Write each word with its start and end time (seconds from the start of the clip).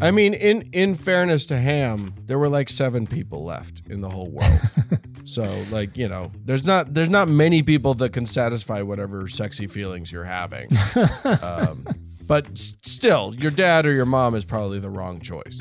I 0.00 0.12
mean, 0.12 0.32
in 0.34 0.68
in 0.72 0.94
fairness 0.94 1.44
to 1.46 1.58
Ham, 1.58 2.14
there 2.26 2.38
were 2.38 2.48
like 2.48 2.68
seven 2.68 3.06
people 3.06 3.44
left 3.44 3.82
in 3.90 4.00
the 4.00 4.08
whole 4.08 4.30
world. 4.30 4.60
so, 5.24 5.42
like 5.70 5.96
you 5.96 6.08
know, 6.08 6.30
there's 6.44 6.64
not 6.64 6.94
there's 6.94 7.08
not 7.08 7.26
many 7.26 7.62
people 7.64 7.94
that 7.94 8.12
can 8.12 8.24
satisfy 8.24 8.80
whatever 8.82 9.26
sexy 9.26 9.66
feelings 9.66 10.12
you're 10.12 10.22
having. 10.24 10.68
um, 11.42 11.84
but 12.26 12.56
still, 12.56 13.34
your 13.38 13.50
dad 13.50 13.86
or 13.86 13.92
your 13.92 14.04
mom 14.04 14.36
is 14.36 14.44
probably 14.44 14.78
the 14.78 14.90
wrong 14.90 15.20
choice. 15.20 15.60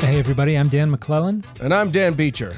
Hey, 0.00 0.18
everybody, 0.18 0.56
I'm 0.56 0.68
Dan 0.68 0.90
McClellan, 0.90 1.44
And 1.60 1.72
I'm 1.72 1.90
Dan 1.90 2.14
Beecher. 2.14 2.56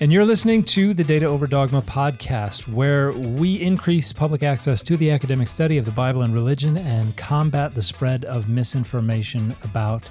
And 0.00 0.12
you're 0.12 0.24
listening 0.24 0.64
to 0.64 0.94
the 0.94 1.04
Data 1.04 1.26
Over 1.26 1.46
Dogma 1.46 1.82
podcast, 1.82 2.66
where 2.66 3.12
we 3.12 3.60
increase 3.60 4.12
public 4.12 4.42
access 4.42 4.82
to 4.84 4.96
the 4.96 5.10
academic 5.10 5.48
study 5.48 5.76
of 5.76 5.84
the 5.84 5.90
Bible 5.90 6.22
and 6.22 6.32
religion 6.32 6.76
and 6.78 7.14
combat 7.16 7.74
the 7.74 7.82
spread 7.82 8.24
of 8.24 8.48
misinformation 8.48 9.54
about 9.62 10.10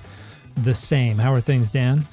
the 0.56 0.76
same. 0.76 1.18
How 1.18 1.34
are 1.34 1.42
things, 1.42 1.72
Dan? 1.72 2.06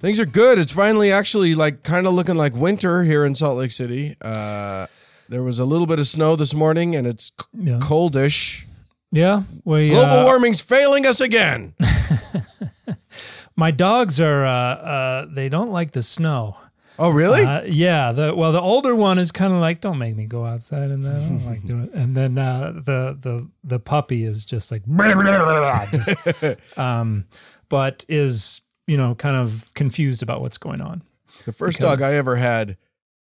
Things 0.00 0.18
are 0.18 0.26
good. 0.26 0.58
It's 0.58 0.72
finally 0.72 1.12
actually 1.12 1.54
like 1.54 1.82
kind 1.84 2.06
of 2.06 2.14
looking 2.14 2.34
like 2.36 2.54
winter 2.54 3.02
here 3.04 3.24
in 3.24 3.34
Salt 3.34 3.58
Lake 3.58 3.70
City. 3.72 4.16
Uh, 4.20 4.86
there 5.28 5.42
was 5.42 5.58
a 5.58 5.64
little 5.64 5.86
bit 5.86 5.98
of 5.98 6.06
snow 6.06 6.34
this 6.36 6.54
morning, 6.54 6.96
and 6.96 7.06
it's 7.06 7.26
c- 7.38 7.46
Yeah. 7.54 7.78
coldish. 7.80 8.64
Yeah, 9.10 9.42
we. 9.64 9.90
Global 9.90 10.18
uh, 10.20 10.24
warming's 10.24 10.60
failing 10.60 11.06
us 11.06 11.20
again. 11.20 11.74
My 13.56 13.70
dogs 13.70 14.20
are. 14.20 14.44
Uh, 14.44 14.50
uh, 14.50 15.26
they 15.30 15.48
don't 15.48 15.70
like 15.70 15.92
the 15.92 16.02
snow. 16.02 16.56
Oh, 16.98 17.10
really? 17.10 17.42
Uh, 17.42 17.62
yeah. 17.64 18.12
The 18.12 18.34
well, 18.34 18.50
the 18.52 18.60
older 18.60 18.94
one 18.94 19.18
is 19.18 19.30
kind 19.30 19.52
of 19.52 19.60
like, 19.60 19.80
"Don't 19.80 19.98
make 19.98 20.16
me 20.16 20.26
go 20.26 20.44
outside," 20.44 20.90
and 20.90 21.06
I 21.06 21.12
don't 21.12 21.46
like 21.46 21.64
doing 21.64 21.84
it. 21.84 21.92
And 21.94 22.16
then 22.16 22.36
uh, 22.38 22.72
the 22.74 23.16
the 23.20 23.48
the 23.62 23.78
puppy 23.78 24.24
is 24.24 24.44
just 24.44 24.72
like, 24.72 24.82
just, 25.92 26.78
um, 26.78 27.24
but 27.68 28.04
is 28.08 28.62
you 28.86 28.96
know 28.96 29.14
kind 29.14 29.36
of 29.36 29.72
confused 29.74 30.22
about 30.22 30.40
what's 30.40 30.58
going 30.58 30.80
on. 30.80 31.02
The 31.44 31.52
first 31.52 31.78
Because- 31.78 32.00
dog 32.00 32.10
I 32.12 32.16
ever 32.16 32.36
had, 32.36 32.76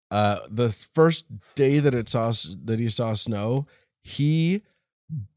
uh, 0.09 0.39
the 0.49 0.69
first 0.93 1.25
day 1.55 1.79
that 1.79 1.93
it 1.93 2.09
saw 2.09 2.33
that 2.65 2.79
he 2.79 2.89
saw 2.89 3.13
snow, 3.13 3.67
he 4.03 4.63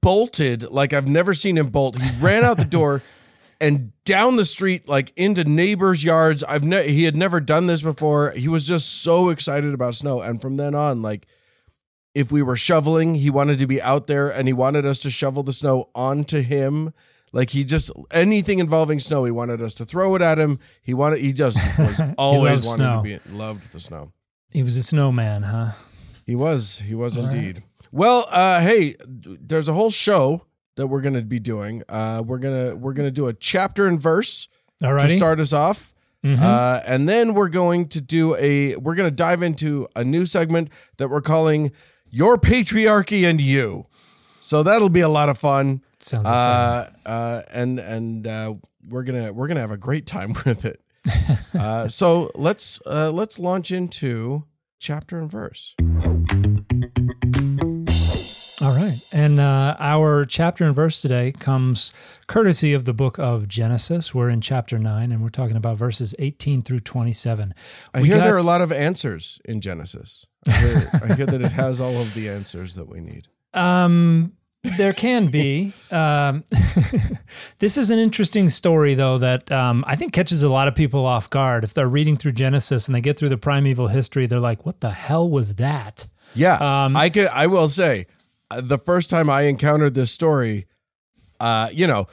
bolted 0.01 0.71
like 0.71 0.93
I've 0.93 1.09
never 1.09 1.35
seen 1.35 1.59
him 1.59 1.69
bolt. 1.69 2.01
He 2.01 2.11
ran 2.21 2.45
out 2.45 2.57
the 2.57 2.65
door 2.65 3.03
and 3.61 3.93
down 4.05 4.37
the 4.37 4.45
street, 4.45 4.89
like 4.89 5.13
into 5.17 5.45
neighbors' 5.45 6.03
yards. 6.03 6.43
I've 6.45 6.65
ne- 6.65 6.91
he 6.91 7.05
had 7.05 7.17
never 7.17 7.41
done 7.41 7.67
this 7.67 7.83
before. 7.83 8.31
He 8.33 8.49
was 8.49 8.67
just 8.67 9.03
so 9.03 9.29
excited 9.29 9.75
about 9.75 9.95
snow, 9.95 10.21
and 10.21 10.41
from 10.41 10.57
then 10.57 10.75
on, 10.75 11.03
like 11.03 11.27
if 12.15 12.33
we 12.33 12.43
were 12.43 12.57
shoveling, 12.57 13.15
he 13.17 13.31
wanted 13.31 13.59
to 13.61 13.67
be 13.67 13.81
out 13.81 14.07
there, 14.07 14.29
and 14.29 14.49
he 14.49 14.53
wanted 14.53 14.85
us 14.87 14.99
to 15.01 15.11
shovel 15.11 15.43
the 15.43 15.53
snow 15.53 15.91
onto 15.95 16.41
him. 16.41 16.93
Like 17.33 17.51
he 17.51 17.63
just 17.63 17.91
anything 18.11 18.59
involving 18.59 18.99
snow, 18.99 19.25
he 19.25 19.31
wanted 19.31 19.63
us 19.63 19.75
to 19.75 19.85
throw 19.85 20.17
it 20.17 20.23
at 20.23 20.39
him. 20.39 20.59
He 20.83 20.95
wanted 20.95 21.21
he 21.21 21.33
just 21.33 21.57
was 21.79 22.03
always 22.19 22.67
wanted 22.67 22.83
snow. 22.83 22.97
to 23.05 23.21
be 23.21 23.33
loved 23.33 23.73
the 23.73 23.79
snow. 23.79 24.13
He 24.53 24.65
was 24.65 24.77
a 24.77 24.83
snowman, 24.83 25.43
huh? 25.43 25.73
He 26.27 26.35
was 26.35 26.81
he 26.81 26.95
was 26.95 27.17
All 27.17 27.25
right. 27.27 27.35
indeed. 27.35 27.63
Well, 27.93 28.27
uh, 28.31 28.61
hey, 28.61 28.97
there's 29.07 29.69
a 29.69 29.73
whole 29.73 29.91
show 29.91 30.43
that 30.81 30.87
we're 30.87 31.03
gonna 31.03 31.21
be 31.21 31.39
doing. 31.39 31.83
Uh, 31.91 32.23
we're 32.27 32.39
gonna 32.39 32.75
we're 32.75 32.95
gonna 32.95 33.11
do 33.11 33.29
a 33.29 33.35
chapter 33.35 33.87
and 33.87 34.01
verse 34.01 34.49
All 34.83 34.93
to 34.93 34.99
start 35.17 35.39
us 35.39 35.53
off. 35.53 35.93
Mhm. 36.25 36.39
Uh, 36.41 36.81
and 36.87 37.07
then 37.09 37.35
we're 37.35 37.49
going 37.51 37.87
to 37.89 38.01
do 38.01 38.35
a 38.37 38.77
we're 38.77 38.95
going 38.95 39.09
to 39.09 39.15
dive 39.15 39.43
into 39.43 39.87
a 39.95 40.05
new 40.05 40.25
segment 40.27 40.69
that 40.97 41.09
we're 41.09 41.21
calling 41.23 41.71
your 42.11 42.37
patriarchy 42.39 43.25
and 43.29 43.41
you 43.41 43.87
so 44.39 44.63
that'll 44.63 44.89
be 44.91 45.01
a 45.01 45.09
lot 45.09 45.29
of 45.31 45.39
fun 45.39 45.81
Sounds 45.99 46.29
exciting. 46.29 46.97
uh, 47.07 47.09
uh, 47.09 47.43
and 47.51 47.79
and 47.79 48.27
uh, 48.27 48.55
we're 48.89 49.03
gonna 49.03 49.33
we're 49.33 49.49
gonna 49.49 49.61
have 49.61 49.71
a 49.71 49.79
great 49.79 50.05
time 50.07 50.35
with 50.45 50.65
it 50.67 50.83
uh, 51.59 51.89
so 51.89 52.31
let's 52.35 52.81
uh, 52.87 53.11
let's 53.11 53.39
launch 53.39 53.71
into 53.71 54.45
chapter 54.79 55.19
and 55.19 55.31
verse. 55.31 55.75
And 59.21 59.39
uh, 59.39 59.77
our 59.79 60.25
chapter 60.25 60.65
and 60.65 60.75
verse 60.75 60.99
today 60.99 61.33
comes 61.33 61.93
courtesy 62.27 62.73
of 62.73 62.87
the 62.87 62.95
book 62.95 63.19
of 63.19 63.49
Genesis. 63.49 64.15
We're 64.15 64.31
in 64.31 64.41
chapter 64.41 64.79
9, 64.79 65.13
and 65.13 65.23
we're 65.23 65.29
talking 65.29 65.59
about 65.59 65.77
verses 65.77 66.15
18 66.19 66.63
through 66.63 66.81
27. 66.81 67.53
i 67.93 68.01
We 68.01 68.09
hear 68.09 68.17
there 68.17 68.35
are 68.35 68.39
a 68.39 68.43
lot 68.43 68.63
of 68.63 68.73
answers 68.73 69.39
in 69.45 69.61
genesis 69.61 70.27
I 70.49 70.53
hear, 70.53 70.91
I 70.95 71.15
hear 71.17 71.27
that 71.27 71.43
it 71.43 71.53
has 71.53 71.83
all 71.83 72.01
of 72.01 72.15
the 72.15 72.31
answers 72.31 72.77
that 72.77 72.89
we 72.89 73.01
need 73.01 73.29
Um, 73.53 74.33
there 74.79 74.95
can 74.95 75.27
be. 75.27 75.75
Um, 75.91 76.45
this 77.59 77.77
is 77.77 77.91
an 77.91 77.99
interesting 77.99 78.49
story, 78.49 78.95
though, 78.95 79.19
that 79.19 79.53
um, 79.53 79.85
I 79.87 79.97
think 79.97 80.15
catches 80.15 80.43
a 80.43 80.49
lot 80.49 80.67
of 80.67 80.75
people 80.75 81.05
off 81.05 81.29
guard. 81.29 81.63
If 81.63 81.75
they're 81.75 81.87
reading 81.87 82.17
through 82.17 82.33
Genesis 82.33 82.89
and 82.89 82.95
they 82.95 83.03
get 83.03 83.19
through 83.19 83.29
the 83.29 83.37
primeval 83.37 83.89
history, 83.89 84.25
they're 84.25 84.41
like, 84.41 84.65
what 84.65 84.81
the 84.81 84.93
hell 84.93 85.29
was 85.29 85.57
that? 85.57 86.07
Yeah, 86.35 86.55
Um, 86.55 86.97
I 86.97 87.11
can. 87.11 87.29
I 87.33 87.47
will 87.47 87.69
say, 87.69 88.07
the 88.59 88.79
first 88.79 89.11
time 89.11 89.31
I 89.31 89.43
encountered 89.43 89.95
this 89.95 90.11
story, 90.11 90.67
uh, 91.39 91.69
you 91.73 91.87
know, 91.87 92.07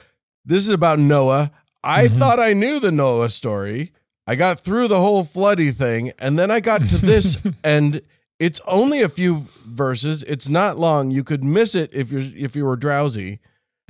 this 0.44 0.66
is 0.66 0.72
about 0.72 0.98
Noah. 0.98 1.50
I 1.82 2.08
Mhm. 2.08 2.18
thought 2.18 2.40
I 2.40 2.52
knew 2.52 2.78
the 2.80 2.92
Noah 2.92 3.28
story. 3.30 3.92
I 4.26 4.34
got 4.34 4.60
through 4.60 4.88
the 4.88 5.00
whole 5.00 5.24
floody 5.24 5.74
thing, 5.74 6.12
and 6.18 6.38
then 6.38 6.50
I 6.50 6.60
got 6.60 6.88
to 6.90 6.98
this, 6.98 7.38
and 7.64 8.00
it's 8.38 8.60
only 8.66 9.00
a 9.00 9.08
few 9.08 9.46
verses. 9.66 10.22
It's 10.24 10.48
not 10.48 10.76
long. 10.78 11.10
You 11.10 11.24
could 11.24 11.42
miss 11.42 11.74
it 11.74 11.90
if 11.94 12.12
you're 12.12 12.22
if 12.36 12.54
you 12.56 12.64
were 12.64 12.76
drowsy, 12.76 13.40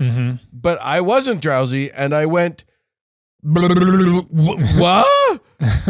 Mm-hmm. 0.00 0.36
but 0.52 0.80
I 0.80 1.00
wasn't 1.00 1.40
drowsy, 1.42 1.90
and 1.90 2.14
I 2.14 2.26
went. 2.26 2.64
What? 3.42 5.40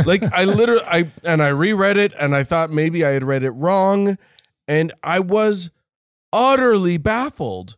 like 0.06 0.22
I 0.32 0.44
literally 0.44 0.82
I 0.86 1.10
and 1.25 1.42
I 1.42 1.48
reread 1.48 1.96
it 1.96 2.12
and 2.19 2.34
I 2.34 2.42
thought 2.44 2.70
maybe 2.70 3.04
I 3.04 3.10
had 3.10 3.25
read 3.25 3.42
it 3.42 3.50
wrong 3.50 4.16
and 4.66 4.92
I 5.02 5.20
was 5.20 5.70
utterly 6.32 6.98
baffled 6.98 7.76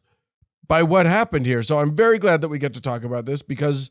by 0.67 0.83
what 0.83 1.07
happened 1.07 1.47
here. 1.47 1.63
So 1.63 1.81
I'm 1.81 1.95
very 1.95 2.19
glad 2.19 2.41
that 2.41 2.49
we 2.49 2.59
get 2.59 2.75
to 2.75 2.81
talk 2.81 3.03
about 3.05 3.27
this 3.27 3.43
because 3.43 3.91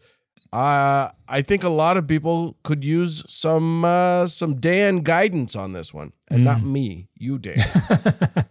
uh, 0.51 1.09
I 1.27 1.41
think 1.41 1.63
a 1.63 1.69
lot 1.69 1.97
of 1.97 2.07
people 2.07 2.57
could 2.63 2.83
use 2.83 3.23
some 3.27 3.85
uh, 3.85 4.27
some 4.27 4.55
Dan 4.55 4.99
guidance 4.99 5.55
on 5.55 5.73
this 5.73 5.93
one, 5.93 6.13
and 6.29 6.43
not 6.43 6.63
me, 6.63 7.09
you 7.15 7.37
Dan. 7.37 7.57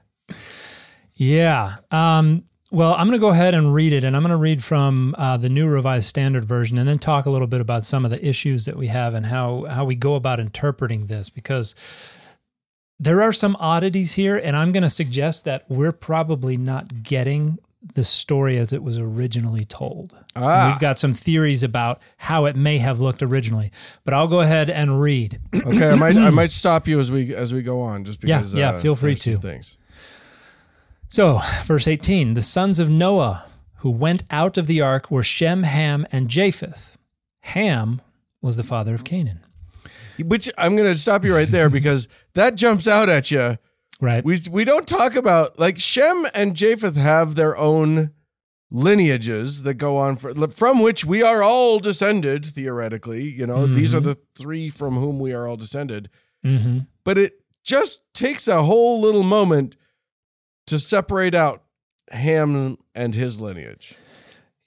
Yeah. 1.18 1.78
Um, 1.90 2.44
well, 2.70 2.94
I'm 2.94 3.08
going 3.08 3.18
to 3.18 3.20
go 3.20 3.30
ahead 3.30 3.52
and 3.52 3.74
read 3.74 3.92
it, 3.92 4.04
and 4.04 4.14
I'm 4.14 4.22
going 4.22 4.30
to 4.30 4.36
read 4.36 4.62
from 4.62 5.16
uh, 5.18 5.36
the 5.36 5.48
New 5.48 5.66
Revised 5.66 6.06
Standard 6.06 6.44
Version, 6.44 6.78
and 6.78 6.88
then 6.88 6.98
talk 6.98 7.26
a 7.26 7.30
little 7.30 7.48
bit 7.48 7.60
about 7.60 7.82
some 7.82 8.04
of 8.04 8.10
the 8.12 8.24
issues 8.24 8.66
that 8.66 8.76
we 8.76 8.86
have 8.86 9.14
and 9.14 9.26
how 9.26 9.64
how 9.64 9.84
we 9.84 9.96
go 9.96 10.14
about 10.14 10.38
interpreting 10.38 11.06
this, 11.06 11.28
because 11.28 11.74
there 13.00 13.22
are 13.22 13.32
some 13.32 13.56
oddities 13.60 14.14
here, 14.14 14.36
and 14.36 14.56
I'm 14.56 14.72
going 14.72 14.82
to 14.82 14.88
suggest 14.88 15.44
that 15.44 15.64
we're 15.68 15.92
probably 15.92 16.56
not 16.56 17.02
getting 17.02 17.58
the 17.94 18.04
story 18.04 18.58
as 18.58 18.72
it 18.72 18.82
was 18.82 18.98
originally 18.98 19.64
told. 19.64 20.16
Ah. 20.34 20.70
We've 20.70 20.80
got 20.80 20.98
some 20.98 21.14
theories 21.14 21.62
about 21.62 22.00
how 22.16 22.44
it 22.46 22.56
may 22.56 22.78
have 22.78 22.98
looked 22.98 23.22
originally, 23.22 23.70
but 24.04 24.14
I'll 24.14 24.26
go 24.26 24.40
ahead 24.40 24.68
and 24.68 25.00
read. 25.00 25.40
okay, 25.54 25.90
I 25.90 25.94
might 25.94 26.16
I 26.16 26.30
might 26.30 26.50
stop 26.52 26.88
you 26.88 26.98
as 26.98 27.10
we 27.10 27.34
as 27.34 27.54
we 27.54 27.62
go 27.62 27.80
on, 27.80 28.04
just 28.04 28.22
Yeah, 28.24 28.38
because. 28.38 28.54
yeah, 28.54 28.70
uh, 28.70 28.80
feel 28.80 28.96
free 28.96 29.14
to. 29.14 29.38
Things. 29.38 29.78
So, 31.08 31.40
verse 31.64 31.88
18 31.88 32.34
the 32.34 32.42
sons 32.42 32.78
of 32.80 32.90
Noah 32.90 33.44
who 33.76 33.90
went 33.90 34.24
out 34.30 34.58
of 34.58 34.66
the 34.66 34.80
ark 34.80 35.10
were 35.10 35.22
Shem, 35.22 35.62
Ham, 35.62 36.04
and 36.10 36.28
Japheth. 36.28 36.98
Ham 37.42 38.02
was 38.42 38.56
the 38.56 38.64
father 38.64 38.94
of 38.94 39.04
Canaan. 39.04 39.44
Which 40.24 40.50
I'm 40.58 40.76
going 40.76 40.90
to 40.90 40.96
stop 40.98 41.24
you 41.24 41.34
right 41.34 41.50
there 41.50 41.68
because 41.70 42.08
that 42.34 42.54
jumps 42.54 42.86
out 42.88 43.08
at 43.08 43.30
you. 43.30 43.58
Right. 44.00 44.24
We 44.24 44.38
we 44.50 44.64
don't 44.64 44.86
talk 44.86 45.14
about 45.16 45.58
like 45.58 45.78
Shem 45.78 46.26
and 46.34 46.54
Japheth 46.54 46.96
have 46.96 47.34
their 47.34 47.56
own 47.56 48.12
lineages 48.70 49.62
that 49.62 49.74
go 49.74 49.96
on 49.96 50.16
for, 50.16 50.34
from 50.50 50.80
which 50.82 51.04
we 51.04 51.22
are 51.22 51.42
all 51.42 51.78
descended 51.78 52.44
theoretically. 52.44 53.22
You 53.22 53.46
know, 53.46 53.66
these 53.66 53.94
are 53.94 54.00
Mhm. 54.00 54.04
the 54.04 54.18
three 54.36 54.68
from 54.68 54.96
whom 54.96 55.18
we 55.18 55.32
are 55.32 55.46
all 55.48 55.56
descended. 55.56 56.10
mm-hmm. 56.44 56.80
But 57.04 57.18
it 57.18 57.40
just 57.64 58.00
takes 58.14 58.46
a 58.46 58.62
whole 58.62 59.00
little 59.00 59.22
moment 59.24 59.74
to 60.66 60.78
separate 60.78 61.34
out 61.34 61.62
Ham 62.10 62.76
and 62.94 63.14
his 63.14 63.40
lineage. 63.40 63.94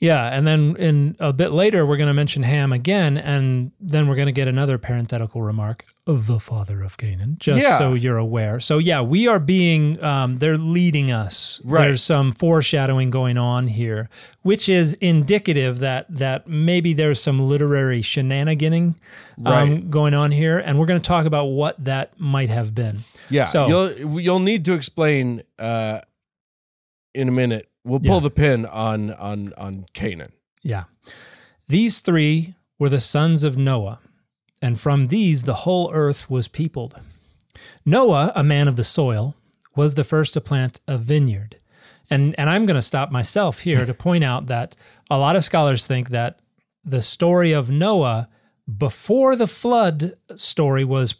Yeah, 0.01 0.35
and 0.35 0.47
then 0.47 0.75
in 0.77 1.15
a 1.19 1.31
bit 1.31 1.51
later 1.51 1.85
we're 1.85 1.95
going 1.97 2.07
to 2.07 2.13
mention 2.13 2.41
Ham 2.41 2.73
again, 2.73 3.19
and 3.19 3.71
then 3.79 4.07
we're 4.07 4.15
going 4.15 4.25
to 4.25 4.31
get 4.31 4.47
another 4.47 4.79
parenthetical 4.79 5.43
remark 5.43 5.85
of 6.07 6.25
the 6.25 6.39
father 6.39 6.81
of 6.81 6.97
Canaan, 6.97 7.37
just 7.39 7.61
Yeah. 7.63 7.77
so 7.77 7.93
you're 7.93 8.17
aware. 8.17 8.59
So 8.59 8.79
yeah, 8.79 9.01
we 9.01 9.27
are 9.27 9.37
being 9.37 10.03
um, 10.03 10.37
they're 10.37 10.57
leading 10.57 11.11
us. 11.11 11.61
Right. 11.63 11.81
There's 11.85 12.01
some 12.03 12.31
foreshadowing 12.31 13.11
going 13.11 13.37
on 13.37 13.67
here, 13.67 14.09
which 14.41 14.67
is 14.67 14.95
indicative 14.95 15.77
that 15.79 16.07
that 16.09 16.47
maybe 16.47 16.93
there's 16.93 17.21
some 17.21 17.37
literary 17.39 18.01
shenaniganing 18.01 18.95
um, 19.37 19.43
Right. 19.45 19.89
going 19.91 20.15
on 20.15 20.31
here, 20.31 20.57
and 20.57 20.79
we're 20.79 20.87
going 20.87 20.99
to 21.01 21.07
talk 21.07 21.27
about 21.27 21.45
what 21.45 21.83
that 21.85 22.19
might 22.19 22.49
have 22.49 22.73
been. 22.73 23.01
Yeah, 23.29 23.45
So- 23.45 23.67
you'll 23.67 24.19
you'll 24.19 24.39
need 24.39 24.65
to 24.65 24.73
explain 24.73 25.43
uh, 25.59 26.01
in 27.13 27.27
a 27.27 27.31
minute. 27.31 27.67
We'll 27.83 27.99
pull 27.99 28.15
Yeah. 28.15 28.19
the 28.21 28.29
pin 28.31 28.65
on 28.65 29.11
on 29.11 29.53
on 29.57 29.85
Canaan. 29.93 30.31
Yeah. 30.61 30.85
These 31.67 31.99
three 31.99 32.55
were 32.77 32.89
the 32.89 32.99
sons 32.99 33.43
of 33.43 33.57
Noah, 33.57 33.99
and 34.61 34.79
from 34.79 35.07
these 35.07 35.43
the 35.43 35.53
whole 35.65 35.91
earth 35.93 36.29
was 36.29 36.47
peopled. 36.47 36.99
Noah, 37.85 38.31
a 38.35 38.43
man 38.43 38.67
of 38.67 38.75
the 38.75 38.83
soil, 38.83 39.35
was 39.75 39.95
the 39.95 40.03
first 40.03 40.33
to 40.33 40.41
plant 40.41 40.81
a 40.87 40.97
vineyard. 40.97 41.57
And, 42.09 42.35
and 42.37 42.49
I'm 42.49 42.65
going 42.65 42.75
to 42.75 42.81
stop 42.81 43.09
myself 43.11 43.59
here 43.61 43.85
to 43.85 43.93
point 44.07 44.23
out 44.23 44.47
that 44.47 44.75
a 45.09 45.17
lot 45.17 45.35
of 45.35 45.43
scholars 45.43 45.87
think 45.87 46.09
that 46.09 46.39
the 46.83 47.01
story 47.01 47.51
of 47.53 47.69
Noah 47.69 48.27
before 48.77 49.35
the 49.35 49.47
flood 49.47 50.13
story 50.35 50.83
was 50.83 51.15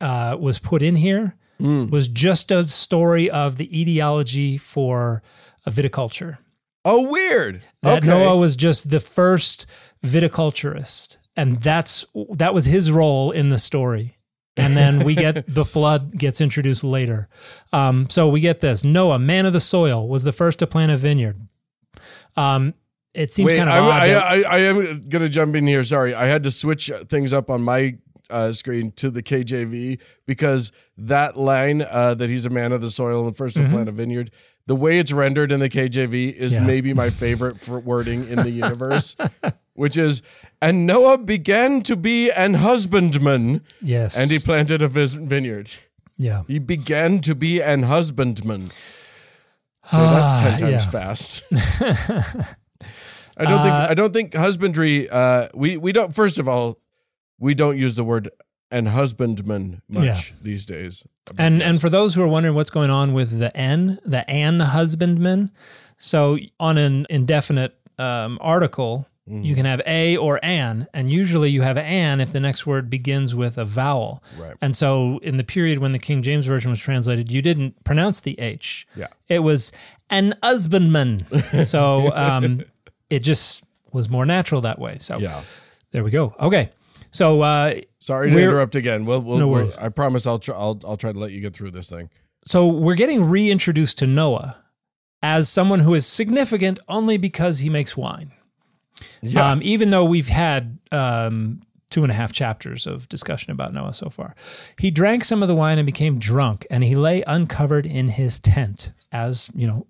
uh, 0.00 0.36
was 0.40 0.58
put 0.58 0.82
in 0.82 0.96
here 0.96 1.36
was 1.58 2.08
just 2.08 2.50
a 2.50 2.64
story 2.66 3.28
of 3.30 3.56
the 3.58 3.68
etiology 3.78 4.56
for 4.56 5.22
a 5.66 5.70
viticulture 5.70 6.38
Oh, 6.84 7.02
weird. 7.08 7.62
that 7.82 7.98
okay. 7.98 8.06
Noah 8.08 8.36
was 8.36 8.56
just 8.56 8.88
the 8.90 9.00
first 9.00 9.66
viticulturist, 10.04 11.18
and 11.36 11.58
that's 11.60 12.06
that 12.32 12.54
was 12.54 12.64
his 12.66 12.90
role 12.90 13.30
in 13.30 13.48
the 13.50 13.58
story. 13.58 14.16
And 14.56 14.76
then 14.76 15.04
we 15.04 15.14
get 15.14 15.44
the 15.54 15.64
flood 15.64 16.16
gets 16.16 16.40
introduced 16.40 16.82
later. 16.84 17.28
Um, 17.72 18.08
so 18.08 18.28
we 18.28 18.40
get 18.40 18.60
this: 18.60 18.84
Noah, 18.84 19.18
man 19.18 19.46
of 19.46 19.52
the 19.52 19.60
soil, 19.60 20.08
was 20.08 20.24
the 20.24 20.32
first 20.32 20.58
to 20.60 20.66
plant 20.66 20.90
a 20.92 20.96
vineyard. 20.96 21.36
Um, 22.36 22.74
it 23.14 23.32
seems 23.32 23.52
Wait, 23.52 23.58
kind 23.58 23.68
of 23.68 23.74
I'm- 23.74 23.84
odd. 23.84 23.92
I, 23.92 24.08
that- 24.08 24.24
I, 24.24 24.42
I 24.42 24.58
am 24.60 24.76
going 25.08 25.22
to 25.22 25.28
jump 25.28 25.54
in 25.56 25.66
here. 25.66 25.84
Sorry, 25.84 26.14
I 26.14 26.26
had 26.26 26.42
to 26.44 26.50
switch 26.50 26.90
things 27.08 27.32
up 27.32 27.50
on 27.50 27.62
my 27.62 27.96
uh, 28.28 28.52
screen 28.52 28.92
to 28.92 29.10
the 29.10 29.22
KJV 29.22 29.98
because 30.26 30.70
that 30.96 31.36
line 31.36 31.82
uh, 31.82 32.14
that 32.14 32.30
he's 32.30 32.46
a 32.46 32.50
man 32.50 32.72
of 32.72 32.80
the 32.80 32.90
soil 32.90 33.26
and 33.26 33.34
the 33.34 33.44
1st 33.44 33.54
to 33.54 33.68
plant 33.68 33.88
a 33.88 33.92
vineyard. 33.92 34.30
The 34.70 34.76
way 34.76 35.00
it's 35.00 35.10
rendered 35.10 35.50
in 35.50 35.58
the 35.58 35.68
KJV 35.68 36.32
is. 36.32 36.52
Yeah. 36.54 36.62
maybe 36.62 36.94
my 36.94 37.10
favorite 37.10 37.58
for 37.58 37.80
wording 37.80 38.28
in 38.28 38.36
the 38.36 38.50
universe, 38.52 39.16
which 39.74 39.98
is, 39.98 40.22
and 40.62 40.86
Noah 40.86 41.18
began 41.18 41.82
to 41.90 41.96
be 41.96 42.30
an 42.30 42.54
husbandman, 42.54 43.62
yes, 43.82 44.16
and 44.16 44.30
he 44.30 44.38
planted 44.38 44.80
a 44.80 44.86
vineyard. 44.86 45.70
yeah, 46.16 46.44
He 46.46 46.60
began 46.60 47.18
to 47.22 47.34
be 47.34 47.60
an 47.60 47.82
husbandman. 47.82 48.68
Say 48.70 49.98
Ah, 49.98 50.38
that 50.38 50.40
ten 50.40 50.60
times 50.60 50.84
yeah. 50.84 50.90
fast. 50.90 51.42
I 53.36 53.44
don't 53.44 53.62
think 53.62 53.74
Uh, 53.74 53.86
I 53.90 53.94
don't 53.94 54.12
think 54.12 54.34
husbandry. 54.34 55.08
Uh, 55.10 55.48
we 55.52 55.76
we 55.78 55.90
don't. 55.92 56.14
First 56.14 56.38
of 56.38 56.48
all, 56.48 56.78
we 57.40 57.54
don't 57.54 57.76
use 57.76 57.96
the 57.96 58.04
word 58.04 58.28
and 58.70 58.88
husbandman 58.88 59.82
much 59.88 60.04
Yeah. 60.04 60.36
these 60.42 60.64
days. 60.66 61.04
And 61.38 61.62
and 61.62 61.80
for 61.80 61.88
those 61.90 62.14
who 62.14 62.22
are 62.22 62.28
wondering 62.28 62.54
what's 62.54 62.70
going 62.70 62.90
on 62.90 63.12
with 63.12 63.38
the 63.38 63.56
N, 63.56 63.98
the 64.04 64.28
an 64.30 64.60
husbandman, 64.60 65.50
so 65.96 66.38
on 66.58 66.78
an 66.78 67.06
indefinite 67.10 67.76
um, 67.98 68.38
article, 68.40 69.06
Mm. 69.30 69.44
you 69.44 69.54
can 69.54 69.64
have 69.64 69.80
a 69.86 70.16
or 70.16 70.40
an, 70.42 70.88
and 70.92 71.10
usually 71.10 71.50
you 71.50 71.62
have 71.62 71.76
an 71.76 72.20
if 72.20 72.32
the 72.32 72.40
next 72.40 72.66
word 72.66 72.90
begins 72.90 73.32
with 73.34 73.58
a 73.58 73.64
vowel. 73.64 74.24
Right. 74.36 74.56
And 74.60 74.74
so 74.74 75.18
in 75.22 75.36
the 75.36 75.44
period 75.44 75.78
when 75.78 75.92
the 75.92 75.98
King 76.00 76.22
James 76.22 76.46
version 76.46 76.70
was 76.70 76.80
translated, 76.80 77.30
you 77.30 77.40
didn't 77.40 77.84
pronounce 77.84 78.20
the 78.20 78.36
h. 78.40 78.88
Yeah. 78.96 79.06
It 79.28 79.40
was 79.40 79.70
an 80.08 80.34
husbandman. 80.42 81.26
so 81.64 82.12
um, 82.16 82.62
it 83.08 83.20
just 83.20 83.62
was 83.92 84.08
more 84.08 84.26
natural 84.26 84.62
that 84.62 84.78
way. 84.80 84.96
So 84.98 85.18
yeah. 85.18 85.42
there 85.92 86.02
we 86.02 86.10
go. 86.10 86.34
Okay. 86.40 86.70
So 87.10 87.42
uh, 87.42 87.74
Sorry 87.98 88.30
to 88.30 88.38
interrupt 88.38 88.74
again. 88.76 89.04
We'll, 89.04 89.20
we'll, 89.20 89.38
No 89.38 89.48
we'll- 89.48 89.64
worries. 89.64 89.76
I 89.76 89.88
promise 89.88 90.26
I'll 90.26 90.38
try. 90.38 90.54
I'll 90.56 90.80
I'll 90.84 90.96
try 90.96 91.12
to 91.12 91.18
let 91.18 91.32
you 91.32 91.40
get 91.40 91.54
through 91.54 91.72
this 91.72 91.90
thing. 91.90 92.08
So 92.46 92.66
we're 92.66 92.94
getting 92.94 93.24
reintroduced 93.28 93.98
to 93.98 94.06
Noah 94.06 94.62
as 95.22 95.48
someone 95.48 95.80
who 95.80 95.94
is 95.94 96.06
significant 96.06 96.78
only 96.88 97.18
because 97.18 97.58
he 97.58 97.68
makes 97.68 97.96
wine. 97.96 98.32
Yeah. 99.22 99.50
Um, 99.50 99.60
even 99.62 99.90
though 99.90 100.04
we've 100.04 100.28
had 100.28 100.78
um, 100.92 101.60
two 101.90 102.02
and 102.02 102.10
a 102.10 102.14
half 102.14 102.32
chapters 102.32 102.86
of 102.86 103.08
discussion 103.08 103.50
about 103.50 103.74
Noah 103.74 103.92
so 103.94 104.08
far, 104.08 104.34
he 104.78 104.90
drank 104.90 105.24
some 105.24 105.42
of 105.42 105.48
the 105.48 105.54
wine 105.54 105.78
and 105.78 105.84
became 105.86 106.18
drunk, 106.18 106.66
and 106.70 106.84
he 106.84 106.94
lay 106.96 107.22
uncovered 107.26 107.84
in 107.86 108.08
his 108.08 108.38
tent, 108.38 108.92
as 109.12 109.50
you 109.54 109.66
know, 109.66 109.86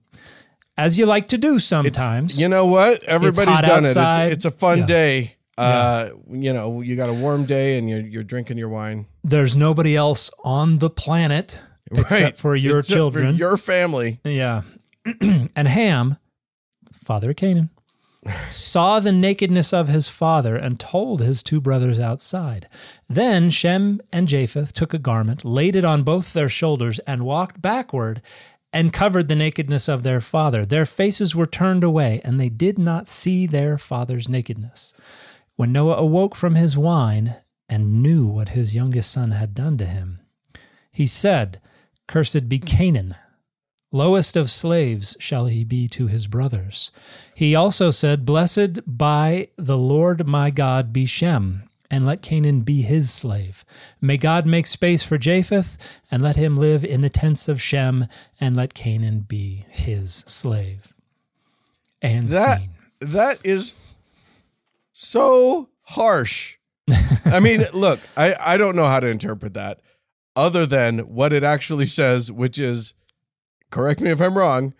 as 0.76 0.98
you 0.98 1.06
like 1.06 1.28
to 1.28 1.38
do 1.38 1.58
sometimes. 1.58 2.40
you 2.40 2.48
know 2.48 2.66
what? 2.66 3.02
Everybody's 3.04 3.60
done 3.60 3.84
it. 3.84 3.96
It's, 3.96 4.34
it's 4.36 4.44
a 4.44 4.50
fun 4.50 4.78
Yeah. 4.80 4.86
day. 4.86 5.36
Uh, 5.60 6.10
you 6.30 6.52
know, 6.52 6.80
you 6.80 6.96
got 6.96 7.08
a 7.08 7.12
warm 7.12 7.44
day 7.44 7.78
and 7.78 7.88
you're 7.88 8.00
you're 8.00 8.22
drinking 8.24 8.58
your 8.58 8.68
wine. 8.68 9.06
There's 9.22 9.54
nobody 9.56 9.96
else 9.96 10.30
on 10.44 10.78
the 10.78 10.90
planet 10.90 11.60
except 11.90 12.38
for 12.38 12.54
your 12.56 12.80
Except 12.80 12.88
for 12.92 12.94
children. 12.96 13.36
your 13.36 13.56
family. 13.56 14.20
Yeah. 14.24 14.62
and 15.20 15.68
Ham, 15.68 16.18
father 17.04 17.30
of 17.30 17.36
Canaan, 17.36 17.70
saw 18.50 19.00
the 19.00 19.12
nakedness 19.12 19.72
of 19.72 19.88
his 19.88 20.08
father 20.08 20.56
and 20.56 20.78
told 20.78 21.20
his 21.20 21.42
two 21.42 21.60
brothers 21.60 21.98
outside. 21.98 22.68
Then 23.08 23.50
Shem 23.50 24.00
and 24.12 24.28
Japheth 24.28 24.72
took 24.72 24.92
a 24.94 24.98
garment, 24.98 25.44
laid 25.44 25.74
it 25.74 25.84
on 25.84 26.02
both 26.02 26.32
their 26.32 26.48
shoulders, 26.50 26.98
and 27.00 27.24
walked 27.24 27.62
backward 27.62 28.20
and 28.72 28.92
covered 28.92 29.26
the 29.26 29.34
nakedness 29.34 29.88
of 29.88 30.02
their 30.04 30.20
father. 30.20 30.64
Their 30.64 30.86
faces 30.86 31.34
were 31.34 31.46
turned 31.46 31.82
away, 31.82 32.20
and 32.22 32.38
they 32.38 32.48
did 32.50 32.78
not 32.78 33.08
see 33.08 33.46
their 33.46 33.78
father's 33.78 34.28
nakedness. 34.28 34.94
When 35.60 35.72
Noah 35.72 35.96
awoke 35.96 36.36
from 36.36 36.54
his 36.54 36.78
wine 36.78 37.36
and 37.68 38.02
knew 38.02 38.24
what 38.24 38.56
his 38.56 38.74
youngest 38.74 39.12
son 39.12 39.32
had 39.32 39.54
done 39.54 39.76
to 39.76 39.84
him, 39.84 40.20
he 40.90 41.04
said, 41.04 41.60
Cursed 42.08 42.48
be 42.48 42.58
Canaan. 42.58 43.14
Lowest 43.92 44.36
of 44.36 44.50
slaves 44.50 45.18
shall 45.20 45.48
he 45.48 45.64
be 45.64 45.86
to 45.88 46.06
his 46.06 46.26
brothers. 46.26 46.90
He 47.34 47.54
also 47.54 47.90
said, 47.90 48.24
Blessed 48.24 48.80
by 48.86 49.48
the 49.58 49.76
Lord 49.76 50.26
my 50.26 50.48
God 50.48 50.94
be 50.94 51.04
Shem, 51.04 51.64
and 51.90 52.06
let 52.06 52.22
Canaan 52.22 52.62
be 52.62 52.80
his 52.80 53.12
slave. 53.12 53.62
May 54.00 54.16
God 54.16 54.46
make 54.46 54.66
space 54.66 55.02
for 55.02 55.18
Japheth, 55.18 55.76
and 56.10 56.22
let 56.22 56.36
him 56.36 56.56
live 56.56 56.86
in 56.86 57.02
the 57.02 57.10
tents 57.10 57.48
of 57.48 57.60
Shem, 57.60 58.06
and 58.40 58.56
let 58.56 58.72
Canaan 58.72 59.26
be 59.28 59.66
his 59.68 60.24
slave. 60.26 60.94
And 62.00 62.30
That 62.30 62.60
scene. 62.60 62.70
that 63.02 63.38
is 63.44 63.74
so 65.00 65.70
harsh. 65.82 66.58
I 67.24 67.40
mean, 67.40 67.64
look, 67.72 68.00
I, 68.16 68.34
I 68.38 68.56
don't 68.56 68.76
know 68.76 68.86
how 68.86 69.00
to 69.00 69.06
interpret 69.06 69.54
that 69.54 69.80
other 70.36 70.66
than 70.66 71.00
what 71.00 71.32
it 71.32 71.42
actually 71.42 71.86
says, 71.86 72.30
which 72.30 72.58
is 72.58 72.94
correct 73.70 74.00
me 74.00 74.10
if 74.10 74.20
I'm 74.20 74.36
wrong. 74.36 74.74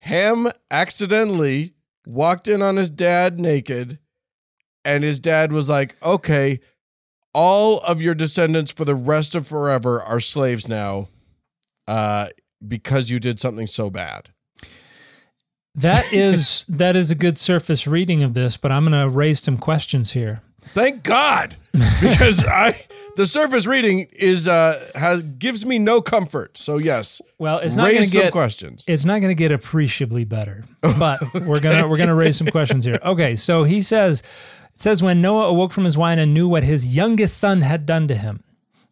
Ham 0.00 0.48
accidentally 0.70 1.74
walked 2.06 2.46
in 2.46 2.62
on 2.62 2.76
his 2.76 2.90
dad 2.90 3.40
naked, 3.40 3.98
and 4.84 5.02
his 5.02 5.18
dad 5.18 5.52
was 5.52 5.68
like, 5.68 5.96
okay, 6.02 6.60
all 7.32 7.78
of 7.78 8.00
your 8.00 8.14
descendants 8.14 8.70
for 8.72 8.84
the 8.84 8.94
rest 8.94 9.34
of 9.34 9.46
forever 9.46 10.00
are 10.00 10.20
slaves 10.20 10.68
now 10.68 11.08
uh, 11.88 12.28
because 12.66 13.10
you 13.10 13.18
did 13.18 13.40
something 13.40 13.66
so 13.66 13.90
bad. 13.90 14.33
That 15.76 16.12
is 16.12 16.64
that 16.68 16.94
is 16.96 17.10
a 17.10 17.14
good 17.14 17.36
surface 17.38 17.86
reading 17.86 18.22
of 18.22 18.34
this, 18.34 18.56
but 18.56 18.70
I'm 18.70 18.88
going 18.88 19.00
to 19.00 19.08
raise 19.08 19.40
some 19.40 19.56
questions 19.58 20.12
here. 20.12 20.40
Thank 20.72 21.02
God, 21.02 21.56
because 21.72 22.44
I 22.48 22.86
the 23.16 23.26
surface 23.26 23.66
reading 23.66 24.08
is 24.12 24.48
uh 24.48 24.90
has 24.94 25.22
gives 25.22 25.66
me 25.66 25.78
no 25.78 26.00
comfort. 26.00 26.56
So 26.56 26.78
yes, 26.78 27.20
Well, 27.38 27.58
it's 27.58 27.74
not 27.76 27.90
going 27.90 28.02
to 28.04 28.10
get 28.10 28.32
questions. 28.32 28.84
it's 28.86 29.04
not 29.04 29.20
going 29.20 29.30
to 29.30 29.38
get 29.38 29.52
appreciably 29.52 30.24
better, 30.24 30.64
but 30.80 31.20
we're 31.34 31.60
gonna 31.60 31.86
we're 31.88 31.98
gonna 31.98 32.14
raise 32.14 32.36
some 32.36 32.46
questions 32.46 32.84
here. 32.84 32.98
Okay, 33.04 33.36
so 33.36 33.64
he 33.64 33.82
says 33.82 34.20
it 34.74 34.80
says 34.80 35.02
when 35.02 35.20
Noah 35.20 35.48
awoke 35.48 35.72
from 35.72 35.84
his 35.84 35.98
wine 35.98 36.18
and 36.18 36.32
knew 36.32 36.48
what 36.48 36.64
his 36.64 36.88
youngest 36.88 37.36
son 37.36 37.60
had 37.60 37.84
done 37.84 38.08
to 38.08 38.14
him. 38.14 38.42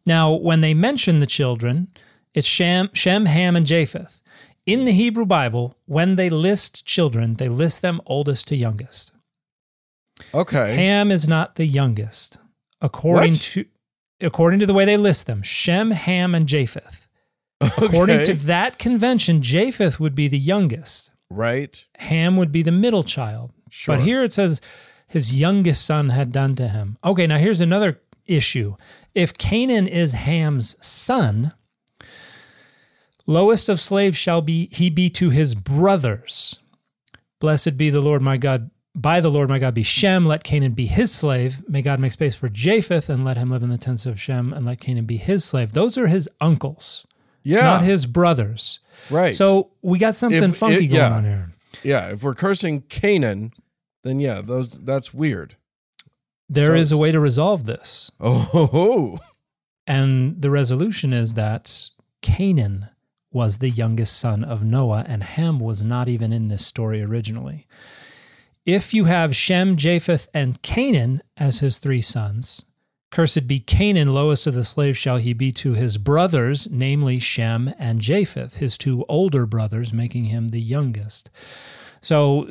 Now, 0.04 0.32
when 0.32 0.60
they 0.62 0.74
mention 0.74 1.20
the 1.20 1.26
children, 1.26 1.88
it's 2.34 2.46
Shem, 2.46 2.90
Shem, 2.92 3.26
Ham, 3.26 3.54
and 3.56 3.64
Japheth. 3.66 4.20
In 4.66 4.84
the 4.84 4.92
Hebrew 4.92 5.26
Bible, 5.26 5.76
when 5.86 6.16
they 6.16 6.30
list 6.30 6.86
children, 6.86 7.34
they 7.34 7.48
list 7.48 7.82
them 7.82 8.00
oldest 8.06 8.46
to 8.48 8.56
youngest. 8.56 9.12
Okay, 10.32 10.74
Ham 10.76 11.10
is 11.10 11.26
not 11.26 11.56
the 11.56 11.66
youngest, 11.66 12.38
according 12.80 13.32
What? 13.32 13.40
to 13.40 13.64
according 14.20 14.60
to 14.60 14.66
the 14.66 14.74
way 14.74 14.84
they 14.84 14.96
list 14.96 15.26
them. 15.26 15.42
Shem, 15.42 15.90
Ham, 15.90 16.34
and 16.34 16.46
Japheth. 16.46 17.08
Okay. 17.60 17.86
According 17.86 18.24
to 18.26 18.34
that 18.34 18.78
convention, 18.78 19.42
Japheth 19.42 19.98
would 19.98 20.14
be 20.14 20.28
the 20.28 20.38
youngest. 20.38 21.10
Right. 21.30 21.86
Ham 21.98 22.36
would 22.36 22.52
be 22.52 22.62
the 22.62 22.70
middle 22.72 23.02
child. 23.04 23.52
Sure. 23.70 23.96
But 23.96 24.04
here 24.04 24.22
it 24.22 24.32
says 24.32 24.60
his 25.08 25.32
youngest 25.32 25.84
son 25.84 26.10
had 26.10 26.30
done 26.32 26.54
to 26.56 26.68
him. 26.68 26.98
Okay, 27.04 27.26
now 27.26 27.38
here's 27.38 27.60
another 27.60 28.00
issue. 28.26 28.76
If 29.14 29.38
Canaan 29.38 29.86
is 29.88 30.12
Ham's 30.12 30.76
son, 30.84 31.52
lowest 33.26 33.68
of 33.68 33.80
slaves 33.80 34.16
shall 34.16 34.40
be 34.42 34.68
he 34.72 34.90
be 34.90 35.08
to 35.10 35.30
his 35.30 35.54
brothers. 35.54 36.58
Blessed 37.40 37.76
be 37.76 37.90
the 37.90 38.00
Lord 38.00 38.22
my 38.22 38.36
God. 38.36 38.70
By 38.94 39.20
the 39.20 39.30
Lord 39.30 39.48
my 39.48 39.58
God 39.58 39.72
be 39.74 39.82
Shem, 39.82 40.26
let 40.26 40.44
Canaan 40.44 40.72
be 40.72 40.86
his 40.86 41.12
slave. 41.12 41.66
May 41.68 41.80
God 41.80 41.98
make 41.98 42.12
space 42.12 42.34
for 42.34 42.48
Japheth 42.50 43.08
and 43.08 43.24
let 43.24 43.38
him 43.38 43.50
live 43.50 43.62
in 43.62 43.70
the 43.70 43.78
tents 43.78 44.04
of 44.04 44.20
Shem 44.20 44.52
and 44.52 44.66
let 44.66 44.80
Canaan 44.80 45.06
be 45.06 45.16
his 45.16 45.44
slave. 45.44 45.72
Those 45.72 45.96
are 45.96 46.08
his 46.08 46.28
uncles, 46.42 47.06
Yeah. 47.42 47.60
not 47.62 47.82
his 47.82 48.04
brothers. 48.06 48.80
right. 49.10 49.34
So 49.34 49.70
we 49.80 49.98
got 49.98 50.14
something 50.14 50.42
If 50.50 50.56
funky 50.56 50.84
it- 50.84 50.88
going 50.88 50.94
yeah. 51.00 51.10
on 51.16 51.24
here. 51.24 51.52
yeah, 51.82 52.08
if 52.10 52.22
we're 52.22 52.34
cursing 52.34 52.82
Canaan, 52.82 53.52
then 54.04 54.20
yeah, 54.20 54.42
those 54.42 54.72
that's 54.72 55.14
weird. 55.14 55.56
There 56.50 56.76
is 56.76 56.90
So- 56.90 56.96
a 56.96 56.98
way 56.98 57.12
to 57.12 57.18
resolve 57.20 57.64
this. 57.64 58.10
Oh, 58.20 58.38
ho, 58.52 58.66
ho. 58.66 59.18
And 59.86 60.40
the 60.42 60.50
resolution 60.50 61.14
is 61.14 61.32
that 61.34 61.88
Canaan 62.20 62.88
was 63.32 63.58
the 63.58 63.70
youngest 63.70 64.18
son 64.18 64.44
of 64.44 64.62
Noah, 64.62 65.04
and 65.08 65.22
Ham 65.22 65.58
was 65.58 65.82
not 65.82 66.08
even 66.08 66.32
in 66.32 66.48
this 66.48 66.64
story 66.66 67.02
originally. 67.02 67.66
If 68.64 68.94
you 68.94 69.04
have 69.04 69.34
Shem, 69.34 69.76
Japheth, 69.76 70.28
and 70.32 70.62
Canaan 70.62 71.22
as 71.36 71.60
his 71.60 71.78
three 71.78 72.00
sons, 72.00 72.64
cursed 73.10 73.46
be 73.46 73.58
Canaan, 73.58 74.14
lowest 74.14 74.46
of 74.46 74.54
the 74.54 74.64
slaves 74.64 74.96
shall 74.96 75.16
he 75.16 75.32
be 75.32 75.50
to 75.52 75.72
his 75.74 75.98
brothers, 75.98 76.68
namely 76.70 77.18
Shem 77.18 77.74
and 77.78 78.00
Japheth, 78.00 78.58
his 78.58 78.78
two 78.78 79.04
older 79.08 79.46
brothers, 79.46 79.92
making 79.92 80.26
him 80.26 80.48
the 80.48 80.60
youngest. 80.60 81.30
So 82.00 82.46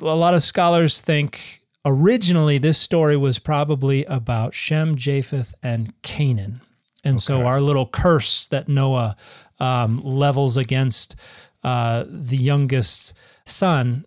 a 0.00 0.14
lot 0.14 0.34
of 0.34 0.42
scholars 0.42 1.00
think 1.00 1.60
originally 1.84 2.58
this 2.58 2.78
story 2.78 3.16
was 3.16 3.38
probably 3.38 4.04
about 4.04 4.54
Shem, 4.54 4.96
Japheth, 4.96 5.54
and 5.62 6.00
Canaan. 6.02 6.60
And 7.08 7.22
so 7.22 7.46
our 7.46 7.60
little 7.60 7.86
curse 7.86 8.46
that 8.48 8.68
Noah 8.68 9.16
um, 9.58 10.02
levels 10.04 10.56
against 10.56 11.16
uh, 11.64 12.04
the 12.06 12.36
youngest 12.36 13.14
son 13.44 14.04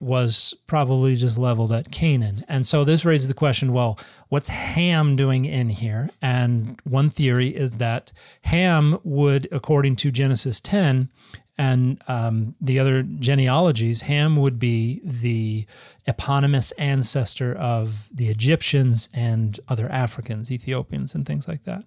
was 0.00 0.54
probably 0.66 1.16
just 1.16 1.36
leveled 1.38 1.72
at 1.72 1.90
Canaan. 1.90 2.44
And 2.48 2.66
so 2.66 2.84
this 2.84 3.04
raises 3.04 3.28
the 3.28 3.34
question 3.34 3.72
well, 3.72 3.98
what's 4.28 4.48
Ham 4.48 5.16
doing 5.16 5.44
in 5.44 5.70
here? 5.70 6.10
And 6.22 6.80
one 6.84 7.10
theory 7.10 7.48
is 7.48 7.78
that 7.78 8.12
Ham 8.42 8.98
would, 9.02 9.48
according 9.50 9.96
to 9.96 10.10
Genesis 10.10 10.60
10 10.60 11.08
and 11.56 12.00
um, 12.06 12.54
the 12.60 12.78
other 12.78 13.02
genealogies, 13.02 14.02
Ham 14.02 14.36
would 14.36 14.60
be 14.60 15.00
the 15.02 15.66
eponymous 16.06 16.70
ancestor 16.72 17.52
of 17.52 18.08
the 18.12 18.28
Egyptians 18.28 19.08
and 19.12 19.58
other 19.68 19.88
Africans, 19.88 20.52
Ethiopians, 20.52 21.14
and 21.14 21.26
things 21.26 21.48
like 21.48 21.64
that. 21.64 21.84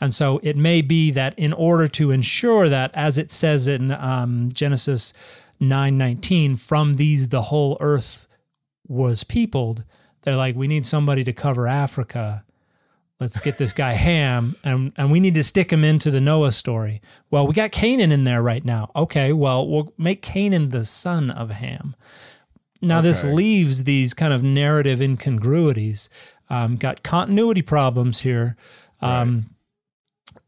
And 0.00 0.14
so 0.14 0.40
it 0.42 0.56
may 0.56 0.80
be 0.82 1.10
that 1.10 1.38
in 1.38 1.52
order 1.52 1.88
to 1.88 2.10
ensure 2.10 2.68
that, 2.68 2.90
as 2.94 3.18
it 3.18 3.30
says 3.30 3.68
in 3.68 3.90
um, 3.92 4.48
Genesis 4.52 5.12
9:19, 5.60 6.58
from 6.58 6.94
these 6.94 7.28
the 7.28 7.42
whole 7.42 7.76
earth 7.80 8.26
was 8.88 9.24
peopled, 9.24 9.84
they're 10.22 10.36
like, 10.36 10.56
we 10.56 10.68
need 10.68 10.86
somebody 10.86 11.24
to 11.24 11.32
cover 11.32 11.66
Africa. 11.66 12.44
Let's 13.20 13.38
get 13.38 13.58
this 13.58 13.74
guy 13.74 13.92
Ham, 14.08 14.56
and 14.64 14.92
and 14.96 15.10
we 15.10 15.20
need 15.20 15.34
to 15.34 15.42
stick 15.42 15.70
him 15.70 15.84
into 15.84 16.10
the 16.10 16.20
Noah 16.20 16.52
story. 16.52 17.02
Well, 17.30 17.46
we 17.46 17.52
got 17.52 17.70
Canaan 17.70 18.12
in 18.12 18.24
there 18.24 18.42
right 18.42 18.64
now. 18.64 18.90
Okay, 18.96 19.32
well 19.32 19.68
we'll 19.68 19.92
make 19.98 20.22
Canaan 20.22 20.70
the 20.70 20.84
son 20.84 21.30
of 21.30 21.50
Ham. 21.50 21.94
Now 22.82 23.02
this 23.02 23.22
leaves 23.24 23.84
these 23.84 24.14
kind 24.14 24.32
of 24.32 24.42
narrative 24.42 25.00
incongruities. 25.02 26.08
Um, 26.48 26.76
got 26.76 27.02
continuity 27.02 27.62
problems 27.62 28.20
here. 28.20 28.56
Um, 29.02 29.54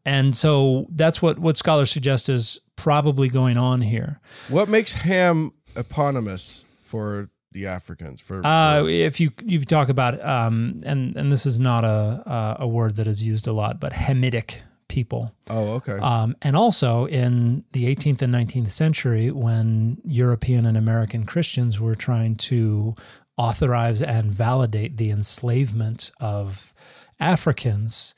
And 0.04 0.34
so 0.34 0.86
that's 0.90 1.22
what, 1.22 1.38
what 1.38 1.56
scholars 1.56 1.90
suggest 1.90 2.28
is 2.28 2.60
probably 2.76 3.28
going 3.28 3.56
on 3.56 3.82
here. 3.82 4.20
What 4.48 4.68
makes 4.68 4.92
Ham 4.92 5.52
eponymous 5.76 6.64
for 6.80 7.30
the 7.52 7.66
Africans? 7.66 8.20
For, 8.20 8.44
Uh, 8.44 8.84
if 8.86 9.20
you 9.20 9.30
you 9.44 9.64
talk 9.64 9.88
about 9.88 10.22
um, 10.24 10.80
and 10.84 11.16
and 11.16 11.30
this 11.30 11.46
is 11.46 11.60
not 11.60 11.84
a 11.84 12.22
uh, 12.26 12.56
a 12.60 12.66
word 12.66 12.96
that 12.96 13.06
is 13.06 13.24
used 13.26 13.46
a 13.46 13.52
lot, 13.52 13.78
but 13.78 13.92
Hamitic 13.92 14.56
people, 14.88 15.32
oh, 15.48 15.74
okay. 15.74 15.98
um, 16.02 16.36
and 16.42 16.54
also 16.54 17.06
in 17.06 17.64
the 17.72 17.84
18th 17.94 18.20
and 18.20 18.34
19th 18.34 18.70
century, 18.70 19.30
when 19.30 19.98
European 20.04 20.66
and 20.66 20.76
American 20.76 21.24
Christians 21.24 21.80
were 21.80 21.94
trying 21.94 22.36
to 22.36 22.94
authorize 23.38 24.02
and 24.02 24.32
validate 24.32 24.98
the 24.98 25.10
enslavement 25.10 26.12
of 26.20 26.74
Africans, 27.18 28.14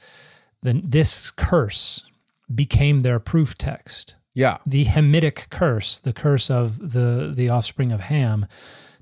then 0.65 0.83
this 0.85 1.31
curse 1.31 2.03
became 2.53 3.01
their 3.01 3.21
proof 3.21 3.57
text 3.57 4.17
yeah. 4.35 4.59
the 4.67 4.85
Hamitic 4.85 5.49
curse, 5.49 5.99
the 5.99 6.13
curse 6.13 6.51
of 6.51 6.93
the 6.93 7.33
the 7.35 7.49
offspring 7.49 7.93
of 7.93 8.01
Ham, 8.01 8.47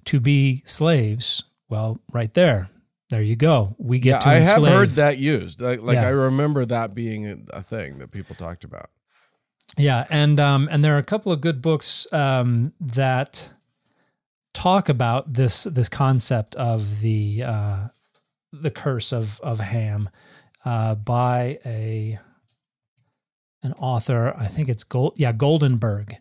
to 0.04 0.21
be 0.21 0.62
slaves. 0.64 1.42
Well, 1.69 2.00
right 2.12 2.33
there, 2.35 2.69
there 3.09 3.23
you 3.23 3.35
go. 3.35 3.75
We 3.78 3.99
get 3.99 4.11
Yeah, 4.11 4.19
to 4.21 4.28
I 4.28 4.35
have 4.37 4.62
heard 4.62 4.90
that 4.90 5.19
used. 5.19 5.61
Like, 5.61 5.81
like 5.81 5.95
Yeah. 5.95 6.07
I 6.07 6.11
remember 6.11 6.66
that 6.66 6.95
being 6.95 7.26
a, 7.26 7.38
a 7.50 7.62
thing 7.62 7.99
that 7.99 8.11
people 8.11 8.37
talked 8.37 8.62
about. 8.62 8.90
Yeah, 9.78 10.07
and 10.11 10.38
um, 10.38 10.69
and 10.71 10.85
there 10.85 10.95
are 10.95 10.99
a 10.99 11.02
couple 11.02 11.33
of 11.33 11.40
good 11.40 11.62
books 11.62 12.07
um, 12.12 12.75
that 12.78 13.49
talk 14.52 14.90
about 14.90 15.33
this 15.33 15.64
this 15.64 15.88
concept 15.88 16.54
of 16.57 17.00
the 17.00 17.42
uh, 17.42 17.88
the 18.52 18.71
curse 18.71 19.14
of 19.14 19.40
of 19.40 19.61
Ham 19.61 20.11
uh, 20.64 20.95
by 20.95 21.59
a 21.64 22.19
an 23.62 23.73
author. 23.75 24.35
I 24.37 24.47
think 24.47 24.69
it's 24.69 24.85
Gold. 24.85 25.14
Yeah, 25.16 25.33
Goldenberg. 25.33 26.16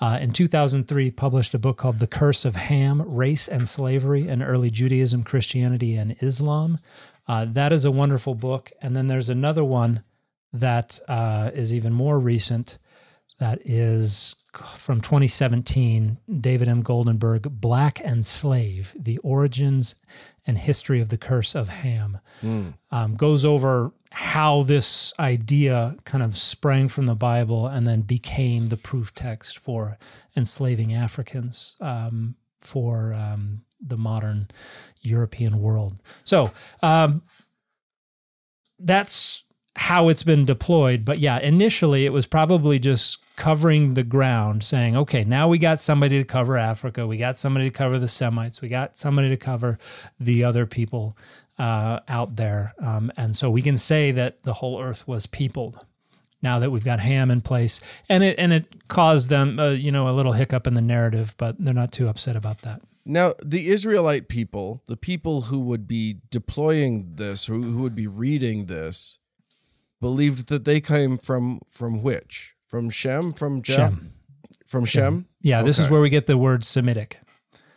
Uh, 0.00 0.18
in 0.20 0.32
2003, 0.32 1.10
published 1.12 1.54
a 1.54 1.58
book 1.58 1.78
called 1.78 1.98
"The 1.98 2.06
Curse 2.06 2.44
of 2.44 2.56
Ham: 2.56 3.02
Race 3.02 3.48
and 3.48 3.68
Slavery 3.68 4.28
in 4.28 4.42
Early 4.42 4.70
Judaism, 4.70 5.22
Christianity, 5.22 5.96
and 5.96 6.16
Islam." 6.20 6.78
Uh, 7.26 7.46
that 7.46 7.72
is 7.72 7.84
a 7.84 7.90
wonderful 7.90 8.34
book. 8.34 8.70
And 8.82 8.94
then 8.94 9.06
there's 9.06 9.30
another 9.30 9.64
one 9.64 10.02
that 10.52 11.00
uh, 11.08 11.50
is 11.54 11.72
even 11.72 11.92
more 11.92 12.18
recent. 12.18 12.78
That 13.44 13.60
is 13.66 14.36
from 14.54 15.02
2017, 15.02 16.16
David 16.40 16.66
M. 16.66 16.82
Goldenberg, 16.82 17.60
Black 17.60 18.00
and 18.02 18.24
Slave 18.24 18.94
The 18.98 19.18
Origins 19.18 19.96
and 20.46 20.56
History 20.56 20.98
of 20.98 21.10
the 21.10 21.18
Curse 21.18 21.54
of 21.54 21.68
Ham. 21.68 22.20
Um, 22.90 23.16
goes 23.16 23.44
over 23.44 23.92
how 24.12 24.62
this 24.62 25.12
idea 25.18 25.94
kind 26.06 26.24
of 26.24 26.38
sprang 26.38 26.88
from 26.88 27.04
the 27.04 27.14
Bible 27.14 27.66
and 27.66 27.86
then 27.86 28.00
became 28.00 28.68
the 28.68 28.78
proof 28.78 29.14
text 29.14 29.58
for 29.58 29.98
enslaving 30.34 30.94
Africans 30.94 31.76
um, 31.82 32.36
for 32.58 33.12
um, 33.12 33.60
the 33.78 33.98
modern 33.98 34.48
European 35.02 35.60
world. 35.60 36.00
So, 36.24 36.50
um, 36.82 37.20
that's 38.78 39.44
how 39.76 40.08
it's 40.08 40.22
been 40.22 40.46
deployed. 40.46 41.04
But 41.04 41.18
yeah, 41.18 41.38
initially 41.40 42.06
it 42.06 42.12
was 42.14 42.26
probably 42.26 42.78
just 42.78 43.18
covering 43.36 43.94
the 43.94 44.04
ground, 44.04 44.62
saying, 44.62 44.96
okay, 44.96 45.24
now 45.24 45.48
we 45.48 45.58
got 45.58 45.80
somebody 45.80 46.18
to 46.18 46.24
cover 46.24 46.56
Africa. 46.56 47.06
We 47.06 47.16
got 47.16 47.38
somebody 47.38 47.68
to 47.68 47.76
cover 47.76 47.98
the 47.98 48.08
Semites. 48.08 48.60
We 48.60 48.68
got 48.68 48.96
somebody 48.96 49.28
to 49.28 49.36
cover 49.36 49.78
the 50.20 50.44
other 50.44 50.66
people 50.66 51.16
uh, 51.58 52.00
out 52.08 52.36
there. 52.36 52.74
Um, 52.78 53.12
and 53.16 53.36
so 53.36 53.50
we 53.50 53.62
can 53.62 53.76
say 53.76 54.10
that 54.12 54.42
the 54.42 54.54
whole 54.54 54.80
earth 54.80 55.06
was 55.06 55.26
peopled. 55.26 55.84
Now 56.42 56.58
that 56.58 56.70
we've 56.70 56.84
got 56.84 57.00
Ham 57.00 57.30
in 57.30 57.40
place, 57.40 57.80
and 58.06 58.22
it 58.22 58.38
and 58.38 58.52
it 58.52 58.88
caused 58.88 59.30
them, 59.30 59.58
uh, 59.58 59.70
you 59.70 59.90
know, 59.90 60.10
a 60.10 60.12
little 60.12 60.32
hiccup 60.32 60.66
in 60.66 60.74
the 60.74 60.82
narrative, 60.82 61.34
but 61.38 61.56
they're 61.58 61.72
not 61.72 61.90
too 61.90 62.06
upset 62.06 62.36
about 62.36 62.60
that. 62.62 62.82
Now, 63.06 63.32
the 63.42 63.70
Israelite 63.70 64.28
people, 64.28 64.82
the 64.86 64.96
people 64.98 65.42
who 65.42 65.58
would 65.60 65.88
be 65.88 66.18
deploying 66.30 67.14
this, 67.16 67.46
who, 67.46 67.62
who 67.62 67.78
would 67.78 67.94
be 67.94 68.06
reading 68.06 68.66
this, 68.66 69.18
believed 70.02 70.48
that 70.48 70.66
they 70.66 70.82
came 70.82 71.16
from 71.16 71.60
from 71.70 72.02
which? 72.02 72.54
From 72.74 72.90
Shem? 72.90 73.32
From 73.32 73.62
Jeff? 73.62 73.90
Shem. 73.92 74.12
From 74.66 74.84
Shem? 74.84 75.26
Yeah, 75.40 75.62
this 75.62 75.78
is 75.78 75.88
where 75.88 76.00
we 76.00 76.08
get 76.08 76.26
the 76.26 76.36
word 76.36 76.64
Semitic. 76.64 77.20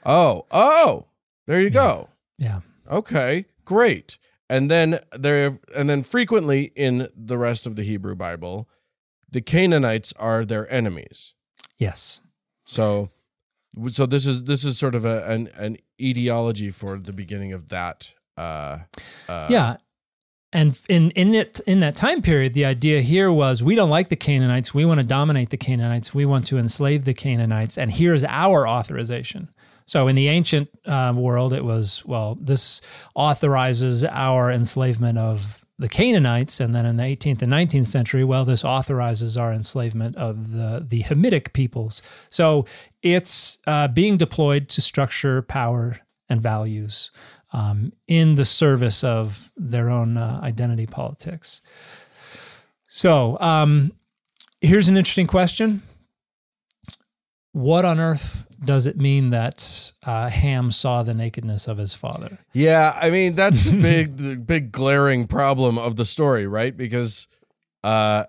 Oh, 0.03 0.47
oh, 0.49 1.05
there 1.45 1.61
you 1.61 1.69
go. 1.69 2.09
Yeah. 2.39 2.61
Okay, 2.89 3.45
great. 3.63 4.17
And 4.49 4.71
then 4.71 4.97
there, 5.15 5.59
and 5.75 5.87
then 5.87 6.01
frequently 6.01 6.71
in 6.75 7.09
the 7.15 7.37
rest 7.37 7.67
of 7.67 7.75
the 7.75 7.83
Hebrew 7.83 8.15
Bible, 8.15 8.67
the 9.29 9.39
Canaanites 9.39 10.13
are 10.17 10.43
their 10.43 10.67
enemies. 10.73 11.35
Yes. 11.77 12.21
So, 12.65 13.11
so 13.89 14.07
this 14.07 14.25
is 14.25 14.45
this 14.45 14.65
is 14.65 14.79
sort 14.79 14.95
of 14.95 15.05
a, 15.05 15.29
an 15.29 15.49
an 15.57 15.77
etiology 16.01 16.71
for 16.71 16.97
the 16.97 17.13
beginning 17.13 17.53
of 17.53 17.69
that. 17.69 18.15
Uh, 18.35 18.79
uh, 19.29 19.45
yeah. 19.47 19.77
And 20.53 20.79
in 20.87 21.11
in 21.11 21.35
it 21.35 21.59
in 21.67 21.81
that 21.81 21.95
time 21.95 22.21
period, 22.21 22.53
the 22.53 22.65
idea 22.65 23.01
here 23.01 23.31
was 23.31 23.61
we 23.61 23.75
don't 23.75 23.89
like 23.89 24.09
the 24.09 24.15
Canaanites. 24.15 24.73
We 24.73 24.85
want 24.85 25.01
to 25.01 25.05
dominate 25.05 25.49
the 25.49 25.57
Canaanites. 25.57 26.13
We 26.13 26.25
want 26.25 26.47
to 26.47 26.57
enslave 26.57 27.05
the 27.05 27.13
Canaanites, 27.13 27.77
and 27.77 27.91
here's 27.91 28.23
our 28.23 28.67
authorization. 28.67 29.49
So 29.85 30.07
in 30.07 30.15
the 30.15 30.27
ancient 30.27 30.69
uh, 30.85 31.13
world, 31.15 31.53
it 31.53 31.65
was 31.65 32.03
well, 32.05 32.37
this 32.39 32.81
authorizes 33.15 34.05
our 34.05 34.49
enslavement 34.49 35.17
of 35.17 35.65
the 35.79 35.89
Canaanites, 35.89 36.59
and 36.59 36.73
then 36.73 36.85
in 36.85 36.97
the 36.97 37.03
18th 37.03 37.41
and 37.41 37.51
19th 37.51 37.85
century, 37.85 38.23
well, 38.23 38.45
this 38.45 38.65
authorizes 38.65 39.37
our 39.37 39.51
enslavement 39.51 40.15
of 40.15 40.51
the 40.51 40.85
the 40.87 41.03
Hamitic 41.03 41.51
peoples. 41.51 42.01
So 42.29 42.65
it's 43.01 43.59
uh, 43.67 43.89
being 43.89 44.15
deployed 44.15 44.69
to 44.69 44.81
structure 44.81 45.41
power 45.41 45.99
and 46.29 46.41
values 46.41 47.11
um, 47.57 47.91
in 48.07 48.35
the 48.35 48.45
service 48.45 49.03
of 49.03 49.51
their 49.57 49.89
own 49.89 50.15
uh, 50.15 50.39
identity 50.43 50.85
politics. 50.85 51.63
So 52.87 53.39
um, 53.39 53.93
here's 54.61 54.87
an 54.87 54.95
interesting 54.95 55.25
question. 55.25 55.81
What 57.53 57.83
on 57.83 57.99
earth 57.99 58.47
does 58.63 58.85
it 58.85 58.97
mean 58.97 59.31
that 59.31 59.91
uh, 60.05 60.29
Ham 60.29 60.69
saw 60.69 61.01
the 61.01 61.15
nakedness 61.15 61.67
of 61.67 61.79
his 61.79 61.95
father? 61.95 62.37
Yeah, 62.53 62.95
I 63.01 63.09
mean 63.09 63.33
that's 63.33 63.63
the 63.63 63.75
big, 63.81 64.17
the 64.17 64.35
big 64.35 64.71
glaring 64.71 65.25
problem 65.25 65.79
of 65.79 65.95
the 65.95 66.05
story, 66.05 66.45
right? 66.45 66.77
Because, 66.77 67.27
uh, 67.83 68.25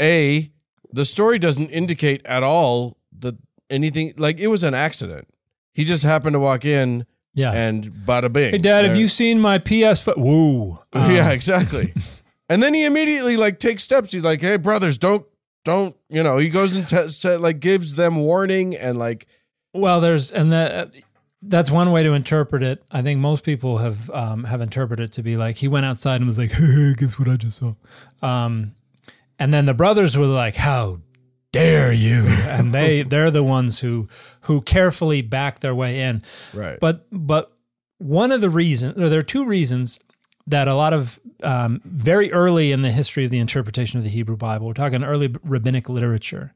a 0.00 0.52
the 0.92 1.04
story 1.04 1.40
doesn't 1.40 1.70
indicate 1.70 2.24
at 2.24 2.44
all 2.44 2.98
that 3.18 3.34
anything 3.68 4.14
like 4.16 4.38
it 4.38 4.46
was 4.46 4.62
an 4.62 4.74
accident. 4.74 5.26
He 5.72 5.84
just 5.84 6.04
happened 6.04 6.34
to 6.34 6.40
walk 6.40 6.64
in 6.64 7.04
Yeah. 7.34 7.52
and 7.52 7.84
bada 7.84 8.32
bing. 8.32 8.50
hey, 8.52 8.58
Dad, 8.58 8.84
have 8.84 8.96
you 8.96 9.06
seen 9.08 9.40
my 9.40 9.58
PS? 9.58 10.06
Woo. 10.16 10.78
Um, 10.92 11.10
yeah, 11.12 11.30
exactly. 11.30 11.92
and 12.48 12.62
then 12.62 12.74
he 12.74 12.84
immediately 12.84 13.36
like 13.36 13.58
takes 13.58 13.82
steps. 13.84 14.10
He's 14.12 14.22
like, 14.24 14.40
"Hey, 14.40 14.56
brothers, 14.56 14.96
don't, 14.98 15.24
don't." 15.64 15.94
You 16.08 16.22
know, 16.22 16.38
he 16.38 16.48
goes 16.48 16.74
and 16.74 17.12
sa- 17.12 17.36
like 17.36 17.60
gives 17.60 17.94
them 17.94 18.16
warning 18.16 18.74
and 18.74 18.98
like, 18.98 19.26
Well, 19.74 20.00
there's 20.00 20.30
and 20.32 20.50
that 20.52 20.94
that's 21.42 21.70
one 21.70 21.92
way 21.92 22.02
to 22.02 22.14
interpret 22.14 22.62
it. 22.62 22.82
I 22.90 23.02
think 23.02 23.20
most 23.20 23.44
people 23.44 23.78
have 23.78 24.10
um, 24.10 24.44
have 24.44 24.60
interpreted 24.60 25.10
it 25.10 25.12
to 25.12 25.22
be 25.22 25.36
like 25.36 25.56
he 25.56 25.68
went 25.68 25.86
outside 25.86 26.16
and 26.16 26.26
was 26.26 26.38
like, 26.38 26.50
"Hey, 26.52 26.94
guess 26.96 27.18
what 27.18 27.28
I 27.28 27.36
just 27.36 27.58
saw," 27.58 27.74
um, 28.22 28.74
and 29.38 29.52
then 29.52 29.66
the 29.66 29.74
brothers 29.74 30.16
were 30.16 30.26
like, 30.26 30.56
"How 30.56 31.00
dare 31.52 31.92
you?" 31.92 32.26
and 32.28 32.74
they 32.74 33.02
they're 33.02 33.30
the 33.30 33.42
ones 33.44 33.80
who 33.80 34.08
who 34.42 34.60
carefully 34.60 35.22
back 35.22 35.60
their 35.60 35.74
way 35.74 36.00
in. 36.00 36.22
right, 36.54 36.78
But 36.80 37.06
but 37.10 37.52
one 37.98 38.32
of 38.32 38.40
the 38.40 38.50
reasons 38.50 38.94
there 38.96 39.18
are 39.18 39.22
two 39.22 39.44
reasons 39.44 40.00
that 40.46 40.66
a 40.68 40.74
lot 40.74 40.92
of 40.92 41.20
um, 41.42 41.80
very 41.84 42.32
early 42.32 42.72
in 42.72 42.82
the 42.82 42.90
history 42.90 43.24
of 43.24 43.30
the 43.30 43.38
interpretation 43.38 43.98
of 43.98 44.04
the 44.04 44.10
Hebrew 44.10 44.36
Bible, 44.36 44.66
we're 44.66 44.72
talking 44.72 45.04
early 45.04 45.32
rabbinic 45.44 45.88
literature. 45.88 46.54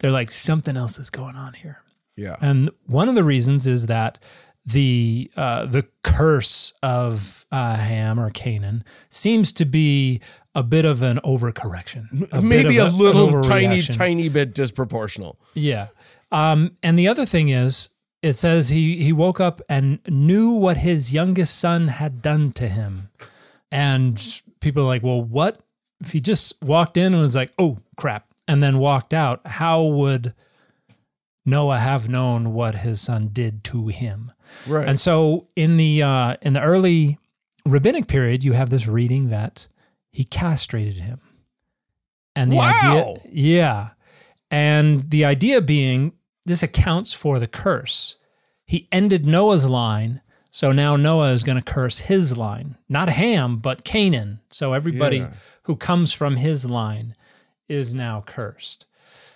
They're 0.00 0.10
like 0.10 0.30
something 0.30 0.76
else 0.76 0.98
is 0.98 1.10
going 1.10 1.36
on 1.36 1.54
here. 1.54 1.82
yeah, 2.16 2.36
And 2.40 2.70
one 2.86 3.08
of 3.08 3.14
the 3.14 3.24
reasons 3.24 3.66
is 3.66 3.86
that 3.86 4.22
the 4.66 5.30
uh, 5.36 5.66
the 5.66 5.86
curse 6.02 6.74
of 6.82 7.39
uh, 7.50 7.76
Ham 7.76 8.18
or 8.18 8.30
Canaan 8.30 8.84
seems 9.08 9.52
to 9.52 9.64
be 9.64 10.20
a 10.54 10.62
bit 10.62 10.84
of 10.84 11.02
an 11.02 11.20
overcorrection, 11.24 12.28
a 12.32 12.42
maybe 12.42 12.78
a 12.78 12.86
an 12.86 12.98
little 12.98 13.40
tiny, 13.40 13.82
tiny 13.82 14.28
bit 14.28 14.54
disproportional. 14.54 15.36
Yeah. 15.54 15.88
Um, 16.32 16.76
and 16.82 16.98
the 16.98 17.08
other 17.08 17.26
thing 17.26 17.48
is, 17.48 17.90
it 18.22 18.34
says 18.34 18.68
he 18.68 19.02
he 19.02 19.12
woke 19.12 19.40
up 19.40 19.62
and 19.68 19.98
knew 20.08 20.52
what 20.52 20.78
his 20.78 21.12
youngest 21.12 21.58
son 21.58 21.88
had 21.88 22.20
done 22.20 22.52
to 22.52 22.68
him, 22.68 23.08
and 23.72 24.42
people 24.60 24.82
are 24.82 24.86
like, 24.86 25.02
well, 25.02 25.22
what 25.22 25.60
if 26.00 26.12
he 26.12 26.20
just 26.20 26.60
walked 26.62 26.96
in 26.96 27.12
and 27.14 27.22
was 27.22 27.36
like, 27.36 27.52
oh 27.58 27.78
crap, 27.96 28.26
and 28.46 28.62
then 28.62 28.78
walked 28.78 29.14
out? 29.14 29.40
How 29.46 29.82
would 29.82 30.34
Noah 31.46 31.78
have 31.78 32.08
known 32.08 32.52
what 32.52 32.76
his 32.76 33.00
son 33.00 33.30
did 33.32 33.64
to 33.64 33.88
him? 33.88 34.32
Right. 34.66 34.88
And 34.88 35.00
so 35.00 35.46
in 35.56 35.76
the 35.76 36.02
uh, 36.02 36.36
in 36.42 36.52
the 36.52 36.60
early 36.60 37.18
rabbinic 37.66 38.06
period, 38.06 38.42
you 38.44 38.52
have 38.52 38.70
this 38.70 38.86
reading 38.86 39.30
that 39.30 39.66
he 40.10 40.24
castrated 40.24 40.94
him, 40.96 41.20
and 42.34 42.50
the 42.50 42.56
Wow. 42.56 43.16
idea, 43.24 43.30
yeah, 43.32 43.88
and 44.50 45.10
the 45.10 45.24
idea 45.24 45.60
being 45.60 46.12
this 46.44 46.62
accounts 46.62 47.12
for 47.12 47.38
the 47.38 47.46
curse. 47.46 48.16
He 48.66 48.88
ended 48.90 49.26
Noah's 49.26 49.68
line, 49.68 50.20
so 50.50 50.72
now 50.72 50.96
Noah 50.96 51.32
is 51.32 51.44
going 51.44 51.56
to 51.56 51.62
curse 51.72 52.00
his 52.00 52.36
line, 52.36 52.76
not 52.88 53.08
Ham, 53.08 53.58
but 53.58 53.84
Canaan. 53.84 54.40
So 54.50 54.72
everybody 54.72 55.18
Yeah. 55.18 55.32
who 55.64 55.76
comes 55.76 56.12
from 56.12 56.36
his 56.36 56.64
line 56.64 57.14
is 57.68 57.92
now 57.94 58.22
cursed. 58.26 58.86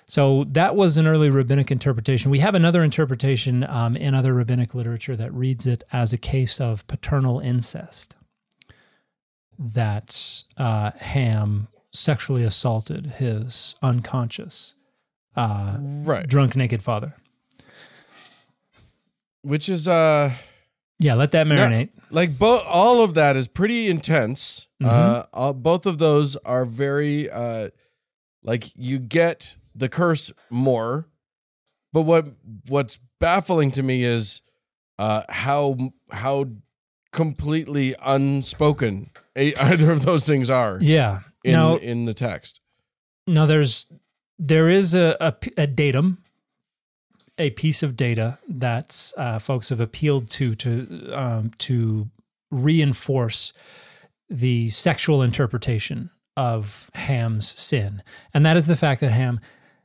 So 0.07 0.45
that 0.49 0.77
was 0.77 0.99
an 0.99 1.07
early 1.07 1.31
rabbinic 1.31 1.71
interpretation. 1.71 2.31
We 2.31 2.41
have 2.41 2.55
another 2.55 2.83
interpretation 2.83 3.65
um, 3.65 3.97
in 3.97 4.15
other 4.15 4.35
rabbinic 4.35 4.75
literature 4.75 5.17
that 5.17 5.33
reads 5.33 5.67
it 5.67 5.83
as 5.93 6.13
a 6.13 6.19
case 6.19 6.61
of 6.61 6.87
paternal 6.87 7.41
incest. 7.41 8.17
That 9.59 10.43
uh, 10.59 10.91
Ham 10.99 11.69
sexually 11.93 12.43
assaulted 12.43 13.07
his 13.19 13.77
unconscious, 13.83 14.75
uh, 15.37 15.79
right. 15.81 16.27
drunk, 16.27 16.57
naked 16.57 16.83
father. 16.83 17.15
Which 19.43 19.69
is 19.69 19.87
uh 19.87 20.33
Yeah, 20.99 21.15
let 21.15 21.31
that 21.33 21.47
marinate. 21.47 21.91
like 22.11 22.39
both 22.39 22.63
all 22.67 23.03
of 23.05 23.13
that 23.15 23.37
is 23.37 23.47
pretty 23.47 23.89
intense. 23.89 24.69
Mm-hmm. 24.83 24.91
Uh 24.91 25.23
all, 25.35 25.53
both 25.53 25.85
of 25.87 25.99
those 25.99 26.37
are 26.37 26.65
very 26.65 27.31
uh 27.31 27.69
like 28.43 28.73
you 28.75 28.99
get 28.99 29.57
the 29.75 29.89
curse 29.89 30.33
more. 30.51 31.09
But 31.93 32.03
what 32.03 32.27
what's 32.69 32.99
baffling 33.21 33.71
to 33.73 33.83
me 33.83 34.05
is 34.05 34.43
uh 34.99 35.23
how 35.29 35.77
how 36.11 36.47
completely 37.13 37.95
unspoken 38.05 39.11
either 39.37 39.93
of 39.93 40.05
those 40.05 40.27
things 40.27 40.51
are 40.51 40.79
Yeah. 40.81 41.21
in 41.45 41.53
now, 41.53 41.77
in 41.77 42.05
the 42.07 42.15
text. 42.15 42.61
now 43.27 43.47
there's 43.47 43.87
there 44.39 44.69
is 44.69 44.95
a, 44.97 45.17
a, 45.21 45.35
a 45.57 45.67
datum, 45.69 46.19
a 47.39 47.51
piece 47.51 47.85
of 47.85 47.97
data 47.97 48.39
that 48.49 49.13
uh, 49.17 49.39
folks 49.39 49.69
have 49.69 49.79
appealed 49.81 50.29
to 50.31 50.55
to 50.57 51.13
um, 51.15 51.53
to 51.59 52.11
reinforce 52.51 53.53
the 54.29 54.71
sexual 54.71 55.23
interpretation 55.23 56.11
of 56.37 56.91
Ham's 56.95 57.49
sin, 57.59 58.03
and 58.33 58.45
that 58.45 58.57
is 58.57 58.67
the 58.67 58.77
fact 58.77 59.01
that 59.03 59.13
Ham 59.13 59.39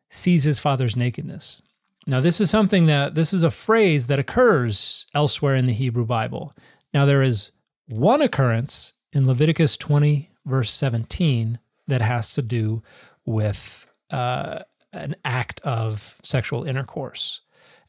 sees 0.10 0.44
his 0.44 0.60
father's 0.60 0.96
nakedness. 0.96 1.62
Now, 2.08 2.22
this 2.22 2.42
is 2.42 2.50
something 2.50 2.88
that 2.88 3.16
this 3.16 3.34
is 3.34 3.44
a 3.44 3.52
phrase 3.52 4.08
that 4.08 4.20
occurs 4.20 5.06
elsewhere 5.14 5.56
in 5.56 5.68
the 5.68 5.74
Hebrew 5.74 6.06
Bible. 6.06 6.52
Now, 6.94 7.06
there 7.06 7.22
is 7.22 7.52
one 7.88 8.22
occurrence 8.22 8.94
in 9.14 9.28
Leviticus 9.28 9.78
20, 9.78 10.30
verse 10.46 10.72
17, 10.72 11.60
that 11.88 12.02
has 12.02 12.34
to 12.34 12.42
do 12.42 12.82
with 13.26 13.88
uh, 14.10 14.60
an 14.94 15.16
act 15.24 15.60
of 15.62 16.16
sexual 16.24 16.64
intercourse. 16.64 17.42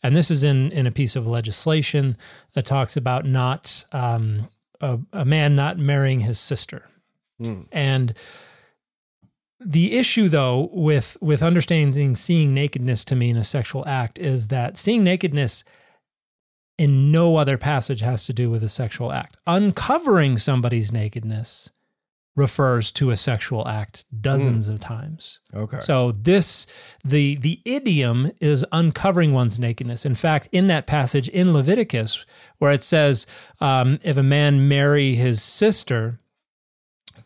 And 0.02 0.16
this 0.16 0.30
is 0.30 0.44
in, 0.44 0.72
in 0.72 0.86
a 0.86 0.90
piece 0.90 1.16
of 1.16 1.26
legislation 1.26 2.16
that 2.54 2.64
talks 2.64 2.96
about 2.96 3.24
not 3.26 3.84
um, 3.92 4.48
a, 4.80 4.98
a 5.12 5.24
man 5.24 5.54
not 5.54 5.78
marrying 5.78 6.20
his 6.20 6.38
sister. 6.38 6.86
And 7.72 8.14
the 9.60 9.98
issue 9.98 10.28
though 10.28 10.70
with 10.72 11.16
with 11.20 11.42
understanding 11.42 12.16
seeing 12.16 12.54
nakedness 12.54 13.04
to 13.04 13.14
mean 13.14 13.36
a 13.36 13.44
sexual 13.44 13.86
act 13.86 14.18
is 14.18 14.48
that 14.48 14.76
seeing 14.76 15.04
nakedness 15.04 15.64
in 16.78 17.12
no 17.12 17.36
other 17.36 17.58
passage 17.58 18.00
has 18.00 18.24
to 18.24 18.32
do 18.32 18.48
with 18.48 18.62
a 18.62 18.68
sexual 18.68 19.12
act. 19.12 19.36
Uncovering 19.46 20.38
somebody's 20.38 20.90
nakedness 20.90 21.70
refers 22.36 22.90
to 22.92 23.10
a 23.10 23.16
sexual 23.18 23.68
act 23.68 24.06
dozens 24.18 24.66
of 24.68 24.80
times. 24.80 25.40
Okay. 25.54 25.80
So 25.80 26.12
this 26.12 26.66
the 27.04 27.36
the 27.36 27.60
idiom 27.66 28.30
is 28.40 28.64
uncovering 28.72 29.34
one's 29.34 29.58
nakedness. 29.58 30.06
In 30.06 30.14
fact, 30.14 30.48
in 30.52 30.68
that 30.68 30.86
passage 30.86 31.28
in 31.28 31.52
Leviticus 31.52 32.24
where 32.58 32.72
it 32.72 32.82
says, 32.82 33.26
um, 33.60 33.98
if 34.02 34.16
a 34.16 34.22
man 34.22 34.66
marry 34.66 35.16
his 35.16 35.42
sister, 35.42 36.18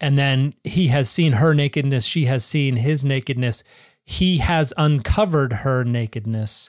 and 0.05 0.19
then 0.19 0.53
he 0.65 0.89
has 0.89 1.09
seen 1.09 1.33
her 1.33 1.55
nakedness, 1.55 2.05
she 2.05 2.27
has 2.27 2.45
seen 2.45 2.77
his 2.77 3.07
nakedness, 3.07 3.65
he 4.05 4.37
has 4.37 4.71
uncovered 4.77 5.55
her 5.65 5.83
nakedness, 5.83 6.69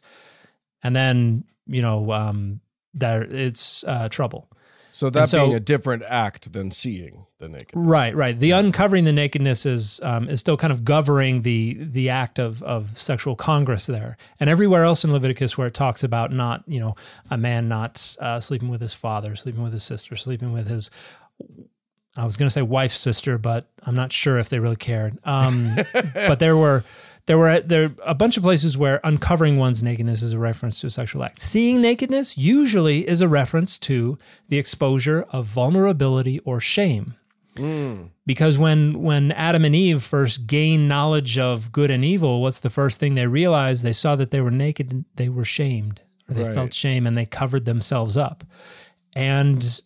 and 0.82 0.96
then 0.96 1.44
you 1.66 1.82
know 1.82 2.14
um, 2.14 2.62
there 2.94 3.24
it's 3.24 3.84
uh, 3.84 4.08
trouble. 4.08 4.50
so 4.92 5.10
that 5.10 5.28
so- 5.28 5.48
being 5.48 5.54
a 5.54 5.60
different 5.60 6.04
act 6.04 6.54
than 6.54 6.72
seeing 6.72 7.26
the 7.40 7.50
naked. 7.50 7.74
Right, 7.74 8.16
right. 8.16 8.40
The 8.40 8.52
uncovering 8.52 9.04
the 9.04 9.12
nakedness 9.12 9.66
is 9.66 10.00
um, 10.02 10.30
is 10.30 10.40
still 10.40 10.56
kind 10.56 10.72
of 10.72 10.86
governing 10.86 11.42
the 11.42 11.74
the 11.74 12.10
act 12.10 12.40
of 12.40 12.64
of 12.64 12.98
sexual 12.98 13.36
congress 13.36 13.86
there, 13.86 14.16
and 14.40 14.50
everywhere 14.50 14.86
else 14.86 15.04
in 15.04 15.12
Leviticus 15.12 15.58
where 15.58 15.68
it 15.68 15.74
talks 15.74 16.06
about 16.06 16.32
not 16.32 16.64
you 16.68 16.80
know 16.80 16.96
a 17.30 17.38
man 17.38 17.68
not 17.68 18.16
uh, 18.22 18.40
sleeping 18.40 18.70
with 18.70 18.80
his 18.80 18.94
father, 18.94 19.36
sleeping 19.36 19.62
with 19.62 19.74
his 19.74 19.84
sister, 19.84 20.16
sleeping 20.16 20.54
with 20.54 20.70
his 20.70 20.90
I 22.18 22.26
was 22.26 22.38
going 22.38 22.48
to 22.48 22.54
say 22.54 22.62
wife's 22.62 22.98
sister, 22.98 23.38
but 23.38 23.70
I'm 23.84 23.96
not 23.96 24.12
sure 24.12 24.38
if 24.38 24.50
they 24.50 24.60
really 24.60 24.76
cared. 24.76 25.18
Um, 25.24 25.76
but 26.14 26.40
there 26.40 26.56
were 26.56 26.84
there 27.26 27.38
were 27.38 27.60
there 27.60 27.92
a 28.06 28.14
bunch 28.14 28.38
of 28.38 28.44
places 28.44 28.78
where 28.78 29.00
uncovering 29.04 29.58
one's 29.58 29.82
nakedness 29.82 30.22
is 30.22 30.34
a 30.34 30.40
reference 30.40 30.80
to 30.82 30.88
a 30.88 30.90
sexual 30.90 31.24
act. 31.24 31.40
Seeing 31.40 31.82
nakedness 31.82 32.38
usually 32.38 33.08
is 33.08 33.22
a 33.22 33.28
reference 33.28 33.78
to 33.80 34.18
the 34.48 34.58
exposure 34.58 35.26
of 35.32 35.46
vulnerability 35.46 36.40
or 36.40 36.60
shame. 36.60 37.16
Mm. 37.56 38.10
Because 38.26 38.58
when 38.58 39.02
when 39.02 39.32
Adam 39.32 39.66
and 39.66 39.76
Eve 39.76 40.04
first 40.04 40.46
gained 40.46 40.88
knowledge 40.88 41.40
of 41.40 41.72
good 41.72 41.90
and 41.90 42.06
evil, 42.06 42.42
what's 42.42 42.60
the 42.60 42.70
first 42.70 43.00
thing 43.00 43.16
they 43.16 43.28
realized? 43.28 43.84
They 43.84 43.94
saw 43.94 44.16
that 44.16 44.32
they 44.32 44.42
were 44.42 44.52
naked 44.52 44.92
and 44.92 45.06
they 45.16 45.30
were 45.30 45.46
shamed. 45.46 46.02
Or 46.30 46.34
they 46.34 46.44
right. 46.44 46.56
felt 46.56 46.74
shame 46.74 47.06
and 47.06 47.16
they 47.16 47.26
covered 47.26 47.66
themselves 47.66 48.18
up. 48.18 48.44
And 49.16 49.82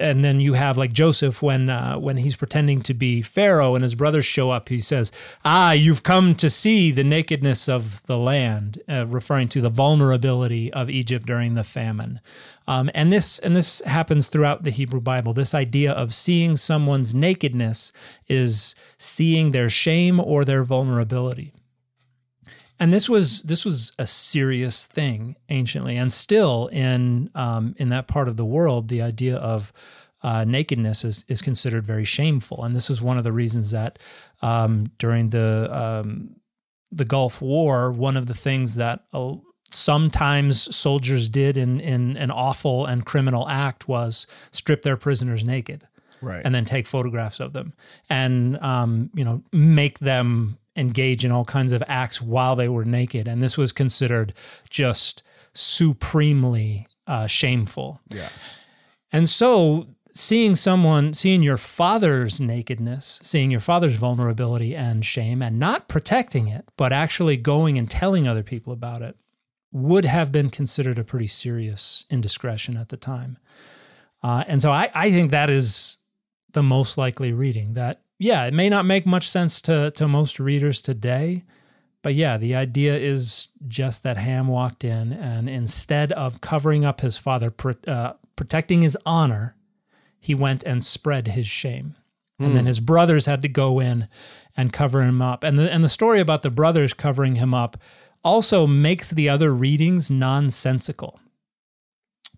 and 0.00 0.24
then 0.24 0.40
you 0.40 0.54
have 0.54 0.78
like 0.78 0.92
Joseph 0.92 1.42
when 1.42 1.68
uh, 1.68 1.98
when 1.98 2.16
he's 2.16 2.36
pretending 2.36 2.80
to 2.82 2.94
be 2.94 3.20
Pharaoh 3.20 3.74
and 3.74 3.82
his 3.82 3.94
brothers 3.94 4.24
show 4.24 4.50
up. 4.50 4.68
He 4.70 4.78
says, 4.78 5.12
"Ah, 5.44 5.72
you've 5.72 6.02
come 6.02 6.34
to 6.36 6.48
see 6.48 6.90
the 6.90 7.04
nakedness 7.04 7.68
of 7.68 8.02
the 8.04 8.16
land," 8.16 8.80
uh, 8.88 9.06
referring 9.06 9.48
to 9.50 9.60
the 9.60 9.68
vulnerability 9.68 10.72
of 10.72 10.88
Egypt 10.88 11.26
during 11.26 11.54
the 11.54 11.64
famine. 11.64 12.20
Um, 12.66 12.90
and 12.94 13.12
this 13.12 13.38
and 13.40 13.54
this 13.54 13.82
happens 13.82 14.28
throughout 14.28 14.62
the 14.62 14.70
Hebrew 14.70 15.00
Bible. 15.00 15.34
This 15.34 15.54
idea 15.54 15.92
of 15.92 16.14
seeing 16.14 16.56
someone's 16.56 17.14
nakedness 17.14 17.92
is 18.26 18.74
seeing 18.96 19.50
their 19.50 19.68
shame 19.68 20.18
or 20.18 20.44
their 20.44 20.64
vulnerability 20.64 21.52
and 22.80 22.92
this 22.92 23.08
was 23.08 23.42
this 23.42 23.64
was 23.64 23.92
a 23.98 24.06
serious 24.06 24.86
thing 24.86 25.36
anciently, 25.48 25.96
and 25.96 26.12
still 26.12 26.68
in 26.68 27.30
um, 27.34 27.74
in 27.78 27.88
that 27.88 28.06
part 28.06 28.28
of 28.28 28.36
the 28.36 28.44
world, 28.44 28.88
the 28.88 29.02
idea 29.02 29.36
of 29.36 29.72
uh, 30.22 30.44
nakedness 30.44 31.04
is 31.04 31.24
is 31.28 31.42
considered 31.42 31.84
very 31.86 32.04
shameful, 32.04 32.64
and 32.64 32.74
this 32.74 32.88
was 32.88 33.02
one 33.02 33.18
of 33.18 33.24
the 33.24 33.32
reasons 33.32 33.70
that 33.72 33.98
um, 34.42 34.90
during 34.98 35.30
the 35.30 35.68
um, 35.72 36.36
the 36.92 37.04
Gulf 37.04 37.40
War, 37.42 37.90
one 37.90 38.16
of 38.16 38.26
the 38.26 38.34
things 38.34 38.76
that 38.76 39.04
uh, 39.12 39.34
sometimes 39.70 40.74
soldiers 40.74 41.28
did 41.28 41.56
in 41.56 41.80
in 41.80 42.16
an 42.16 42.30
awful 42.30 42.86
and 42.86 43.04
criminal 43.04 43.48
act 43.48 43.88
was 43.88 44.26
strip 44.50 44.82
their 44.82 44.96
prisoners 44.96 45.44
naked, 45.44 45.86
right, 46.20 46.42
and 46.44 46.54
then 46.54 46.64
take 46.64 46.86
photographs 46.86 47.40
of 47.40 47.52
them, 47.52 47.72
and 48.08 48.56
um, 48.58 49.10
you 49.14 49.24
know 49.24 49.42
make 49.52 49.98
them 49.98 50.58
engage 50.78 51.24
in 51.24 51.32
all 51.32 51.44
kinds 51.44 51.72
of 51.72 51.82
acts 51.86 52.22
while 52.22 52.56
they 52.56 52.68
were 52.68 52.84
naked. 52.84 53.28
And 53.28 53.42
this 53.42 53.58
was 53.58 53.72
considered 53.72 54.32
just 54.70 55.22
supremely 55.52 56.86
uh, 57.06 57.26
shameful. 57.26 58.00
Yeah. 58.08 58.28
And 59.12 59.28
so 59.28 59.88
seeing 60.12 60.56
someone, 60.56 61.14
seeing 61.14 61.42
your 61.42 61.56
father's 61.56 62.40
nakedness, 62.40 63.20
seeing 63.22 63.50
your 63.50 63.60
father's 63.60 63.94
vulnerability 63.94 64.74
and 64.74 65.04
shame, 65.04 65.42
and 65.42 65.58
not 65.58 65.88
protecting 65.88 66.48
it, 66.48 66.64
but 66.76 66.92
actually 66.92 67.36
going 67.36 67.78
and 67.78 67.90
telling 67.90 68.26
other 68.26 68.42
people 68.42 68.72
about 68.72 69.02
it, 69.02 69.16
would 69.70 70.04
have 70.04 70.32
been 70.32 70.48
considered 70.48 70.98
a 70.98 71.04
pretty 71.04 71.26
serious 71.26 72.06
indiscretion 72.10 72.76
at 72.76 72.88
the 72.88 72.96
time. 72.96 73.38
Uh, 74.22 74.44
and 74.46 74.62
so 74.62 74.72
I, 74.72 74.90
I 74.94 75.10
think 75.10 75.30
that 75.30 75.50
is 75.50 75.98
the 76.52 76.62
most 76.62 76.98
likely 76.98 77.32
reading 77.32 77.74
that 77.74 78.00
yeah, 78.18 78.44
it 78.46 78.54
may 78.54 78.68
not 78.68 78.84
make 78.84 79.06
much 79.06 79.28
sense 79.28 79.62
to 79.62 79.90
to 79.92 80.08
most 80.08 80.40
readers 80.40 80.82
today, 80.82 81.44
but 82.02 82.14
yeah, 82.14 82.36
the 82.36 82.54
idea 82.54 82.96
is 82.96 83.48
just 83.66 84.02
that 84.02 84.16
Ham 84.16 84.48
walked 84.48 84.84
in 84.84 85.12
and 85.12 85.48
instead 85.48 86.12
of 86.12 86.40
covering 86.40 86.84
up 86.84 87.00
his 87.00 87.16
father, 87.16 87.52
uh, 87.86 88.12
protecting 88.36 88.82
his 88.82 88.96
honor, 89.04 89.56
he 90.20 90.34
went 90.34 90.62
and 90.64 90.84
spread 90.84 91.28
his 91.28 91.46
shame. 91.46 91.96
And 92.40 92.54
then 92.54 92.62
hmm. 92.62 92.68
his 92.68 92.78
brothers 92.78 93.26
had 93.26 93.42
to 93.42 93.48
go 93.48 93.80
in 93.80 94.06
and 94.56 94.72
cover 94.72 95.02
him 95.02 95.20
up. 95.20 95.42
And 95.42 95.58
the 95.58 95.72
and 95.72 95.82
the 95.82 95.88
story 95.88 96.20
about 96.20 96.42
the 96.42 96.50
brothers 96.50 96.94
covering 96.94 97.34
him 97.34 97.52
up 97.52 97.76
also 98.22 98.64
makes 98.64 99.10
the 99.10 99.28
other 99.28 99.52
readings 99.52 100.08
nonsensical. 100.08 101.18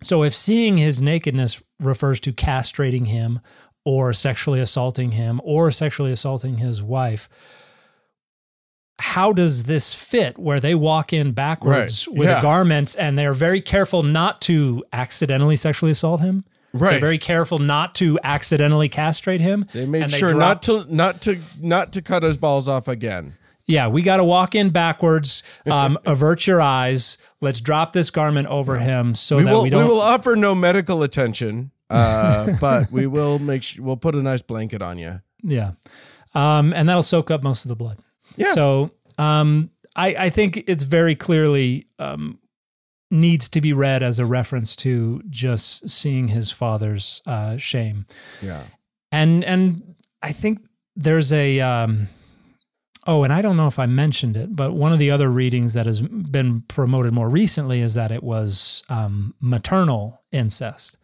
So 0.01 0.23
if 0.23 0.33
seeing 0.33 0.77
his 0.77 1.03
nakedness 1.03 1.61
refers 1.79 2.19
to 2.21 2.33
castrating 2.33 3.07
him 3.07 3.41
or 3.85 4.13
sexually 4.13 4.59
assaulting 4.59 5.11
him 5.11 5.41
or 5.43 5.71
sexually 5.71 6.11
assaulting 6.11 6.57
his 6.57 6.81
wife 6.81 7.29
how 8.99 9.33
does 9.33 9.63
this 9.63 9.95
fit 9.95 10.37
where 10.37 10.59
they 10.59 10.75
walk 10.75 11.11
in 11.11 11.31
backwards 11.31 12.07
right. 12.07 12.17
with 12.17 12.27
yeah. 12.27 12.39
a 12.39 12.41
garment 12.41 12.95
and 12.99 13.17
they're 13.17 13.33
very 13.33 13.59
careful 13.59 14.03
not 14.03 14.39
to 14.41 14.83
accidentally 14.93 15.55
sexually 15.55 15.91
assault 15.91 16.21
him 16.21 16.45
right 16.71 16.91
they're 16.91 16.99
very 16.99 17.17
careful 17.17 17.57
not 17.57 17.95
to 17.95 18.19
accidentally 18.23 18.87
castrate 18.87 19.41
him 19.41 19.65
they 19.73 19.87
made 19.87 20.11
sure 20.11 20.35
not 20.35 20.61
to 20.61 20.85
not 20.93 21.19
to 21.21 21.39
not 21.59 21.91
to 21.91 22.01
cut 22.01 22.21
his 22.21 22.37
balls 22.37 22.67
off 22.67 22.87
again 22.87 23.35
yeah, 23.67 23.87
we 23.87 24.01
got 24.01 24.17
to 24.17 24.23
walk 24.23 24.53
in 24.53 24.69
backwards, 24.71 25.43
um, 25.65 25.97
avert 26.05 26.45
your 26.45 26.61
eyes. 26.61 27.17
Let's 27.39 27.61
drop 27.61 27.93
this 27.93 28.11
garment 28.11 28.47
over 28.47 28.77
him 28.77 29.15
so 29.15 29.37
we 29.37 29.43
that 29.43 29.51
will, 29.51 29.63
we 29.63 29.69
don't. 29.69 29.85
We 29.85 29.91
will 29.91 30.01
offer 30.01 30.35
no 30.35 30.53
medical 30.53 31.03
attention. 31.03 31.71
Uh, 31.91 32.57
but 32.61 32.91
we 32.91 33.07
will 33.07 33.39
make 33.39 33.63
sure 33.63 33.83
we'll 33.83 33.97
put 33.97 34.15
a 34.15 34.21
nice 34.21 34.41
blanket 34.41 34.81
on 34.81 34.97
you. 34.97 35.21
Yeah. 35.43 35.71
Um, 36.33 36.73
and 36.73 36.87
that'll 36.87 37.03
soak 37.03 37.29
up 37.29 37.43
most 37.43 37.65
of 37.65 37.69
the 37.69 37.75
blood. 37.75 37.97
Yeah. 38.35 38.53
So 38.53 38.91
um, 39.17 39.71
I, 39.95 40.15
I 40.15 40.29
think 40.29 40.63
it's 40.67 40.83
very 40.83 41.15
clearly 41.15 41.87
um, 41.99 42.39
needs 43.09 43.49
to 43.49 43.61
be 43.61 43.73
read 43.73 44.01
as 44.01 44.19
a 44.19 44.25
reference 44.25 44.75
to 44.77 45.21
just 45.29 45.89
seeing 45.89 46.29
his 46.29 46.51
father's 46.51 47.21
uh, 47.25 47.57
shame. 47.57 48.05
Yeah. 48.41 48.63
And 49.11 49.43
and 49.43 49.95
I 50.21 50.31
think 50.31 50.59
there's 50.95 51.33
a 51.33 51.59
um, 51.59 52.07
oh, 53.05 53.23
and 53.23 53.33
I 53.33 53.41
don't 53.41 53.57
know 53.57 53.67
if 53.67 53.79
I 53.79 53.85
mentioned 53.85 54.37
it, 54.37 54.55
but 54.55 54.73
one 54.73 54.93
of 54.93 54.99
the 54.99 55.11
other 55.11 55.29
readings 55.29 55.73
that 55.73 55.85
has 55.85 56.01
been 56.01 56.61
promoted 56.61 57.11
more 57.11 57.29
recently 57.29 57.81
is 57.81 57.93
that 57.95 58.11
it 58.11 58.23
was 58.23 58.83
um, 58.89 59.33
maternal 59.41 60.21
incest 60.31 60.97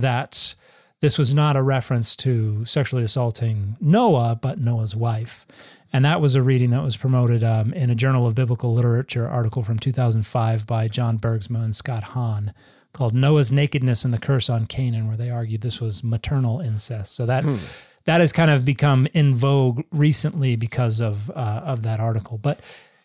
that 0.00 0.54
this 1.00 1.18
was 1.18 1.32
not 1.32 1.56
a 1.56 1.62
reference 1.62 2.16
to 2.16 2.64
sexually 2.64 3.04
assaulting 3.04 3.76
Noah, 3.80 4.38
but 4.40 4.58
Noah's 4.58 4.96
wife. 4.96 5.46
And 5.92 6.04
that 6.04 6.20
was 6.20 6.34
a 6.34 6.42
reading 6.42 6.70
that 6.70 6.82
was 6.82 6.96
promoted 6.96 7.42
um, 7.42 7.72
in 7.72 7.88
a 7.88 7.94
Journal 7.94 8.26
of 8.26 8.34
Biblical 8.34 8.74
Literature 8.74 9.26
article 9.28 9.62
from 9.62 9.78
2005 9.78 10.66
by 10.66 10.88
John 10.88 11.18
Bergsma 11.18 11.62
and 11.64 11.74
Scott 11.74 12.02
Hahn 12.02 12.52
called 12.92 13.14
Noah's 13.14 13.52
Nakedness 13.52 14.04
and 14.04 14.12
the 14.12 14.18
Curse 14.18 14.50
on 14.50 14.66
Canaan, 14.66 15.06
where 15.06 15.16
they 15.16 15.30
argued 15.30 15.60
this 15.60 15.80
was 15.80 16.02
maternal 16.02 16.60
incest. 16.60 17.14
So 17.14 17.26
that. 17.26 17.44
Hmm. 17.44 17.56
That 18.04 18.22
has 18.22 18.32
kind 18.32 18.50
of 18.50 18.64
become 18.64 19.06
in 19.12 19.34
vogue 19.34 19.82
recently 19.92 20.56
because 20.56 21.02
of 21.02 21.28
uh, 21.28 21.60
of 21.62 21.82
that 21.82 22.00
article, 22.00 22.38
but 22.38 22.58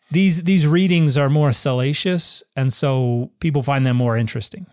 these 0.10 0.46
these 0.46 0.66
readings 0.66 1.18
are 1.18 1.30
more 1.30 1.52
salacious, 1.52 2.42
and 2.56 2.72
so 2.72 3.30
people 3.42 3.64
find 3.64 3.86
them 3.86 3.98
more 3.98 4.16
interesting 4.16 4.66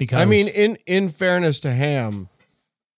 because 0.00 0.18
I 0.18 0.24
mean, 0.24 0.48
in 0.48 0.78
in 0.86 1.10
fairness 1.10 1.60
to 1.60 1.72
Ham, 1.72 2.30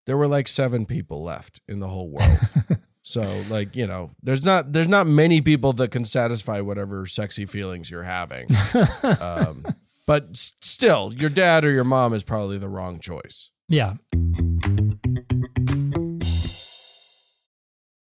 there 0.06 0.16
were 0.16 0.28
like 0.28 0.46
seven 0.46 0.86
people 0.86 1.20
left 1.24 1.60
in 1.66 1.80
the 1.80 1.88
whole 1.88 2.08
world. 2.08 2.38
so 3.02 3.42
like 3.50 3.74
you 3.74 3.88
know, 3.88 4.12
there's 4.22 4.44
not 4.44 4.72
there's 4.72 4.86
not 4.86 5.08
many 5.08 5.40
people 5.40 5.72
that 5.74 5.90
can 5.90 6.04
satisfy 6.04 6.60
whatever 6.60 7.04
sexy 7.06 7.44
feelings 7.44 7.90
you're 7.90 8.04
having. 8.04 8.48
um, 9.20 9.66
but 10.06 10.36
still, 10.36 11.12
your 11.12 11.28
dad 11.28 11.64
or 11.64 11.72
your 11.72 11.82
mom 11.82 12.14
is 12.14 12.22
probably 12.22 12.56
the 12.56 12.68
wrong 12.68 13.00
choice. 13.00 13.50
Yeah. 13.68 13.94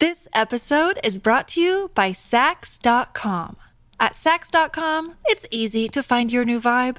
This 0.00 0.26
episode 0.34 0.98
is 1.04 1.18
brought 1.18 1.46
to 1.48 1.60
you 1.60 1.92
by 1.94 2.10
Saks.com. 2.10 3.56
At 4.00 4.12
Saks.com, 4.12 5.14
it's 5.26 5.46
easy 5.52 5.88
to 5.88 6.02
find 6.02 6.32
your 6.32 6.44
new 6.44 6.60
vibe. 6.60 6.98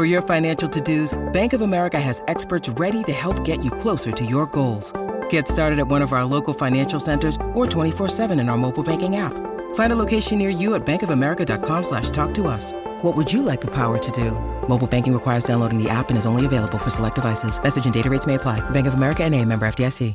For 0.00 0.06
your 0.06 0.22
financial 0.22 0.66
to-dos, 0.66 1.12
Bank 1.30 1.52
of 1.52 1.60
America 1.60 2.00
has 2.00 2.22
experts 2.26 2.70
ready 2.70 3.02
to 3.02 3.12
help 3.12 3.44
get 3.44 3.62
you 3.62 3.70
closer 3.70 4.10
to 4.10 4.24
your 4.24 4.46
goals. 4.46 4.94
Get 5.28 5.46
started 5.46 5.78
at 5.78 5.88
one 5.88 6.00
of 6.00 6.14
our 6.14 6.24
local 6.24 6.54
financial 6.54 6.98
centers 6.98 7.36
or 7.52 7.66
24-7 7.66 8.40
in 8.40 8.48
our 8.48 8.56
mobile 8.56 8.82
banking 8.82 9.16
app. 9.16 9.34
Find 9.74 9.92
a 9.92 9.96
location 9.96 10.38
near 10.38 10.48
you 10.48 10.74
at 10.74 10.86
bankofamerica.com 10.86 11.82
slash 11.82 12.08
talk 12.08 12.32
to 12.32 12.48
us. 12.48 12.72
What 13.02 13.14
would 13.14 13.30
you 13.30 13.42
like 13.42 13.60
the 13.60 13.70
power 13.74 13.98
to 13.98 14.10
do? 14.12 14.30
Mobile 14.66 14.86
banking 14.86 15.12
requires 15.12 15.44
downloading 15.44 15.76
the 15.76 15.90
app 15.90 16.08
and 16.08 16.16
is 16.16 16.24
only 16.24 16.46
available 16.46 16.78
for 16.78 16.88
select 16.88 17.16
devices. 17.16 17.62
Message 17.62 17.84
and 17.84 17.92
data 17.92 18.08
rates 18.08 18.26
may 18.26 18.36
apply. 18.36 18.58
Bank 18.70 18.86
of 18.86 18.94
America 18.94 19.22
and 19.22 19.34
a 19.34 19.44
member 19.44 19.68
FDIC. 19.68 20.14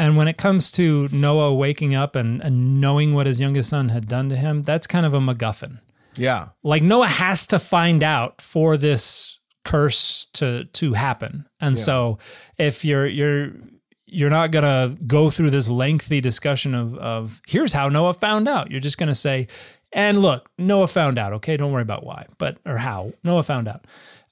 And 0.00 0.16
when 0.16 0.26
it 0.26 0.38
comes 0.38 0.72
to 0.72 1.08
Noah 1.12 1.54
waking 1.54 1.94
up 1.94 2.16
and, 2.16 2.42
and 2.42 2.80
knowing 2.80 3.14
what 3.14 3.28
his 3.28 3.40
youngest 3.40 3.70
son 3.70 3.90
had 3.90 4.08
done 4.08 4.28
to 4.30 4.34
him, 4.36 4.64
that's 4.64 4.88
kind 4.88 5.06
of 5.06 5.14
a 5.14 5.20
MacGuffin. 5.20 5.78
Yeah. 6.18 6.48
Like 6.62 6.82
Noah 6.82 7.08
has 7.08 7.46
to 7.48 7.58
find 7.58 8.02
out 8.02 8.40
for 8.40 8.76
this 8.76 9.38
curse 9.64 10.26
to 10.34 10.64
to 10.64 10.92
happen. 10.92 11.46
And 11.60 11.78
so 11.78 12.18
if 12.56 12.84
you're 12.84 13.06
you're 13.06 13.52
you're 14.06 14.30
not 14.30 14.52
gonna 14.52 14.96
go 15.06 15.30
through 15.30 15.50
this 15.50 15.68
lengthy 15.68 16.20
discussion 16.20 16.74
of 16.74 16.96
of 16.98 17.40
here's 17.46 17.72
how 17.72 17.88
Noah 17.88 18.14
found 18.14 18.48
out. 18.48 18.70
You're 18.70 18.80
just 18.80 18.98
gonna 18.98 19.14
say, 19.14 19.48
and 19.92 20.22
look, 20.22 20.48
Noah 20.58 20.88
found 20.88 21.18
out. 21.18 21.32
Okay, 21.34 21.56
don't 21.56 21.72
worry 21.72 21.82
about 21.82 22.04
why, 22.04 22.26
but 22.38 22.58
or 22.64 22.76
how 22.76 23.12
Noah 23.24 23.42
found 23.42 23.66
out. 23.66 23.86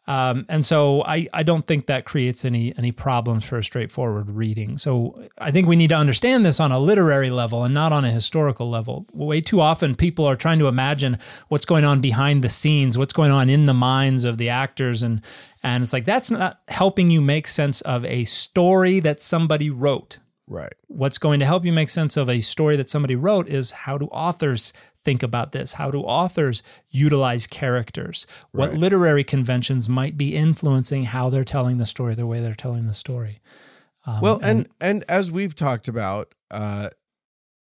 Um, 0.06 0.44
and 0.50 0.64
so 0.64 1.02
I, 1.04 1.28
I 1.32 1.42
don't 1.42 1.66
think 1.66 1.86
that 1.86 2.04
creates 2.04 2.44
any 2.44 2.76
any 2.76 2.92
problems 2.92 3.44
for 3.44 3.56
a 3.56 3.64
straightforward 3.64 4.28
reading. 4.28 4.76
So 4.76 5.28
I 5.38 5.50
think 5.50 5.66
we 5.66 5.76
need 5.76 5.88
to 5.88 5.96
understand 5.96 6.44
this 6.44 6.60
on 6.60 6.72
a 6.72 6.78
literary 6.78 7.30
level 7.30 7.64
and 7.64 7.72
not 7.72 7.92
on 7.92 8.04
a 8.04 8.10
historical 8.10 8.68
level. 8.68 9.06
Way 9.12 9.40
too 9.40 9.60
often 9.62 9.94
people 9.94 10.26
are 10.26 10.36
trying 10.36 10.58
to 10.58 10.68
imagine 10.68 11.18
what's 11.48 11.64
going 11.64 11.84
on 11.84 12.00
behind 12.02 12.44
the 12.44 12.50
scenes, 12.50 12.98
what's 12.98 13.14
going 13.14 13.30
on 13.30 13.48
in 13.48 13.64
the 13.64 13.74
minds 13.74 14.24
of 14.24 14.36
the 14.36 14.50
actors 14.50 15.02
and 15.02 15.22
and 15.62 15.82
it's 15.82 15.94
like 15.94 16.04
that's 16.04 16.30
not 16.30 16.60
helping 16.68 17.10
you 17.10 17.22
make 17.22 17.46
sense 17.46 17.80
of 17.80 18.04
a 18.04 18.24
story 18.24 19.00
that 19.00 19.22
somebody 19.22 19.70
wrote 19.70 20.18
Right. 20.46 20.74
what's 20.88 21.16
going 21.16 21.40
to 21.40 21.46
help 21.46 21.64
you 21.64 21.72
make 21.72 21.88
sense 21.88 22.18
of 22.18 22.28
a 22.28 22.42
story 22.42 22.76
that 22.76 22.90
somebody 22.90 23.16
wrote 23.16 23.48
is 23.48 23.70
how 23.70 23.96
do 23.96 24.04
authors 24.06 24.74
think 25.04 25.22
about 25.22 25.52
this? 25.52 25.74
How 25.74 25.90
do 25.90 26.00
authors 26.00 26.62
utilize 26.90 27.46
characters? 27.46 28.26
What 28.52 28.70
Right. 28.70 28.78
literary 28.78 29.24
conventions 29.24 29.88
might 29.88 30.16
be 30.16 30.34
influencing 30.34 31.04
how 31.04 31.30
they're 31.30 31.44
telling 31.44 31.78
the 31.78 31.86
story, 31.86 32.14
the 32.14 32.26
way 32.26 32.40
they're 32.40 32.54
telling 32.54 32.84
the 32.84 32.94
story? 32.94 33.40
Um, 34.06 34.20
well, 34.20 34.40
and 34.42 34.68
and 34.80 35.04
as 35.08 35.30
we've 35.30 35.54
talked 35.54 35.88
about, 35.88 36.34
uh, 36.50 36.90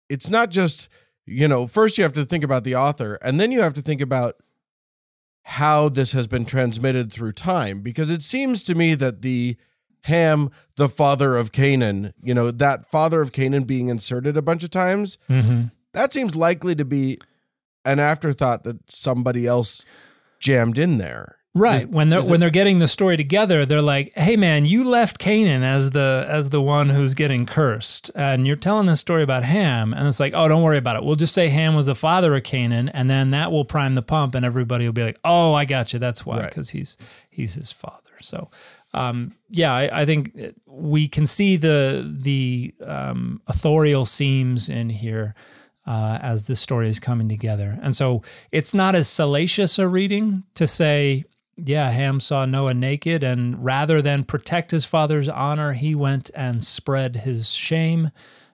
it's 0.08 0.28
not 0.30 0.50
just 0.50 0.88
you 1.24 1.48
know. 1.48 1.66
First, 1.66 1.98
you 1.98 2.04
have 2.04 2.12
to 2.12 2.24
think 2.24 2.44
about 2.44 2.62
the 2.64 2.74
author, 2.76 3.18
and 3.22 3.40
then 3.40 3.50
you 3.50 3.60
have 3.62 3.74
to 3.74 3.82
think 3.82 4.00
about 4.00 4.36
how 5.42 5.88
this 5.88 6.12
has 6.12 6.26
been 6.26 6.44
transmitted 6.44 7.12
through 7.12 7.32
time. 7.32 7.80
Because 7.80 8.10
it 8.10 8.22
seems 8.22 8.62
to 8.64 8.74
me 8.74 8.94
that 8.94 9.22
the 9.22 9.56
Ham, 10.02 10.50
the 10.76 10.88
father 10.88 11.36
of 11.36 11.50
Canaan, 11.50 12.14
you 12.22 12.32
know, 12.32 12.52
that 12.52 12.88
father 12.88 13.20
of 13.20 13.32
Canaan 13.32 13.64
being 13.64 13.88
inserted 13.88 14.36
a 14.36 14.42
bunch 14.42 14.62
of 14.62 14.70
times, 14.70 15.18
Mhm. 15.28 15.72
That 15.96 16.12
seems 16.12 16.36
likely 16.36 16.74
to 16.76 16.84
be 16.84 17.18
an 17.84 17.98
afterthought 17.98 18.64
that 18.64 18.78
somebody 18.90 19.46
else 19.46 19.84
jammed 20.40 20.78
in 20.78 20.98
there. 20.98 21.36
Right. 21.54 21.80
Is- 21.80 21.86
when 21.86 22.10
they're 22.10 22.20
when 22.22 22.34
it- 22.34 22.38
they're 22.40 22.50
getting 22.50 22.80
the 22.80 22.88
story 22.88 23.16
together, 23.16 23.64
they're 23.64 23.80
like, 23.80 24.12
"Hey 24.14 24.36
man, 24.36 24.66
you 24.66 24.84
left 24.86 25.18
Canaan 25.18 25.62
as 25.62 25.90
the 25.90 26.26
as 26.28 26.50
the 26.50 26.60
one 26.60 26.90
who's 26.90 27.14
getting 27.14 27.46
cursed. 27.46 28.10
And 28.14 28.46
you're 28.46 28.56
telling 28.56 28.86
this 28.86 29.00
story 29.00 29.22
about 29.22 29.42
Ham." 29.42 29.94
And 29.94 30.06
it's 30.06 30.20
like, 30.20 30.34
"Oh, 30.34 30.48
don't 30.48 30.62
worry 30.62 30.76
about 30.76 30.96
it. 30.96 31.04
We'll 31.04 31.16
just 31.16 31.32
say 31.32 31.48
Ham 31.48 31.74
was 31.74 31.86
the 31.86 31.94
father 31.94 32.36
of 32.36 32.42
Canaan, 32.42 32.90
and 32.90 33.08
then 33.08 33.30
that 33.30 33.50
will 33.50 33.64
prime 33.64 33.94
the 33.94 34.02
pump 34.02 34.34
and 34.34 34.44
everybody 34.44 34.84
will 34.84 34.92
be 34.92 35.04
like, 35.04 35.18
"Oh, 35.24 35.54
I 35.54 35.64
got 35.64 35.94
you. 35.94 35.98
That's 35.98 36.26
why 36.26 36.40
Right. 36.40 36.52
cuz 36.52 36.70
he's 36.70 36.98
he's 37.30 37.54
his 37.54 37.72
father." 37.72 38.02
So, 38.20 38.50
um, 38.92 39.32
yeah, 39.48 39.72
I, 39.74 40.02
I 40.02 40.04
think 40.04 40.32
we 40.66 41.08
can 41.08 41.26
see 41.26 41.56
the 41.56 42.06
the 42.20 42.74
um, 42.84 43.40
authorial 43.46 44.04
seams 44.04 44.68
in 44.68 44.90
here 44.90 45.34
uh, 45.86 46.18
as 46.20 46.46
this 46.46 46.60
story 46.60 46.88
is 46.88 46.98
coming 47.00 47.28
together. 47.28 47.78
And 47.82 47.94
so 47.94 48.22
it's 48.50 48.74
not 48.74 48.94
as 48.94 49.08
salacious 49.08 49.78
a 49.78 49.86
reading 49.86 50.44
to 50.54 50.66
say, 50.66 51.24
yeah, 51.56 51.90
Ham 51.90 52.20
saw 52.20 52.44
Noah 52.44 52.74
naked, 52.74 53.22
and 53.22 53.64
rather 53.64 54.02
than 54.02 54.24
protect 54.24 54.72
his 54.72 54.84
father's 54.84 55.28
honor, 55.28 55.72
he 55.72 55.94
went 55.94 56.30
and 56.34 56.62
spread 56.62 57.16
his 57.16 57.52
shame. 57.54 58.10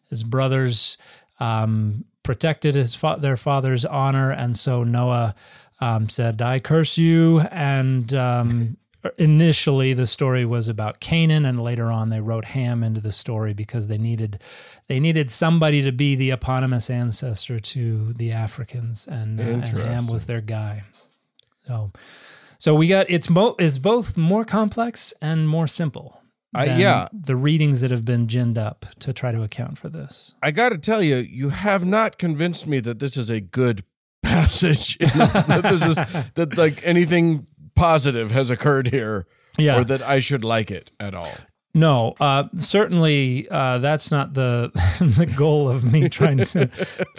His 0.08 0.22
brothers 0.22 0.98
um, 1.40 2.04
protected 2.22 2.76
his 2.76 2.94
fa- 2.94 3.18
their 3.18 3.36
father's 3.36 3.84
honor, 3.84 4.30
and 4.30 4.56
so 4.56 4.84
Noah 4.84 5.34
um, 5.80 6.08
said, 6.08 6.40
"I 6.40 6.60
curse 6.60 6.96
you." 6.96 7.40
And 7.40 8.14
um, 8.14 8.76
initially, 9.18 9.94
the 9.94 10.06
story 10.06 10.44
was 10.44 10.68
about 10.68 11.00
Canaan, 11.00 11.44
and 11.44 11.60
later 11.60 11.90
on, 11.90 12.08
they 12.10 12.20
wrote 12.20 12.46
Ham 12.46 12.82
into 12.82 13.00
the 13.00 13.12
story 13.12 13.54
because 13.54 13.86
they 13.88 13.98
needed 13.98 14.40
they 14.88 15.00
needed 15.00 15.30
somebody 15.30 15.82
to 15.82 15.92
be 15.92 16.14
the 16.14 16.30
eponymous 16.30 16.90
ancestor 16.90 17.58
to 17.58 18.12
the 18.14 18.32
Africans, 18.32 19.06
and, 19.06 19.40
uh, 19.40 19.44
and 19.44 19.68
Ham 19.68 20.06
was 20.06 20.26
their 20.26 20.40
guy. 20.40 20.84
So, 21.66 21.92
so 22.58 22.74
we 22.74 22.88
got 22.88 23.06
it's 23.08 23.26
both 23.26 23.60
it's 23.60 23.78
both 23.78 24.16
more 24.16 24.44
complex 24.44 25.12
and 25.20 25.48
more 25.48 25.66
simple. 25.66 26.18
I- 26.54 26.66
yeah. 26.76 27.08
the 27.12 27.36
readings 27.36 27.80
that 27.80 27.90
have 27.90 28.04
been 28.04 28.26
ginned 28.26 28.58
up 28.58 28.84
to 29.00 29.12
try 29.14 29.32
to 29.32 29.42
account 29.42 29.78
for 29.78 29.88
this. 29.88 30.34
I 30.42 30.50
got 30.50 30.68
to 30.68 30.76
tell 30.78 31.02
you, 31.02 31.16
you 31.16 31.48
have 31.48 31.86
not 31.86 32.18
convinced 32.18 32.66
me 32.66 32.80
that 32.80 32.98
this 32.98 33.16
is 33.16 33.30
a 33.30 33.40
good 33.40 33.84
passage. 34.22 34.98
that 34.98 35.62
this 35.62 35.84
is 35.84 35.96
that 36.34 36.56
like 36.58 36.86
anything 36.86 37.46
positive 37.74 38.30
has 38.30 38.50
occurred 38.50 38.88
here, 38.88 39.26
Yeah. 39.58 39.78
or 39.78 39.84
that 39.84 40.02
I 40.02 40.18
should 40.20 40.44
like 40.44 40.70
it 40.70 40.92
at 41.00 41.14
all. 41.14 41.32
No, 41.74 42.14
uh, 42.20 42.44
certainly 42.58 43.48
uh, 43.50 43.78
that's 43.78 44.10
not 44.10 44.34
the 44.34 44.70
the 45.18 45.24
goal 45.26 45.70
of 45.70 45.90
me 45.90 46.08
trying 46.10 46.38
to 46.38 46.68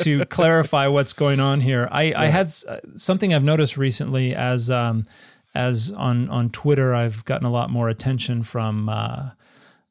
to 0.01 0.25
clarify 0.25 0.87
what's 0.87 1.11
going 1.13 1.39
on 1.39 1.61
here. 1.61 1.87
I, 1.91 2.13
I 2.15 2.25
had 2.27 2.45
s- 2.45 2.63
uh, 2.65 2.79
something 2.95 3.33
I've 3.33 3.43
noticed 3.43 3.77
recently 3.77 4.35
as 4.35 4.69
um, 4.69 5.07
as 5.55 5.89
on 5.89 6.29
on 6.29 6.51
Twitter. 6.51 6.93
I've 6.93 7.25
gotten 7.25 7.47
a 7.47 7.51
lot 7.51 7.71
more 7.71 7.89
attention 7.89 8.43
from 8.43 8.89
uh, 8.89 9.31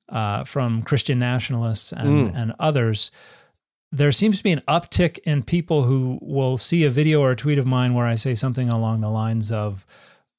uh, 0.09 0.44
from 0.44 0.83
Christian 0.83 1.18
nationalists 1.18 1.92
and 1.92 2.33
and 2.37 2.55
others. 2.61 3.11
There 3.90 4.12
seems 4.12 4.38
to 4.38 4.44
be 4.44 4.53
an 4.53 4.62
uptick 4.68 5.18
in 5.25 5.42
people 5.42 5.83
who 5.83 6.20
will 6.22 6.57
see 6.57 6.85
a 6.85 6.88
video 6.90 7.20
or 7.20 7.33
a 7.33 7.37
tweet 7.37 7.59
of 7.59 7.66
mine 7.66 7.94
where 7.94 8.07
I 8.07 8.14
say 8.14 8.35
something 8.37 8.68
along 8.70 9.01
the 9.01 9.11
lines 9.11 9.51
of 9.51 9.85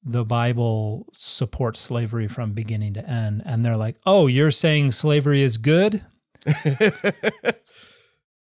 the 0.05 0.25
Bible 0.25 1.07
supports 1.13 1.79
slavery 1.79 2.27
from 2.27 2.53
beginning 2.53 2.93
to 2.95 3.09
end. 3.09 3.41
And 3.45 3.63
they're 3.63 3.77
like, 3.77 3.97
oh, 4.05 4.27
you're 4.27 4.51
saying 4.51 4.91
slavery 4.91 5.41
is 5.41 5.57
good? 5.57 6.01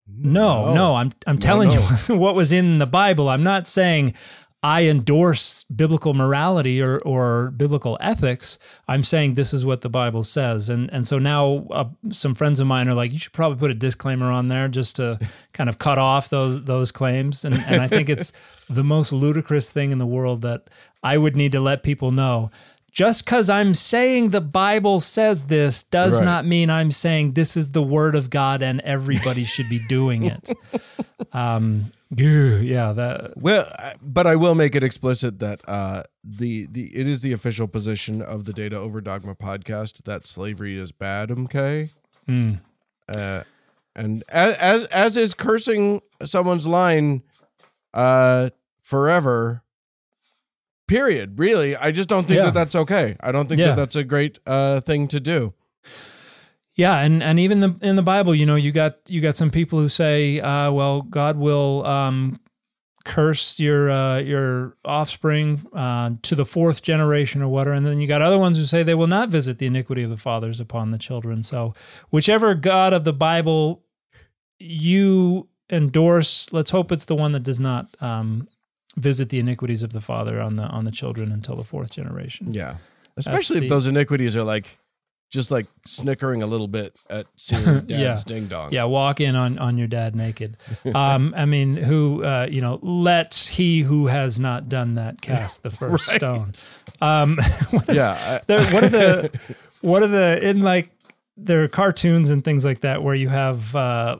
No, 0.09 0.73
no, 0.73 0.95
I'm 0.95 1.11
I'm 1.25 1.37
telling 1.37 1.69
you 1.69 1.81
what 2.07 2.35
was 2.35 2.51
in 2.51 2.79
the 2.79 2.85
Bible. 2.85 3.27
I'm 3.27 3.43
not 3.43 3.67
saying 3.67 4.13
I 4.63 4.85
endorse 4.85 5.63
biblical 5.65 6.13
morality 6.13 6.81
or 6.81 6.97
or 6.99 7.51
biblical 7.51 7.97
ethics. 7.99 8.57
I'm 8.87 9.03
saying 9.03 9.33
this 9.33 9.53
is 9.53 9.65
what 9.65 9.81
the 9.81 9.89
Bible 9.89 10.23
says. 10.23 10.69
And 10.69 10.91
and 10.93 11.05
so 11.05 11.19
now 11.19 11.67
uh, 11.71 11.89
some 12.09 12.35
friends 12.35 12.59
of 12.59 12.67
mine 12.67 12.87
are 12.87 12.93
like, 12.93 13.11
you 13.11 13.19
should 13.19 13.33
probably 13.33 13.59
put 13.59 13.69
a 13.69 13.75
disclaimer 13.75 14.31
on 14.31 14.47
there 14.47 14.67
just 14.67 14.95
to 14.95 15.19
kind 15.53 15.69
of 15.69 15.77
cut 15.77 15.97
off 15.97 16.29
those 16.29 16.63
those 16.63 16.91
claims. 16.91 17.43
And 17.43 17.55
and 17.55 17.81
I 17.81 17.87
think 17.87 18.07
it's 18.07 18.31
the 18.69 18.83
most 18.83 19.11
ludicrous 19.11 19.71
thing 19.71 19.91
in 19.91 19.97
the 19.97 20.05
world 20.05 20.41
that 20.41 20.69
I 21.13 21.17
would 21.17 21.35
need 21.35 21.51
to 21.53 21.59
let 21.61 21.83
people 21.83 22.11
know. 22.11 22.51
Just 22.91 23.25
because 23.25 23.47
I'm 23.49 23.75
saying 23.75 24.29
the 24.29 24.41
Bible 24.41 25.01
says 25.01 25.45
this 25.47 25.83
does 25.83 26.13
Right. 26.19 26.25
not 26.25 26.45
mean 26.47 26.69
I'm 26.71 26.89
saying 26.91 27.33
this 27.33 27.55
is 27.55 27.71
the 27.71 27.83
word 27.83 28.15
of 28.15 28.29
God 28.31 28.63
and 28.63 28.81
everybody 28.81 29.43
should 29.43 29.69
be 29.69 29.79
doing 29.79 30.25
it. 30.25 30.49
Um, 31.33 31.91
yeah, 32.15 32.93
that 32.93 33.33
Well, 33.37 33.65
but 34.01 34.25
I 34.25 34.35
will 34.37 34.55
make 34.55 34.75
it 34.75 34.83
explicit 34.83 35.39
that 35.39 35.59
uh, 35.67 36.03
the 36.23 36.67
the 36.71 36.85
it 36.95 37.05
is 37.07 37.21
the 37.21 37.33
official 37.33 37.67
position 37.67 38.21
of 38.21 38.45
the 38.45 38.53
Data 38.53 38.77
Over 38.77 39.01
Dogma 39.01 39.35
podcast 39.35 40.03
that 40.03 40.25
slavery 40.25 40.77
is 40.77 40.91
bad. 40.91 41.29
Okay, 41.31 41.89
mm, 42.27 42.59
uh, 43.13 43.43
and 43.95 44.23
as, 44.29 44.55
as 44.55 44.85
as 44.85 45.17
is 45.17 45.33
cursing 45.33 46.01
someone's 46.23 46.65
line 46.65 47.23
uh, 47.93 48.49
forever. 48.81 49.63
Period. 50.87 51.37
Really, 51.39 51.75
I 51.75 51.91
just 51.91 52.07
don't 52.09 52.25
think 52.27 52.37
Yeah. 52.37 52.45
that 52.45 52.53
that's 52.53 52.75
okay. 52.75 53.15
I 53.19 53.31
don't 53.31 53.47
think 53.47 53.59
Yeah. 53.59 53.67
that 53.67 53.75
that's 53.75 53.95
a 53.95 54.03
great 54.03 54.39
uh, 54.45 54.79
thing 54.81 55.07
to 55.09 55.19
do. 55.19 55.53
yeah, 56.75 56.99
and 56.99 57.21
and 57.23 57.39
even 57.39 57.59
the 57.59 57.75
in 57.81 57.95
the 57.95 58.01
Bible, 58.03 58.33
you 58.35 58.45
know, 58.45 58.55
you 58.55 58.71
got 58.71 58.97
you 59.07 59.19
got 59.21 59.35
some 59.35 59.49
people 59.51 59.79
who 59.79 59.89
say, 59.89 60.39
uh, 60.39 60.71
well, 60.71 61.01
God 61.01 61.37
will 61.37 61.85
um, 61.85 62.39
curse 63.03 63.59
your 63.59 63.89
uh, 63.89 64.19
your 64.19 64.77
offspring 64.85 65.65
uh, 65.73 66.11
to 66.21 66.35
the 66.35 66.45
fourth 66.45 66.81
generation 66.83 67.41
or 67.41 67.47
whatever, 67.49 67.73
and 67.75 67.85
then 67.85 67.99
you 67.99 68.07
got 68.07 68.21
other 68.21 68.37
ones 68.37 68.57
who 68.57 68.63
say 68.65 68.83
they 68.83 68.95
will 68.95 69.07
not 69.07 69.29
visit 69.29 69.57
the 69.57 69.65
iniquity 69.65 70.03
of 70.03 70.09
the 70.09 70.17
fathers 70.17 70.59
upon 70.59 70.91
the 70.91 70.97
children. 70.97 71.43
So, 71.43 71.73
whichever 72.11 72.53
God 72.55 72.93
of 72.93 73.03
the 73.03 73.13
Bible 73.13 73.83
you 74.59 75.49
endorse, 75.69 76.51
let's 76.53 76.71
hope 76.71 76.91
it's 76.91 77.05
the 77.05 77.15
one 77.15 77.31
that 77.33 77.43
does 77.43 77.59
not 77.59 77.87
um, 78.01 78.47
visit 78.97 79.29
the 79.29 79.39
iniquities 79.39 79.83
of 79.83 79.93
the 79.93 80.01
father 80.01 80.41
on 80.41 80.55
the 80.57 80.63
on 80.63 80.83
the 80.83 80.91
children 80.91 81.31
until 81.31 81.55
the 81.55 81.63
fourth 81.63 81.91
generation. 81.91 82.51
Yeah, 82.51 82.75
especially 83.15 83.59
the- 83.61 83.65
if 83.67 83.69
those 83.69 83.87
iniquities 83.87 84.35
are 84.35 84.43
like 84.43 84.77
just 85.29 85.51
like 85.51 85.65
snickering 85.85 86.41
a 86.41 86.47
little 86.47 86.69
bit 86.69 86.97
at 87.09 87.25
seeing 87.35 87.63
dad's 87.85 87.91
Yeah. 87.91 88.15
ding 88.25 88.47
dong. 88.47 88.71
Yeah, 88.71 88.85
walk 88.85 89.19
in 89.21 89.35
on 89.35 89.57
on 89.59 89.77
your 89.77 89.87
dad 89.87 90.15
naked. 90.15 90.57
Um, 90.95 91.33
I 91.37 91.45
mean, 91.45 91.75
who 91.77 92.23
uh, 92.23 92.47
you 92.49 92.61
know, 92.61 92.79
let 92.81 93.33
he 93.35 93.81
who 93.81 94.07
has 94.07 94.39
not 94.39 94.69
done 94.69 94.95
that 94.95 95.21
cast 95.21 95.63
the 95.63 95.69
first 95.81 96.07
stone. 96.09 96.51
Um, 97.01 97.37
what 97.71 97.89
is- 97.89 97.97
yeah. 97.97 98.11
I- 98.11 98.41
there- 98.47 98.73
what 98.73 98.83
are 98.83 98.89
the 98.89 99.39
what 99.81 100.01
are 100.03 100.07
the 100.07 100.39
in 100.49 100.61
like 100.61 100.89
there 101.35 101.61
are 101.63 101.67
cartoons 101.67 102.31
and 102.31 102.43
things 102.43 102.65
like 102.65 102.79
that 102.81 103.03
where 103.03 103.13
you 103.13 103.29
have 103.29 103.75
uh, 103.75 104.17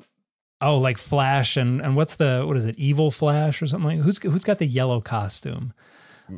oh 0.61 0.77
like 0.77 0.97
Flash 0.97 1.57
and 1.57 1.81
and 1.81 1.95
what's 1.95 2.15
the 2.15 2.43
what 2.47 2.57
is 2.57 2.65
it 2.65 2.77
Evil 2.77 3.11
Flash 3.11 3.61
or 3.61 3.67
something 3.67 3.89
like 3.97 3.99
who's 3.99 4.17
who's 4.21 4.43
got 4.43 4.59
the 4.59 4.65
yellow 4.67 5.01
costume? 5.01 5.73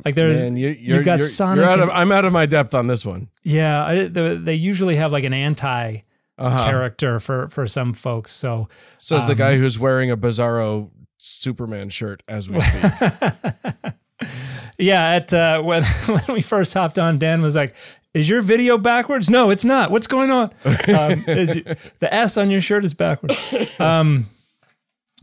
Like 0.04 0.14
there's 0.14 0.40
Man, 0.40 0.56
you, 0.56 0.68
you've 0.68 0.78
you're, 0.80 1.02
got 1.02 1.18
you're, 1.18 1.26
Sonic. 1.28 1.64
out 1.64 1.80
of, 1.80 1.88
and- 1.88 1.98
I'm 1.98 2.12
out 2.12 2.24
of 2.24 2.32
my 2.32 2.46
depth 2.46 2.74
on 2.74 2.86
this 2.86 3.04
one. 3.04 3.28
yeah, 3.42 3.84
I, 3.84 4.04
the, 4.04 4.38
they 4.40 4.54
usually 4.54 4.94
have 4.96 5.10
like 5.10 5.24
an 5.24 5.32
anti 5.32 6.02
Uh-huh. 6.38 6.64
character 6.70 7.18
for 7.20 7.48
for 7.48 7.66
some 7.66 7.92
folks. 7.92 8.30
So 8.30 8.68
Says 8.98 9.26
the 9.26 9.32
Um, 9.32 9.38
guy 9.38 9.56
who's 9.56 9.78
wearing 9.80 10.10
a 10.10 10.16
Bizarro 10.16 10.90
Superman 11.18 11.88
shirt 11.90 12.22
as 12.28 12.48
we 12.48 12.60
speak. 12.60 12.92
yeah, 14.78 15.02
at 15.16 15.32
uh, 15.34 15.62
when 15.62 15.82
when 16.06 16.22
we 16.28 16.40
first 16.40 16.72
hopped 16.74 16.98
on, 16.98 17.18
Dan 17.18 17.42
was 17.42 17.56
like. 17.56 17.74
Is 18.12 18.28
your 18.28 18.42
video 18.42 18.76
backwards? 18.76 19.30
No, 19.30 19.50
it's 19.50 19.64
not. 19.64 19.90
What's 19.90 20.06
going 20.06 20.30
on? 20.30 20.50
Um, 20.90 21.24
is 21.28 21.62
the 22.00 22.12
S 22.12 22.36
on 22.36 22.50
your 22.50 22.60
shirt 22.60 22.84
is 22.84 22.94
backwards. 22.94 23.36
Um, 23.80 24.28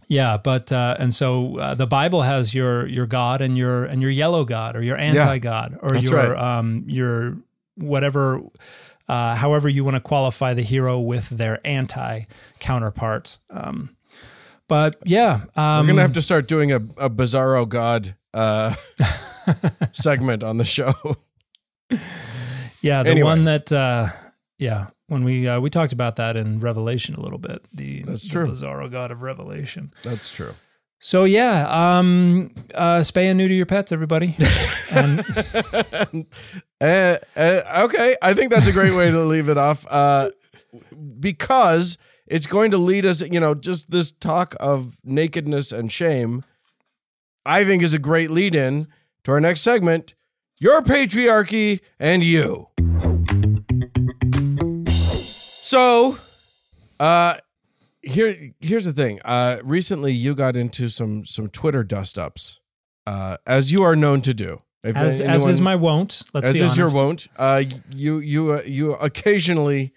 yeah, 0.07 0.37
but 0.37 0.71
uh, 0.71 0.95
and 0.97 1.13
so 1.13 1.57
uh, 1.57 1.75
the 1.75 1.85
Bible 1.85 2.21
has 2.21 2.55
your 2.55 2.87
your 2.87 3.05
God 3.05 3.41
and 3.41 3.57
your 3.57 3.83
and 3.83 4.01
your 4.01 4.11
yellow 4.11 4.45
God 4.45 4.77
or 4.77 4.81
your 4.81 4.97
anti 4.97 5.37
God 5.39 5.77
or 5.81 5.95
your 5.97 6.31
right. 6.31 6.59
um 6.59 6.85
your 6.87 7.37
whatever 7.75 8.41
uh, 9.09 9.35
however 9.35 9.67
you 9.67 9.83
want 9.83 9.95
to 9.95 10.01
qualify 10.01 10.53
the 10.53 10.61
hero 10.61 10.99
with 10.99 11.29
their 11.29 11.59
anti 11.67 12.21
counterpart. 12.59 13.37
Um, 13.49 13.97
but 14.69 14.95
yeah, 15.03 15.41
um, 15.55 15.85
We're 15.85 15.93
gonna 15.93 16.01
have 16.03 16.13
to 16.13 16.21
start 16.21 16.47
doing 16.47 16.71
a, 16.71 16.77
a 16.97 17.09
Bizarro 17.09 17.67
God 17.67 18.15
uh, 18.33 18.75
segment 19.91 20.43
on 20.43 20.57
the 20.57 20.65
show. 20.65 20.93
Yeah 22.87 23.03
the 23.03 23.11
anyway. 23.11 23.25
one 23.27 23.43
that 23.45 23.71
uh, 23.71 24.07
yeah 24.57 24.87
when 25.07 25.23
we 25.23 25.47
uh, 25.47 25.59
we 25.59 25.69
talked 25.69 25.93
about 25.93 26.15
that 26.17 26.35
in 26.37 26.59
Revelation 26.59 27.15
a 27.15 27.21
little 27.21 27.37
bit 27.37 27.65
the, 27.73 28.03
That's 28.03 28.23
the 28.23 28.29
true. 28.29 28.47
Bizarro 28.47 28.91
God 28.91 29.11
of 29.11 29.21
Revelation. 29.21 29.93
That's 30.03 30.31
true. 30.31 30.53
So 30.99 31.25
yeah, 31.25 31.67
um, 31.69 32.51
uh, 32.73 32.99
spay 32.99 33.25
and 33.25 33.37
neuter 33.37 33.53
your 33.53 33.67
pets, 33.67 33.91
everybody. 33.91 34.35
and 34.91 36.25
Uh, 36.79 37.17
uh, 37.35 37.81
okay, 37.85 38.15
I 38.21 38.33
think 38.33 38.51
that's 38.51 38.67
a 38.67 38.71
great 38.71 38.93
way 38.93 39.09
to 39.09 39.19
leave 39.25 39.49
it 39.49 39.57
off. 39.57 39.85
Uh, 39.89 40.29
because 41.19 41.97
it's 42.27 42.45
going 42.45 42.71
to 42.71 42.77
lead 42.77 43.05
us, 43.05 43.21
you 43.21 43.39
know, 43.39 43.55
just 43.55 43.89
this 43.89 44.11
talk 44.11 44.55
of 44.59 44.97
nakedness 45.03 45.71
and 45.71 45.91
shame. 45.91 46.43
I 47.45 47.63
think 47.63 47.81
is 47.81 47.93
a 47.93 47.99
great 47.99 48.29
lead 48.29 48.55
in 48.55 48.87
to 49.23 49.31
our 49.31 49.39
next 49.39 49.61
segment. 49.61 50.13
Your 50.59 50.81
patriarchy 50.81 51.79
and 51.99 52.23
you. 52.23 52.67
So, 55.67 56.17
uh, 56.97 57.35
here 58.01 58.53
here's 58.61 58.85
the 58.85 58.93
thing. 58.93 59.19
Uh, 59.25 59.57
recently 59.65 60.13
you 60.13 60.33
got 60.33 60.55
into 60.55 60.87
some 60.87 61.25
some 61.25 61.49
Twitter 61.49 61.83
dust 61.83 62.17
ups, 62.17 62.61
uh, 63.05 63.35
as 63.45 63.69
you 63.69 63.83
are 63.83 63.93
known 63.93 64.21
to 64.21 64.33
do. 64.33 64.61
If 64.81 64.95
as 64.95 65.19
as 65.19 65.45
is 65.45 65.59
my 65.59 65.75
wont. 65.75 66.23
Let's 66.33 66.47
as 66.47 66.55
be 66.55 66.61
is 66.61 66.77
your 66.77 66.89
wont. 66.89 67.27
Uh, 67.35 67.63
you 67.91 68.19
you 68.19 68.53
uh, 68.53 68.61
you 68.65 68.93
occasionally 68.93 69.91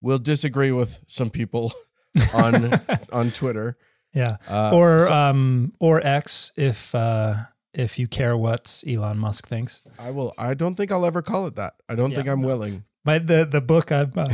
will 0.00 0.18
disagree 0.18 0.70
with 0.70 1.00
some 1.08 1.30
people 1.30 1.72
on 2.32 2.80
on 3.12 3.32
Twitter. 3.32 3.76
Yeah. 4.14 4.36
Uh, 4.48 4.70
or 4.72 5.00
so- 5.00 5.12
um 5.12 5.72
or 5.80 6.06
X 6.06 6.52
if 6.56 6.94
uh 6.94 7.34
if 7.74 7.98
you 7.98 8.06
care 8.06 8.36
what 8.36 8.80
Elon 8.86 9.18
Musk 9.18 9.48
thinks. 9.48 9.82
I 9.98 10.12
will. 10.12 10.32
I 10.38 10.54
don't 10.54 10.76
think 10.76 10.92
I'll 10.92 11.04
ever 11.04 11.20
call 11.20 11.48
it 11.48 11.56
that. 11.56 11.74
I 11.88 11.96
don't 11.96 12.10
Yeah. 12.12 12.18
think 12.18 12.28
I'm 12.28 12.42
willing. 12.42 12.84
My 13.04 13.18
the 13.18 13.44
the 13.44 13.60
book 13.60 13.90
I'm 13.90 14.12
uh, 14.16 14.26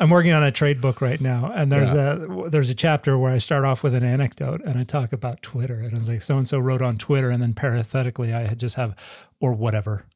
I'm 0.00 0.08
working 0.08 0.32
on 0.32 0.42
a 0.42 0.50
trade 0.50 0.80
book 0.80 1.02
right 1.02 1.20
now, 1.20 1.52
and 1.54 1.70
there's 1.70 1.92
a 1.92 2.46
there's 2.48 2.70
a 2.70 2.74
chapter 2.74 3.18
where 3.18 3.30
I 3.30 3.36
start 3.36 3.66
off 3.66 3.82
with 3.84 3.92
an 3.92 4.02
anecdote 4.02 4.62
and 4.64 4.78
I 4.78 4.84
talk 4.84 5.12
about 5.12 5.42
Twitter, 5.42 5.74
and 5.74 5.92
it's 5.92 6.08
like 6.08 6.22
so 6.22 6.38
and 6.38 6.48
so 6.48 6.58
wrote 6.58 6.80
on 6.80 6.96
Twitter, 6.96 7.28
and 7.28 7.42
then 7.42 7.52
parenthetically 7.52 8.32
I 8.32 8.54
just 8.54 8.76
have 8.76 8.96
or 9.40 9.52
whatever. 9.52 10.06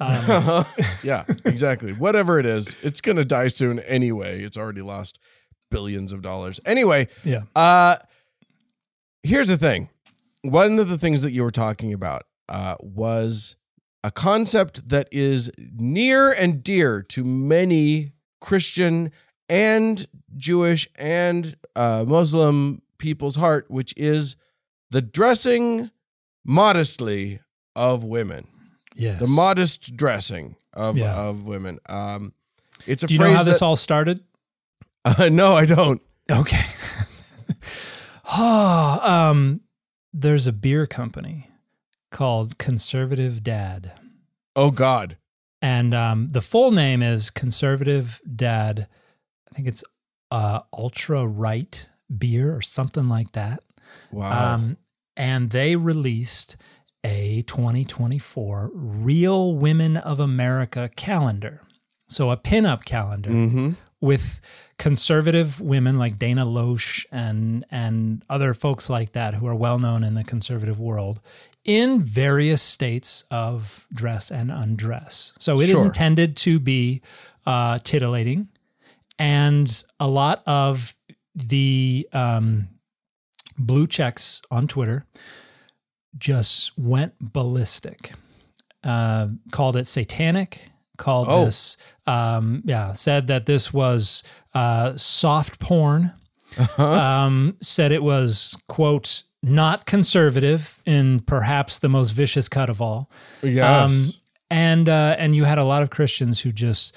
Um, 0.00 0.64
yeah, 1.02 1.24
exactly. 1.44 1.92
Whatever 1.92 2.38
it 2.38 2.46
is, 2.46 2.76
it's 2.82 3.02
gonna 3.02 3.26
die 3.26 3.48
soon 3.48 3.78
anyway. 3.80 4.42
It's 4.42 4.56
already 4.56 4.80
lost 4.80 5.18
billions 5.70 6.14
of 6.14 6.22
dollars. 6.22 6.58
Anyway, 6.64 7.08
yeah, 7.22 7.42
Uh 7.54 7.96
here's 9.22 9.48
the 9.48 9.58
thing. 9.58 9.90
One 10.40 10.78
of 10.78 10.88
the 10.88 10.96
things 10.96 11.20
that 11.20 11.32
you 11.32 11.42
were 11.42 11.50
talking 11.50 11.92
about 11.92 12.22
uh, 12.48 12.76
was 12.80 13.56
a 14.02 14.10
concept 14.10 14.88
that 14.88 15.08
is 15.12 15.50
near 15.58 16.30
and 16.30 16.62
dear 16.62 17.02
to 17.02 17.24
many 17.24 18.12
Christian 18.40 19.10
and 19.48 20.06
Jewish 20.36 20.88
and 20.96 21.56
uh, 21.74 22.04
Muslim 22.06 22.82
people's 22.98 23.36
heart, 23.36 23.66
which 23.70 23.94
is 23.96 24.36
the 24.90 25.02
dressing 25.02 25.90
modestly 26.44 27.40
of 27.74 28.04
women, 28.04 28.46
yes. 28.94 29.18
the 29.20 29.26
modest 29.26 29.96
dressing 29.96 30.56
of 30.72 30.96
Yeah. 30.96 31.14
of 31.14 31.44
women. 31.44 31.78
Um, 31.86 32.32
it's 32.86 33.02
a 33.02 33.06
Do 33.06 33.14
you 33.14 33.20
know 33.20 33.32
how 33.32 33.42
this 33.42 33.62
all 33.62 33.76
started? 33.76 34.20
Uh, 35.04 35.28
no, 35.32 35.54
I 35.54 35.64
don't. 35.66 36.02
Okay. 36.30 36.64
oh, 38.32 39.00
um, 39.30 39.60
there's 40.12 40.46
a 40.46 40.52
beer 40.52 40.86
company 40.86 41.50
called 42.10 42.58
Conservative 42.58 43.42
Dad. 43.42 43.92
Oh 44.54 44.70
God. 44.70 45.16
and 45.60 45.92
um, 45.94 46.28
the 46.28 46.40
full 46.40 46.70
name 46.72 47.02
is 47.02 47.28
Conservative 47.30 48.20
Dad. 48.34 48.88
I 49.56 49.58
think 49.58 49.68
it's 49.68 49.82
uh, 50.30 50.60
Ultra 50.70 51.26
Right 51.26 51.88
Beer 52.14 52.54
or 52.54 52.60
something 52.60 53.08
like 53.08 53.32
that. 53.32 53.62
Wow. 54.12 54.54
Um, 54.54 54.76
and 55.16 55.48
they 55.48 55.76
released 55.76 56.58
a 57.02 57.40
2024 57.46 58.70
Real 58.74 59.54
Women 59.54 59.96
of 59.96 60.20
America 60.20 60.90
calendar. 60.94 61.62
So 62.06 62.30
a 62.30 62.36
pinup 62.36 62.84
calendar 62.84 63.30
mm-hmm. 63.30 63.70
with 63.98 64.42
conservative 64.78 65.58
women 65.58 65.98
like 65.98 66.18
Dana 66.18 66.44
Loesch 66.44 67.06
and 67.10 67.64
and 67.70 68.22
other 68.28 68.52
folks 68.52 68.90
like 68.90 69.12
that 69.12 69.34
who 69.36 69.46
are 69.46 69.54
well 69.54 69.78
known 69.78 70.04
in 70.04 70.12
the 70.12 70.22
conservative 70.22 70.78
world 70.78 71.20
in 71.64 72.02
various 72.02 72.60
states 72.60 73.24
of 73.30 73.86
dress 73.90 74.30
and 74.30 74.50
undress. 74.50 75.32
So 75.38 75.60
it 75.60 75.64
is 75.64 75.70
Sure. 75.70 75.86
intended 75.86 76.36
to 76.38 76.60
be 76.60 77.00
uh, 77.46 77.78
titillating, 77.78 78.48
and 79.18 79.84
a 80.00 80.06
lot 80.06 80.42
of 80.46 80.94
the 81.34 82.08
um, 82.12 82.68
blue 83.58 83.86
checks 83.86 84.42
on 84.50 84.66
Twitter 84.66 85.04
just 86.18 86.76
went 86.78 87.14
ballistic. 87.20 88.12
Uh, 88.82 89.28
called 89.50 89.76
it 89.76 89.86
satanic. 89.86 90.70
Called 90.96 91.26
Oh. 91.28 91.44
this, 91.44 91.76
um, 92.06 92.62
yeah, 92.64 92.92
said 92.92 93.26
that 93.26 93.44
this 93.46 93.70
was 93.72 94.22
uh, 94.54 94.96
soft 94.96 95.58
porn. 95.58 96.12
Um, 96.78 97.56
said 97.60 97.92
it 97.92 98.02
was 98.02 98.56
quote 98.66 99.24
not 99.42 99.84
conservative 99.84 100.80
in 100.86 101.20
perhaps 101.20 101.78
the 101.80 101.88
most 101.90 102.12
vicious 102.12 102.48
cut 102.48 102.70
of 102.70 102.80
all. 102.80 103.10
Yes. 103.42 103.90
Um, 103.92 104.10
and 104.48 104.88
uh, 104.88 105.16
and 105.18 105.36
you 105.36 105.44
had 105.44 105.58
a 105.58 105.64
lot 105.64 105.82
of 105.82 105.90
Christians 105.90 106.40
who 106.40 106.50
just 106.52 106.94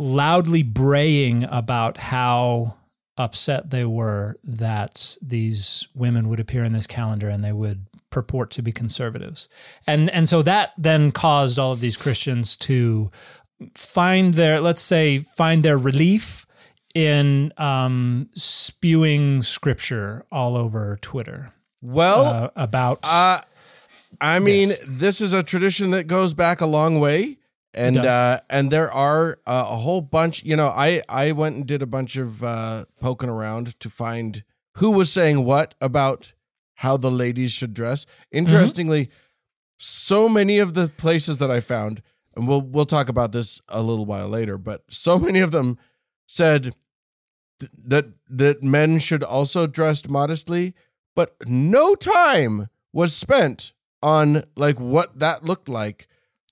loudly 0.00 0.62
braying 0.62 1.44
about 1.44 1.98
how 1.98 2.74
upset 3.18 3.68
they 3.68 3.84
were 3.84 4.34
that 4.42 5.16
these 5.20 5.86
women 5.94 6.26
would 6.28 6.40
appear 6.40 6.64
in 6.64 6.72
this 6.72 6.86
calendar 6.86 7.28
and 7.28 7.44
they 7.44 7.52
would 7.52 7.84
purport 8.08 8.50
to 8.50 8.62
be 8.62 8.72
conservatives. 8.72 9.46
And 9.86 10.08
and 10.10 10.26
so 10.28 10.40
that 10.42 10.72
then 10.78 11.12
caused 11.12 11.58
all 11.58 11.72
of 11.72 11.80
these 11.80 11.98
Christians 11.98 12.56
to 12.56 13.10
find 13.74 14.34
their 14.34 14.60
let's 14.60 14.80
say 14.80 15.18
find 15.18 15.62
their 15.62 15.76
relief 15.76 16.46
in 16.94 17.52
um, 17.58 18.30
spewing 18.32 19.42
scripture 19.42 20.24
all 20.32 20.56
over 20.56 20.98
Twitter 21.02 21.52
well, 21.82 22.24
uh, 22.24 22.50
about 22.56 23.00
uh, 23.04 23.42
I 24.20 24.38
mean, 24.38 24.68
Yes. 24.68 24.80
this 24.86 25.20
is 25.20 25.32
a 25.32 25.42
tradition 25.42 25.90
that 25.92 26.06
goes 26.06 26.32
back 26.34 26.60
a 26.60 26.66
long 26.66 26.98
way, 27.00 27.36
and 27.74 27.96
uh, 27.96 28.40
and 28.48 28.70
there 28.70 28.90
are 28.92 29.38
uh, 29.46 29.66
a 29.70 29.76
whole 29.76 30.00
bunch. 30.00 30.44
You 30.44 30.56
know, 30.56 30.68
I 30.68 31.02
I 31.08 31.32
went 31.32 31.56
and 31.56 31.66
did 31.66 31.82
a 31.82 31.86
bunch 31.86 32.16
of 32.16 32.42
uh, 32.42 32.84
poking 33.00 33.28
around 33.28 33.78
to 33.80 33.88
find 33.90 34.44
who 34.76 34.90
was 34.90 35.12
saying 35.12 35.44
what 35.44 35.74
about 35.80 36.32
how 36.74 36.96
the 36.96 37.10
ladies 37.10 37.52
should 37.52 37.74
dress. 37.74 38.06
Interestingly, 38.32 39.08
so 39.76 40.28
many 40.28 40.58
of 40.58 40.74
the 40.74 40.88
places 40.88 41.38
that 41.38 41.50
I 41.50 41.60
found, 41.60 42.02
and 42.34 42.48
we'll 42.48 42.62
we'll 42.62 42.86
talk 42.86 43.08
about 43.08 43.32
this 43.32 43.60
a 43.68 43.82
little 43.82 44.06
while 44.06 44.28
later, 44.28 44.58
but 44.58 44.82
so 44.88 45.18
many 45.18 45.40
of 45.40 45.52
them 45.52 45.78
said 46.26 46.74
th- 47.60 47.72
that 47.86 48.06
that 48.28 48.62
men 48.62 48.98
should 48.98 49.22
also 49.22 49.66
dress 49.66 50.08
modestly, 50.08 50.74
but 51.14 51.34
no 51.46 51.94
time 51.94 52.68
was 52.92 53.14
spent 53.14 53.72
on 54.02 54.44
like 54.56 54.80
what 54.80 55.18
that 55.18 55.44
looked 55.44 55.68
like 55.68 56.08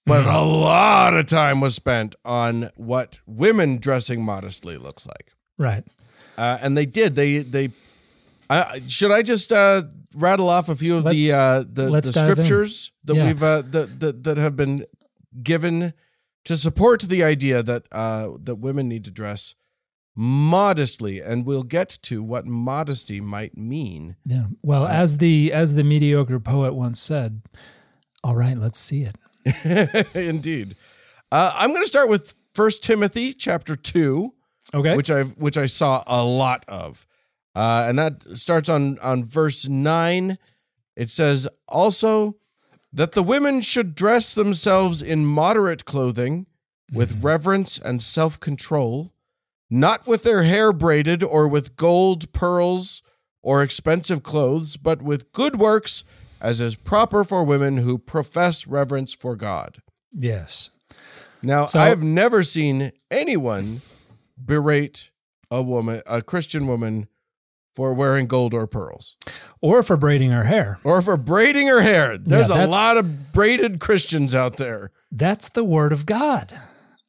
But 0.09 0.27
a 0.27 0.43
lot 0.43 1.15
of 1.15 1.27
time 1.27 1.61
was 1.61 1.75
spent 1.75 2.15
on 2.25 2.71
what 2.77 3.21
women 3.27 3.79
dressing 3.79 4.25
modestly 4.25 4.77
looks 4.79 5.07
like. 5.07 5.33
Right. 5.59 5.85
Uh, 6.37 6.59
and 6.61 6.77
they 6.77 6.87
did. 6.87 7.15
They 7.15 7.39
they. 7.39 7.71
Uh, 8.51 8.79
should 8.87 9.11
I 9.11 9.23
just 9.23 9.53
uh, 9.53 9.83
rattle 10.17 10.49
off 10.49 10.69
a 10.69 10.77
few 10.77 10.97
of 10.97 11.05
the 11.05 11.11
Let's- 11.11 11.31
uh, 11.31 11.65
the, 11.71 11.83
the 11.91 12.01
dive 12.01 12.05
in. 12.07 12.35
scriptures 12.35 12.93
that 13.05 13.17
Yeah. 13.17 13.27
we've 13.27 13.43
uh, 13.43 13.63
that, 13.71 14.01
that 14.01 14.25
that 14.25 14.37
have 14.39 14.57
been 14.57 14.85
given 15.43 15.93
to 16.45 16.57
support 16.57 17.03
the 17.03 17.23
idea 17.23 17.63
that 17.63 17.85
uh, 17.93 18.31
that 18.43 18.55
women 18.57 18.89
need 18.89 19.05
to 19.05 19.11
dress 19.11 19.55
modestly, 20.17 21.21
and 21.21 21.45
we'll 21.47 21.63
get 21.63 21.99
to 22.03 22.23
what 22.23 22.47
modesty 22.47 23.21
might 23.21 23.57
mean. 23.57 24.17
Yeah. 24.25 24.47
Well, 24.63 24.87
as 24.87 25.19
the 25.19 25.53
as 25.53 25.75
the 25.75 25.85
mediocre 25.85 26.41
poet 26.41 26.75
once 26.75 27.01
said, 27.01 27.43
"All 28.25 28.35
right, 28.37 28.57
let's 28.57 28.79
see 28.79 29.03
it." 29.03 29.17
Indeed, 30.15 30.77
uh, 31.31 31.53
I'm 31.55 31.71
going 31.71 31.83
to 31.83 31.89
start 31.89 32.09
with 32.09 32.35
First 32.55 32.83
Timothy 32.85 33.33
chapter 33.33 33.77
two. 33.77 34.35
Okay. 34.75 34.95
which 34.97 35.11
I 35.11 35.23
which 35.23 35.57
I 35.57 35.65
saw 35.65 36.05
a 36.07 36.23
lot 36.23 36.65
of, 36.69 37.07
uh, 37.57 37.87
and 37.89 37.99
that 37.99 38.37
starts 38.37 38.69
on 38.69 38.99
on 38.99 39.25
verse 39.25 39.67
nine. 39.67 40.37
It 40.95 41.11
says 41.11 41.49
also 41.67 42.37
that 42.93 43.13
the 43.13 43.23
women 43.23 43.63
should 43.63 43.95
dress 43.95 44.35
themselves 44.35 45.01
in 45.01 45.25
moderate 45.25 45.87
clothing, 45.87 46.47
with 46.93 47.23
reverence 47.23 47.79
and 47.79 48.03
self 48.03 48.41
control, 48.41 49.13
not 49.71 50.07
with 50.07 50.23
their 50.23 50.43
hair 50.43 50.73
braided 50.73 51.23
or 51.23 51.47
with 51.49 51.77
gold, 51.77 52.33
pearls, 52.33 53.03
or 53.43 53.63
expensive 53.63 54.23
clothes, 54.23 54.77
but 54.77 55.03
with 55.03 55.33
good 55.33 55.57
works, 55.57 56.05
as 56.41 56.61
is 56.61 56.74
proper 56.76 57.24
for 57.24 57.45
women 57.45 57.78
who 57.78 57.99
profess 57.99 58.66
reverence 58.66 59.14
for 59.14 59.36
God. 59.36 59.78
yes. 60.12 60.70
Now, 61.43 61.66
So- 61.66 61.78
I 61.78 61.86
have 61.86 62.03
never 62.03 62.43
seen 62.43 62.91
anyone 63.12 63.80
berate 64.36 65.11
a 65.51 65.62
woman, 65.62 66.03
a 66.07 66.20
Christian 66.22 66.66
woman, 66.66 67.07
for 67.76 67.95
wearing 67.95 68.26
gold 68.26 68.55
or 68.55 68.66
pearls 68.66 69.16
Or 69.61 69.84
for 69.84 69.97
braiding 69.97 70.30
her 70.32 70.45
hair. 70.45 70.80
or 70.82 71.01
for 71.01 71.16
braiding 71.16 71.68
her 71.68 71.80
hair. 71.82 72.18
There's 72.18 72.51
a 72.51 72.66
lot 72.66 72.97
of 72.97 73.32
braided 73.32 73.78
Christians 73.78 74.34
out 74.34 74.57
there. 74.57 74.91
That's 75.12 75.49
the 75.49 75.62
word 75.62 75.93
of 75.93 76.05
God. 76.07 76.61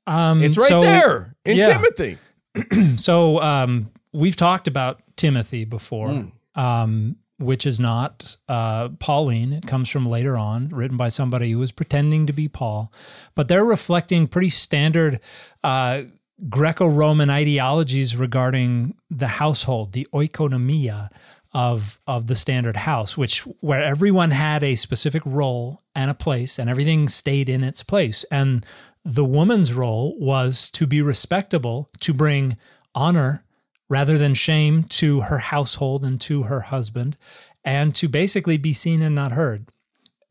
Um, 0.06 0.44
It's 0.44 0.58
right 0.60 0.70
so- 0.70 0.82
there 0.82 1.36
in 1.44 1.58
yeah. 1.58 1.74
Timothy. 1.78 2.18
So 2.98 3.42
um, 3.42 3.90
we've 4.14 4.36
talked 4.36 4.68
about 4.68 5.02
Timothy 5.16 5.66
before, 5.66 6.10
Hmm. 6.12 6.60
um, 6.60 7.16
which 7.40 7.66
is 7.66 7.80
not 7.80 8.38
uh, 8.48 8.90
Pauline. 9.00 9.54
It 9.54 9.66
comes 9.66 9.90
from 9.90 10.08
later 10.08 10.38
on, 10.38 10.70
written 10.70 10.98
by 10.98 11.10
somebody 11.10 11.52
who 11.52 11.60
was 11.60 11.72
pretending 11.72 12.28
to 12.28 12.34
be 12.34 12.48
Paul. 12.48 12.92
But 13.34 13.48
they're 13.48 13.66
reflecting 13.66 14.28
pretty 14.28 14.50
standard 14.50 15.20
uh, 15.64 16.04
Greco 16.50 16.88
Roman 16.88 17.30
ideologies 17.30 18.16
regarding 18.16 18.96
the 19.10 19.28
household, 19.28 19.94
the 19.94 20.08
oikonomia 20.14 21.10
of 21.52 22.00
of 22.06 22.28
the 22.28 22.36
standard 22.36 22.78
house, 22.78 23.18
which 23.18 23.40
where 23.62 23.84
everyone 23.84 24.32
had 24.32 24.64
a 24.64 24.76
specific 24.76 25.24
role 25.26 25.82
and 25.96 26.12
a 26.12 26.14
place, 26.14 26.60
and 26.60 26.70
everything 26.70 27.10
stayed 27.10 27.50
in 27.50 27.64
its 27.64 27.84
place. 27.84 28.24
And 28.30 28.66
the 29.04 29.26
woman's 29.26 29.74
role 29.74 30.18
was 30.20 30.70
to 30.72 30.86
be 30.86 31.02
respectable, 31.02 31.90
to 32.02 32.14
bring 32.14 32.58
honor 32.94 33.44
rather 33.90 34.18
than 34.18 34.34
shame 34.34 34.84
to 34.84 35.22
her 35.22 35.40
household 35.40 36.06
and 36.06 36.22
to 36.22 36.44
her 36.44 36.62
husband, 36.62 37.18
and 37.66 37.94
to 37.96 38.08
basically 38.08 38.58
be 38.58 38.74
seen 38.74 39.02
and 39.02 39.16
not 39.16 39.34
heard. 39.34 39.66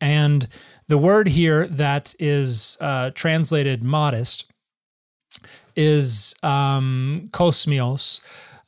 And 0.00 0.48
the 0.86 0.98
word 0.98 1.28
here 1.28 1.66
that 1.66 2.14
is 2.18 2.78
uh, 2.80 3.10
translated 3.10 3.82
modest 3.82 4.46
is 5.76 6.34
um, 6.42 7.28
kosmios. 7.32 8.20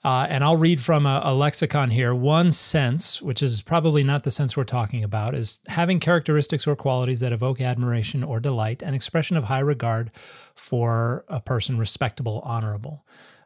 Uh, 0.03 0.26
and 0.30 0.43
I'll 0.43 0.57
read 0.57 0.80
from 0.80 1.05
a, 1.05 1.20
a 1.24 1.34
lexicon 1.34 1.91
here. 1.91 2.14
One 2.14 2.53
sense, 2.53 3.20
which 3.20 3.43
is 3.43 3.61
probably 3.61 4.03
not 4.03 4.22
the 4.22 4.30
sense 4.30 4.57
we're 4.57 4.64
talking 4.64 5.05
about, 5.05 5.34
is 5.34 5.61
having 5.66 6.01
characteristics 6.01 6.66
or 6.66 6.74
qualities 6.74 7.20
that 7.20 7.32
evoke 7.32 7.61
admiration 7.61 8.24
or 8.24 8.41
delight, 8.41 8.82
an 8.82 8.95
expression 8.95 9.36
of 9.36 9.45
high 9.45 9.59
regard 9.61 10.11
for 10.55 11.26
a 11.28 11.41
person, 11.41 11.76
respectable, 11.76 12.41
honorable. 12.45 13.05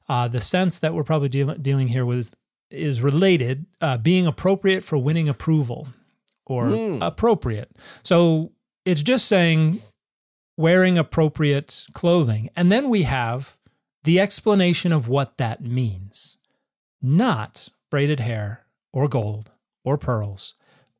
Uh, 0.09 0.29
the 0.29 0.41
sense 0.41 0.79
that 0.79 0.95
we're 0.95 1.05
probably 1.05 1.29
deal- 1.29 1.55
dealing 1.55 1.89
here 1.89 2.05
with 2.05 2.35
is 2.71 3.01
related, 3.01 3.67
uh, 3.81 3.97
being 3.97 4.27
appropriate 4.27 4.83
for 4.83 4.99
winning 4.99 5.29
approval 5.29 5.89
or 6.47 6.99
appropriate. 7.01 7.71
So 8.03 8.53
it's 8.85 9.03
just 9.03 9.27
saying 9.27 9.81
wearing 10.57 10.99
appropriate 10.99 11.87
clothing. 11.93 12.51
And 12.55 12.71
then 12.71 12.91
we 12.91 13.03
have 13.03 13.57
the 14.05 14.21
explanation 14.21 14.93
of 14.93 15.09
what 15.09 15.39
that 15.39 15.63
means 15.63 16.37
not 17.01 17.69
braided 17.91 18.21
hair 18.21 18.65
or 18.93 19.09
gold 19.09 19.51
or 19.85 19.99
pearls 19.99 20.55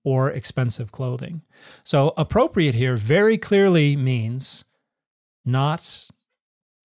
or 0.05 0.31
expensive 0.31 0.93
clothing. 0.93 1.41
So, 1.83 2.13
appropriate 2.17 2.75
here 2.75 2.95
very 2.97 3.39
clearly 3.39 3.97
means 3.97 4.67
not 5.47 6.09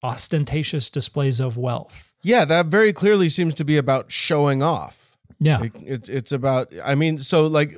ostentatious 0.01 0.89
displays 0.89 1.41
of 1.41 1.57
wealth. 1.57 2.08
Yeah, 2.21 2.45
that 2.45 2.65
very 2.67 2.93
clearly 2.93 3.29
seems 3.29 3.53
to 3.55 3.65
be 3.65 3.77
about 3.77 4.11
showing 4.11 4.61
off. 4.61 5.17
Yeah. 5.39 5.63
It, 5.63 5.71
it's 5.81 6.09
it's 6.09 6.31
about. 6.31 6.73
I 6.83 6.95
mean, 6.95 7.19
so 7.19 7.47
like, 7.47 7.77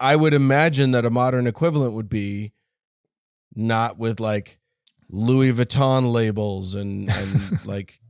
I 0.00 0.16
would 0.16 0.34
imagine 0.34 0.90
that 0.90 1.04
a 1.04 1.10
modern 1.10 1.46
equivalent 1.46 1.92
would 1.94 2.08
be 2.08 2.52
not 3.54 3.98
with 3.98 4.20
like 4.20 4.58
Louis 5.08 5.52
Vuitton 5.52 6.12
labels 6.12 6.74
and 6.74 7.10
and 7.10 7.64
like 7.64 8.00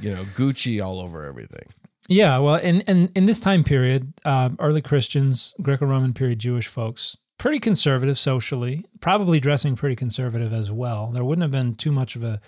you 0.00 0.10
know 0.10 0.24
Gucci 0.36 0.84
all 0.84 1.00
over 1.00 1.24
everything. 1.24 1.68
Yeah, 2.08 2.38
well, 2.38 2.56
and 2.56 2.82
and 2.88 3.10
in 3.14 3.26
this 3.26 3.38
time 3.38 3.62
period, 3.62 4.12
uh, 4.24 4.50
early 4.58 4.82
Christians, 4.82 5.54
Greco-Roman 5.62 6.12
period 6.12 6.40
Jewish 6.40 6.66
folks, 6.66 7.16
pretty 7.38 7.60
conservative 7.60 8.18
socially, 8.18 8.84
probably 9.00 9.40
dressing 9.40 9.76
pretty 9.76 9.96
conservative 9.96 10.52
as 10.52 10.70
well. 10.70 11.10
There 11.12 11.24
wouldn't 11.24 11.42
have 11.42 11.50
been 11.50 11.74
too 11.74 11.92
much 11.92 12.16
of 12.16 12.22
a, 12.22 12.40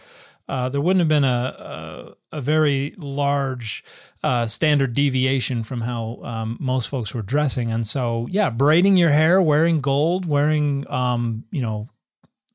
uh, 0.48 0.68
there 0.68 0.80
wouldn't 0.80 1.00
have 1.00 1.08
been 1.08 1.24
a 1.24 2.14
a, 2.32 2.38
a 2.38 2.40
very 2.40 2.94
large 2.98 3.84
uh, 4.22 4.46
standard 4.46 4.94
deviation 4.94 5.62
from 5.62 5.82
how 5.82 6.18
um, 6.22 6.56
most 6.60 6.88
folks 6.88 7.14
were 7.14 7.22
dressing, 7.22 7.70
and 7.70 7.86
so 7.86 8.26
yeah, 8.30 8.50
braiding 8.50 8.96
your 8.96 9.10
hair, 9.10 9.40
wearing 9.40 9.80
gold, 9.80 10.26
wearing 10.26 10.88
um, 10.90 11.44
you 11.50 11.62
know 11.62 11.88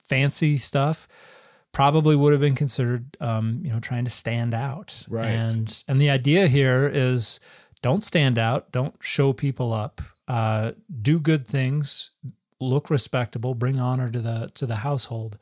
fancy 0.08 0.58
stuff 0.58 1.08
probably 1.72 2.16
would 2.16 2.32
have 2.32 2.42
been 2.42 2.56
considered 2.56 3.16
um, 3.20 3.62
you 3.64 3.72
know 3.72 3.80
trying 3.80 4.06
to 4.06 4.12
stand 4.12 4.54
out. 4.54 5.06
Right. 5.10 5.28
and 5.28 5.84
and 5.88 6.02
the 6.02 6.10
idea 6.10 6.48
here 6.48 6.90
is 6.92 7.40
don't 7.82 8.04
stand 8.04 8.38
out 8.38 8.72
don't 8.72 8.96
show 9.02 9.34
people 9.34 9.74
up 9.74 10.02
uh, 10.28 10.74
do 11.02 11.20
good 11.20 11.48
things 11.48 12.12
look 12.60 12.90
respectable 12.90 13.54
bring 13.54 13.80
honor 13.80 14.10
to 14.12 14.20
the 14.20 14.52
to 14.56 14.66
the 14.66 14.78
household. 14.78 15.38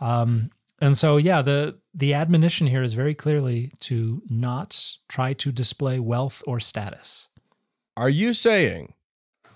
Um, 0.00 0.50
and 0.80 0.96
so 0.96 1.16
yeah 1.16 1.42
the 1.42 1.78
the 1.98 2.14
admonition 2.14 2.66
here 2.68 2.82
is 2.82 2.94
very 2.94 3.14
clearly 3.14 3.72
to 3.80 4.22
not 4.30 4.96
try 5.08 5.32
to 5.34 5.50
display 5.52 5.98
wealth 5.98 6.42
or 6.46 6.60
status 6.60 7.28
Are 7.96 8.08
you 8.10 8.32
saying 8.32 8.94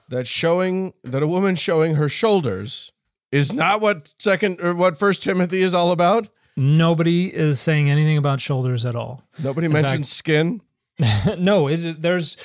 that 0.09 0.27
showing 0.27 0.93
that 1.05 1.23
a 1.23 1.27
woman 1.27 1.55
showing 1.55 1.95
her 1.95 2.09
shoulders 2.09 2.93
is 3.31 3.53
not 3.53 3.81
what 3.81 4.13
second 4.19 4.61
or 4.61 4.75
what 4.75 4.99
First 4.99 5.23
Timothy 5.23 5.63
is 5.63 5.73
all 5.75 5.91
about? 5.93 6.29
nobody 6.55 7.35
is 7.35 7.59
saying 7.61 7.89
anything 7.89 8.19
about 8.19 8.39
shoulders 8.41 8.85
at 8.85 8.95
all 8.95 9.23
Nobody 9.43 9.67
In 9.67 9.73
mentions 9.73 10.09
fact- 10.11 10.17
skin. 10.19 10.61
no, 11.39 11.67
it, 11.69 12.01
there's 12.03 12.37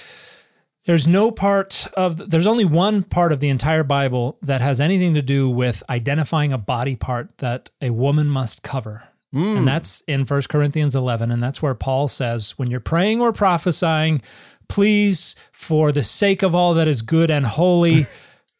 there's 0.85 1.05
no 1.07 1.29
part 1.31 1.85
of 1.97 2.29
there's 2.29 2.47
only 2.47 2.63
one 2.63 3.03
part 3.03 3.33
of 3.33 3.41
the 3.41 3.49
entire 3.49 3.83
Bible 3.83 4.37
that 4.41 4.61
has 4.61 4.79
anything 4.79 5.13
to 5.15 5.21
do 5.21 5.49
with 5.49 5.83
identifying 5.89 6.53
a 6.53 6.57
body 6.57 6.95
part 6.95 7.37
that 7.39 7.69
a 7.81 7.89
woman 7.89 8.27
must 8.29 8.63
cover. 8.63 9.06
Mm. 9.35 9.57
And 9.57 9.67
that's 9.67 10.01
in 10.01 10.25
1 10.25 10.41
Corinthians 10.43 10.95
11 10.95 11.31
and 11.31 11.43
that's 11.43 11.61
where 11.61 11.75
Paul 11.75 12.07
says 12.07 12.57
when 12.57 12.71
you're 12.71 12.79
praying 12.79 13.19
or 13.21 13.33
prophesying, 13.33 14.21
please 14.69 15.35
for 15.51 15.91
the 15.91 16.03
sake 16.03 16.43
of 16.43 16.55
all 16.55 16.73
that 16.75 16.87
is 16.87 17.01
good 17.01 17.29
and 17.29 17.45
holy 17.45 18.07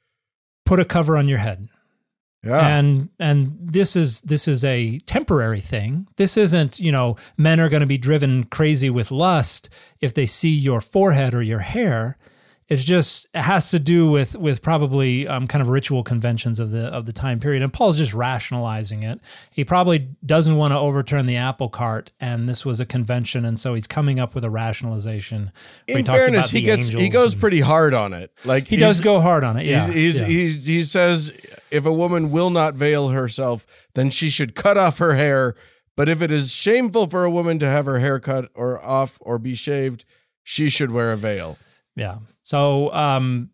put 0.65 0.79
a 0.79 0.85
cover 0.85 1.17
on 1.17 1.27
your 1.27 1.37
head. 1.37 1.69
Yeah. 2.43 2.65
and 2.65 3.09
and 3.19 3.57
this 3.59 3.95
is 3.95 4.21
this 4.21 4.47
is 4.47 4.63
a 4.63 4.99
temporary 4.99 5.59
thing. 5.59 6.07
This 6.17 6.37
isn't 6.37 6.79
you 6.79 6.91
know 6.91 7.17
men 7.35 7.59
are 7.59 7.67
going 7.67 7.81
to 7.81 7.87
be 7.87 7.97
driven 7.97 8.43
crazy 8.45 8.89
with 8.89 9.11
lust 9.11 9.69
if 9.99 10.13
they 10.13 10.25
see 10.25 10.51
your 10.51 10.79
forehead 10.79 11.33
or 11.33 11.41
your 11.41 11.59
hair 11.59 12.17
It's 12.69 12.83
just 12.83 13.27
it 13.33 13.43
has 13.43 13.69
to 13.71 13.79
do 13.79 14.09
with 14.11 14.35
with 14.35 14.61
probably 14.61 15.25
um, 15.25 15.47
kind 15.47 15.61
of 15.61 15.69
ritual 15.69 16.03
conventions 16.03 16.59
of 16.59 16.71
the 16.71 16.87
of 16.87 17.05
the 17.05 17.13
time 17.13 17.39
period, 17.39 17.63
and 17.63 17.71
Paul's 17.71 17.97
just 17.97 18.13
rationalizing 18.13 19.03
it. 19.03 19.21
He 19.51 19.63
probably 19.63 20.09
doesn't 20.25 20.57
want 20.57 20.73
to 20.73 20.77
overturn 20.77 21.27
the 21.27 21.37
apple 21.37 21.69
cart, 21.69 22.11
and 22.19 22.49
this 22.49 22.65
was 22.65 22.81
a 22.81 22.85
convention, 22.85 23.45
and 23.45 23.57
so 23.57 23.73
he's 23.73 23.87
coming 23.87 24.19
up 24.19 24.35
with 24.35 24.43
a 24.43 24.49
rationalization. 24.49 25.53
In 25.87 26.03
talks 26.03 26.19
fairness, 26.19 26.51
about 26.51 26.59
he 26.59 26.61
gets 26.65 26.89
he 26.89 27.07
goes 27.07 27.33
and- 27.33 27.41
pretty 27.41 27.61
hard 27.61 27.93
on 27.93 28.11
it. 28.11 28.31
Like 28.43 28.67
He 28.67 28.75
does 28.75 28.99
go 28.99 29.21
hard 29.21 29.45
on 29.45 29.55
it. 29.57 29.65
Yeah, 29.65 29.85
He's, 29.85 29.93
he's, 29.95 30.21
yeah. 30.21 30.27
he's, 30.27 30.65
he 30.65 30.83
says 30.83 31.31
if 31.71 31.85
a 31.85 31.93
woman 31.93 32.31
will 32.31 32.49
not 32.49 32.73
veil 32.73 33.09
herself, 33.09 33.65
then 33.95 34.09
she 34.09 34.29
should 34.29 34.55
cut 34.55 34.77
off 34.77 34.97
her 34.97 35.13
hair. 35.13 35.55
But 35.95 36.09
if 36.09 36.21
it 36.21 36.31
is 36.31 36.51
shameful 36.51 37.07
for 37.07 37.23
a 37.23 37.31
woman 37.31 37.59
to 37.59 37.65
have 37.65 37.85
her 37.85 37.99
hair 37.99 38.19
cut 38.19 38.51
or 38.53 38.83
off 38.83 39.17
or 39.21 39.39
be 39.39 39.55
shaved, 39.55 40.03
she 40.43 40.69
should 40.69 40.91
wear 40.91 41.11
a 41.11 41.17
veil. 41.17 41.57
Yeah. 41.95 42.17
So, 42.47 42.93
um, 42.93 43.49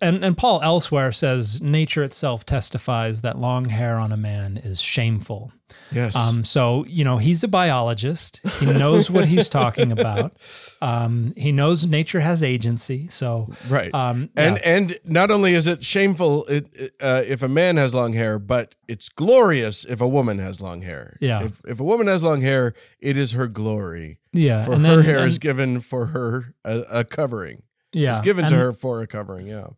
and 0.00 0.24
and 0.24 0.36
Paul 0.36 0.60
elsewhere 0.60 1.12
says 1.12 1.62
nature 1.62 2.02
itself 2.02 2.44
testifies 2.44 3.22
that 3.22 3.38
long 3.38 3.66
hair 3.66 3.96
on 3.96 4.10
a 4.10 4.16
man 4.16 4.56
is 4.56 4.80
shameful. 4.80 5.52
Yes. 5.92 6.16
Um, 6.16 6.42
so 6.42 6.84
you 6.88 7.04
know 7.04 7.18
he's 7.18 7.44
a 7.44 7.48
biologist. 7.48 8.40
He 8.58 8.66
knows 8.66 9.08
what 9.08 9.26
he's 9.26 9.48
talking 9.48 9.92
about. 9.92 10.36
Um, 10.82 11.32
he 11.36 11.52
knows 11.52 11.86
nature 11.86 12.18
has 12.18 12.42
agency. 12.42 13.06
So 13.06 13.52
right. 13.68 13.94
um, 13.94 14.30
and 14.34 14.56
yeah. 14.56 14.62
and 14.76 14.98
not 15.04 15.30
only 15.30 15.54
is 15.54 15.68
it 15.68 15.84
shameful 15.84 16.44
it, 16.46 16.66
it, 16.72 16.94
uh, 17.00 17.22
if 17.24 17.40
a 17.40 17.48
man 17.48 17.76
has 17.76 17.94
long 17.94 18.14
hair, 18.14 18.40
but 18.40 18.74
it's 18.88 19.08
glorious 19.08 19.84
if 19.84 20.00
a 20.00 20.08
woman 20.08 20.40
has 20.40 20.60
long 20.60 20.82
hair. 20.82 21.16
Yeah. 21.20 21.44
If 21.44 21.60
if 21.68 21.78
a 21.78 21.84
woman 21.84 22.08
has 22.08 22.24
long 22.24 22.40
hair, 22.40 22.74
it 22.98 23.16
is 23.16 23.30
her 23.32 23.46
glory. 23.46 24.18
yeah, 24.32 24.64
For 24.64 24.72
and 24.72 24.84
her 24.84 24.96
then- 24.96 25.04
hair 25.04 25.18
and- 25.18 25.28
is 25.28 25.38
given 25.38 25.78
for 25.80 26.06
her 26.06 26.52
a, 26.64 26.80
a 26.90 27.04
covering. 27.04 27.62
Yeah, 27.92 28.10
It's 28.10 28.20
given 28.20 28.46
to 28.48 28.54
her 28.56 28.72
for 28.72 29.00
a 29.02 29.06
covering. 29.06 29.46
Yeah. 29.46 29.68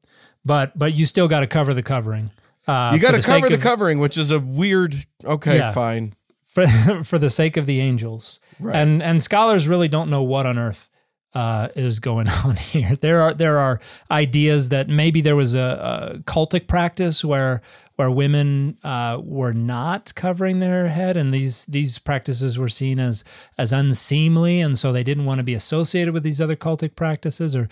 but 0.44 0.76
but 0.78 0.94
you 0.94 1.06
still 1.06 1.28
got 1.28 1.40
to 1.40 1.46
cover 1.46 1.74
the 1.74 1.82
covering. 1.82 2.30
Uh, 2.66 2.92
you 2.94 3.00
got 3.00 3.12
to 3.12 3.20
cover 3.22 3.48
the 3.48 3.54
of- 3.56 3.60
covering, 3.60 3.98
which 3.98 4.16
is 4.16 4.30
a 4.30 4.38
weird. 4.40 4.94
Okay, 5.24 5.56
Yeah. 5.58 5.72
fine. 5.72 6.14
for 6.44 6.66
for 7.04 7.18
the 7.18 7.30
sake 7.30 7.56
of 7.56 7.66
the 7.66 7.80
angels. 7.80 8.40
Right. 8.60 8.76
And 8.76 9.02
and 9.02 9.22
scholars 9.22 9.66
really 9.68 9.88
don't 9.88 10.08
know 10.10 10.22
what 10.22 10.46
on 10.46 10.56
earth 10.58 10.88
uh, 11.34 11.68
is 11.74 11.98
going 12.00 12.28
on 12.44 12.56
here. 12.56 12.94
There 12.96 13.20
are 13.22 13.34
there 13.34 13.58
are 13.58 13.80
ideas 14.10 14.68
that 14.70 14.88
maybe 14.88 15.20
there 15.20 15.36
was 15.36 15.54
a, 15.54 16.14
a 16.14 16.18
cultic 16.20 16.66
practice 16.66 17.24
where 17.24 17.60
where 17.96 18.10
women 18.10 18.76
uh, 18.82 19.20
were 19.22 19.52
not 19.52 20.12
covering 20.16 20.58
their 20.60 20.88
head, 20.88 21.16
and 21.16 21.34
these 21.34 21.64
these 21.66 21.98
practices 21.98 22.58
were 22.58 22.68
seen 22.70 22.98
as 22.98 23.24
as 23.58 23.72
unseemly, 23.72 24.60
and 24.60 24.78
so 24.78 24.92
they 24.92 25.02
didn't 25.04 25.24
want 25.26 25.38
to 25.38 25.44
be 25.44 25.54
associated 25.54 26.14
with 26.14 26.22
these 26.22 26.40
other 26.40 26.56
cultic 26.56 26.94
practices 26.96 27.54
or. 27.56 27.68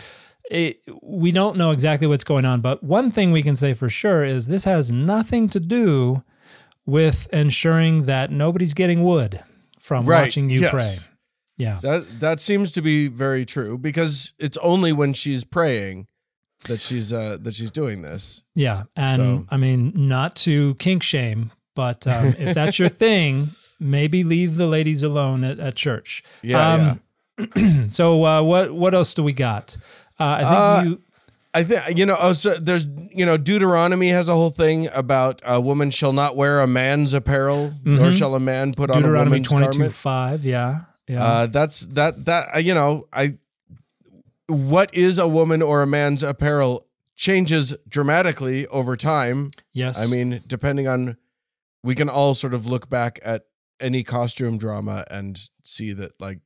It, 0.50 0.80
we 1.02 1.32
don't 1.32 1.56
know 1.56 1.70
exactly 1.70 2.06
what's 2.06 2.24
going 2.24 2.44
on, 2.44 2.60
but 2.60 2.82
one 2.82 3.10
thing 3.10 3.32
we 3.32 3.42
can 3.42 3.56
say 3.56 3.72
for 3.74 3.88
sure 3.88 4.24
is 4.24 4.46
this 4.48 4.64
has 4.64 4.92
nothing 4.92 5.48
to 5.50 5.60
do 5.60 6.22
with 6.84 7.28
ensuring 7.32 8.04
that 8.04 8.30
nobody's 8.30 8.74
getting 8.74 9.02
wood 9.02 9.40
from 9.78 10.04
Right, 10.04 10.22
watching 10.24 10.50
you 10.50 10.60
yes. 10.60 10.70
pray. 10.72 11.08
Yeah. 11.56 11.78
That 11.82 12.20
that 12.20 12.40
seems 12.40 12.72
to 12.72 12.82
be 12.82 13.08
very 13.08 13.44
true 13.44 13.78
because 13.78 14.34
it's 14.38 14.56
only 14.58 14.92
when 14.92 15.12
she's 15.12 15.44
praying 15.44 16.08
that 16.66 16.80
she's 16.80 17.12
uh 17.12 17.36
that 17.40 17.54
she's 17.54 17.70
doing 17.70 18.02
this. 18.02 18.42
Yeah. 18.54 18.84
And 18.96 19.16
So- 19.16 19.46
I 19.50 19.56
mean, 19.56 19.92
not 19.94 20.34
to 20.36 20.74
kink 20.76 21.02
shame, 21.02 21.52
but 21.76 22.06
um, 22.06 22.34
if 22.38 22.54
that's 22.54 22.78
your 22.78 22.88
thing, 23.06 23.50
maybe 23.78 24.24
leave 24.24 24.56
the 24.56 24.66
ladies 24.66 25.02
alone 25.02 25.44
at, 25.44 25.60
at 25.60 25.76
church. 25.76 26.22
Yeah, 26.42 26.98
Um, 27.38 27.88
So 27.90 28.24
uh, 28.24 28.42
what 28.42 28.72
what 28.74 28.92
else 28.94 29.14
do 29.14 29.22
we 29.22 29.32
got? 29.32 29.76
Uh, 30.20 30.24
I 30.24 30.42
think 30.42 30.52
Uh, 30.54 30.82
you 30.86 31.02
I 31.54 31.64
think 31.64 31.98
you 31.98 32.06
know. 32.06 32.16
Oh, 32.18 32.32
so 32.32 32.54
there's 32.54 32.86
you 33.12 33.26
know 33.26 33.36
Deuteronomy 33.36 34.08
has 34.08 34.28
a 34.28 34.32
whole 34.34 34.50
thing 34.50 34.88
about 34.94 35.42
a 35.44 35.60
woman 35.60 35.90
shall 35.90 36.12
not 36.12 36.34
wear 36.36 36.60
a 36.60 36.66
man's 36.66 37.12
apparel, 37.12 37.74
nor 37.84 38.08
Mhm. 38.08 38.18
shall 38.18 38.34
a 38.34 38.40
man 38.40 38.72
put 38.74 38.90
on 38.90 38.96
a 38.96 39.00
Deuteronomy 39.00 39.40
woman's 39.50 39.76
garment. 39.76 39.92
five. 39.92 40.44
Yeah. 40.44 40.80
Yeah. 41.08 41.22
Uh, 41.24 41.46
that's 41.46 41.80
that 41.88 42.24
that 42.24 42.48
uh, 42.54 42.58
you 42.58 42.72
know 42.74 43.06
I. 43.12 43.34
What 44.46 44.94
is 44.94 45.18
a 45.18 45.28
woman 45.28 45.62
or 45.62 45.82
a 45.82 45.86
man's 45.86 46.22
apparel 46.22 46.86
changes 47.16 47.74
dramatically 47.88 48.66
over 48.68 48.96
time. 48.96 49.50
yes. 49.72 49.98
I 50.02 50.06
mean, 50.06 50.42
depending 50.46 50.88
on, 50.88 51.16
we 51.82 51.94
can 51.94 52.08
all 52.08 52.34
sort 52.34 52.52
of 52.54 52.66
look 52.66 52.88
back 52.88 53.18
at 53.22 53.44
any 53.80 54.02
costume 54.02 54.58
drama 54.58 55.04
and 55.10 55.38
see 55.64 55.92
that 55.92 56.12
like 56.20 56.40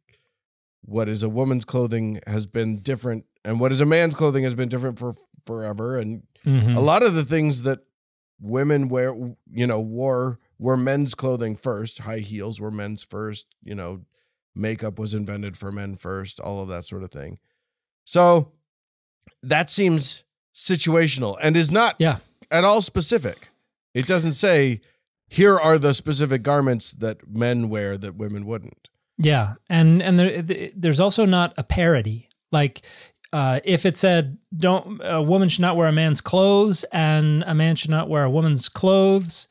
what 0.83 1.09
is 1.09 1.23
a 1.23 1.29
woman's 1.29 1.65
clothing 1.65 2.21
has 2.27 2.47
been 2.47 2.77
different 2.79 3.25
and 3.47 3.61
what 3.61 3.73
is 3.73 3.81
a 3.81 3.87
man's 3.87 4.15
clothing 4.15 4.45
has 4.45 4.55
been 4.55 4.69
different 4.69 4.99
for 4.99 5.15
forever. 5.47 5.97
And 5.97 6.23
Mhm. 6.45 6.77
a 6.77 6.81
lot 6.81 7.03
of 7.03 7.15
the 7.15 7.25
things 7.25 7.63
that 7.63 7.81
women 8.41 8.89
wear 8.89 9.15
you 9.53 9.67
know 9.67 9.81
wore 9.81 10.39
were 10.59 10.77
men's 10.77 11.15
clothing 11.15 11.57
first. 11.57 12.01
High 12.01 12.19
heels 12.19 12.61
were 12.61 12.71
men's 12.71 13.03
first. 13.05 13.47
You 13.63 13.75
know 13.75 14.03
makeup 14.55 14.99
was 14.99 15.13
invented 15.15 15.57
for 15.57 15.71
men 15.71 15.97
first 15.97 16.41
all 16.41 16.61
of 16.63 16.69
that 16.69 16.85
sort 16.85 17.03
of 17.03 17.11
thing. 17.11 17.39
So 18.05 18.53
that 19.43 19.69
seems 19.71 20.25
situational 20.55 21.37
and 21.43 21.57
is 21.57 21.71
not 21.71 21.97
Yeah. 21.99 22.19
at 22.51 22.65
all 22.65 22.81
specific. 22.83 23.49
It 23.95 24.07
doesn't 24.07 24.33
say 24.33 24.81
here 25.29 25.59
are 25.59 25.79
the 25.79 25.93
specific 25.93 26.43
garments 26.43 26.93
that 26.95 27.29
men 27.29 27.69
wear 27.69 27.99
that 27.99 28.15
women 28.17 28.47
wouldn't. 28.47 28.89
Yeah, 29.19 29.55
and 29.69 30.03
and 30.03 30.19
there, 30.19 30.43
there's 30.75 31.01
also 31.01 31.25
not 31.25 31.53
a 31.59 31.65
parody. 31.65 32.29
Like 32.53 32.87
uh, 33.37 33.61
if 33.65 33.85
it 33.85 33.97
said, 33.97 34.39
"Don't 34.57 35.01
a 35.05 35.21
woman 35.23 35.49
should 35.51 35.61
not 35.61 35.77
wear 35.77 35.89
a 35.89 35.93
man's 35.93 36.21
clothes," 36.23 36.85
and 36.93 37.45
a 37.47 37.55
man 37.55 37.77
should 37.77 37.91
not 37.91 38.09
wear 38.09 38.25
a 38.25 38.31
woman's 38.31 38.69
clothes, 38.69 39.49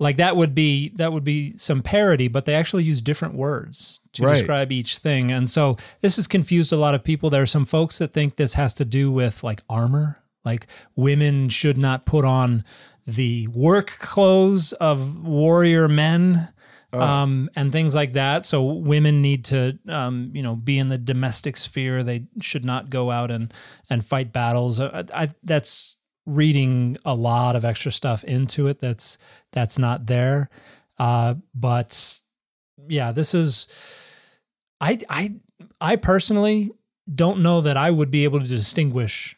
like 0.00 0.16
that 0.16 0.34
would 0.36 0.54
be 0.54 0.88
that 0.96 1.12
would 1.12 1.24
be 1.24 1.54
some 1.56 1.82
parody. 1.82 2.28
But 2.28 2.44
they 2.46 2.54
actually 2.54 2.84
use 2.84 3.00
different 3.02 3.34
words 3.34 4.00
to 4.14 4.22
Right. 4.22 4.34
describe 4.34 4.72
each 4.72 4.96
thing, 4.98 5.30
and 5.30 5.50
so 5.50 5.76
this 6.00 6.16
has 6.16 6.26
confused 6.26 6.72
a 6.72 6.76
lot 6.78 6.94
of 6.94 7.04
people. 7.04 7.28
There 7.28 7.42
are 7.42 7.46
some 7.56 7.66
folks 7.66 7.98
that 7.98 8.12
think 8.14 8.36
this 8.36 8.54
has 8.54 8.72
to 8.74 8.84
do 8.84 9.10
with 9.12 9.44
like 9.44 9.62
armor, 9.68 10.16
like 10.44 10.66
women 10.96 11.50
should 11.50 11.76
not 11.76 12.06
put 12.06 12.24
on 12.24 12.62
the 13.06 13.46
work 13.48 13.88
clothes 13.98 14.72
of 14.74 15.24
warrior 15.26 15.86
men 15.88 16.48
um, 16.92 17.50
and 17.54 17.70
things 17.70 17.94
like 17.94 18.14
that. 18.14 18.44
So 18.44 18.64
women 18.64 19.20
need 19.20 19.44
to, 19.46 19.78
um, 19.88 20.30
you 20.32 20.42
know, 20.42 20.56
be 20.56 20.78
in 20.78 20.88
the 20.88 20.98
domestic 20.98 21.56
sphere. 21.56 22.02
They 22.02 22.26
should 22.40 22.64
not 22.64 22.90
go 22.90 23.10
out 23.10 23.30
and 23.30 23.52
and 23.90 24.04
fight 24.04 24.32
battles. 24.32 24.80
I, 24.80 25.04
I, 25.14 25.28
that's 25.42 25.96
reading 26.26 26.96
a 27.04 27.14
lot 27.14 27.56
of 27.56 27.64
extra 27.64 27.92
stuff 27.92 28.24
into 28.24 28.66
it. 28.66 28.80
That's 28.80 29.18
that's 29.52 29.78
not 29.78 30.06
there. 30.06 30.48
Uh, 30.98 31.34
but 31.54 32.20
yeah, 32.88 33.12
this 33.12 33.34
is. 33.34 33.68
I 34.80 35.00
I 35.08 35.34
I 35.80 35.96
personally 35.96 36.70
don't 37.12 37.42
know 37.42 37.60
that 37.60 37.76
I 37.76 37.90
would 37.90 38.10
be 38.10 38.24
able 38.24 38.40
to 38.40 38.46
distinguish 38.46 39.36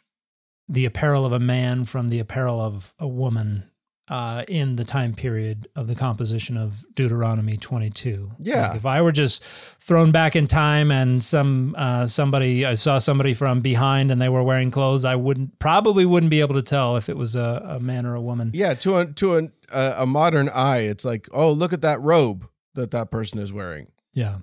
the 0.68 0.84
apparel 0.84 1.24
of 1.24 1.32
a 1.32 1.40
man 1.40 1.84
from 1.84 2.08
the 2.08 2.20
apparel 2.20 2.60
of 2.60 2.92
a 2.98 3.08
woman 3.08 3.69
uh, 4.10 4.44
in 4.48 4.74
the 4.74 4.82
time 4.84 5.14
period 5.14 5.68
of 5.76 5.86
the 5.86 5.94
composition 5.94 6.56
of 6.56 6.84
Deuteronomy 6.94 7.56
22. 7.56 8.32
Yeah. 8.40 8.68
Like 8.68 8.76
if 8.78 8.84
I 8.84 9.00
were 9.02 9.12
just 9.12 9.42
thrown 9.44 10.10
back 10.10 10.34
in 10.34 10.48
time 10.48 10.90
and 10.90 11.22
some 11.22 11.76
uh, 11.78 12.06
somebody 12.08 12.66
I 12.66 12.74
saw 12.74 12.98
somebody 12.98 13.32
from 13.34 13.60
behind 13.60 14.10
and 14.10 14.20
they 14.20 14.28
were 14.28 14.42
wearing 14.42 14.72
clothes, 14.72 15.04
I 15.04 15.14
wouldn't 15.14 15.60
probably 15.60 16.04
wouldn't 16.04 16.30
be 16.30 16.40
able 16.40 16.56
to 16.56 16.62
tell 16.62 16.96
if 16.96 17.08
it 17.08 17.16
was 17.16 17.36
a, 17.36 17.62
a 17.76 17.80
man 17.80 18.04
or 18.04 18.16
a 18.16 18.20
woman. 18.20 18.50
yeah 18.52 18.74
to 18.74 18.98
a 18.98 19.06
to 19.06 19.36
a, 19.38 19.48
a, 19.72 20.02
a 20.02 20.06
modern 20.06 20.48
eye 20.48 20.80
it's 20.80 21.04
like 21.04 21.28
oh 21.32 21.52
look 21.52 21.72
at 21.72 21.80
that 21.82 22.00
robe 22.02 22.48
that 22.74 22.90
that 22.90 23.10
person 23.10 23.38
is 23.38 23.52
wearing 23.52 23.86
Yeah. 24.12 24.38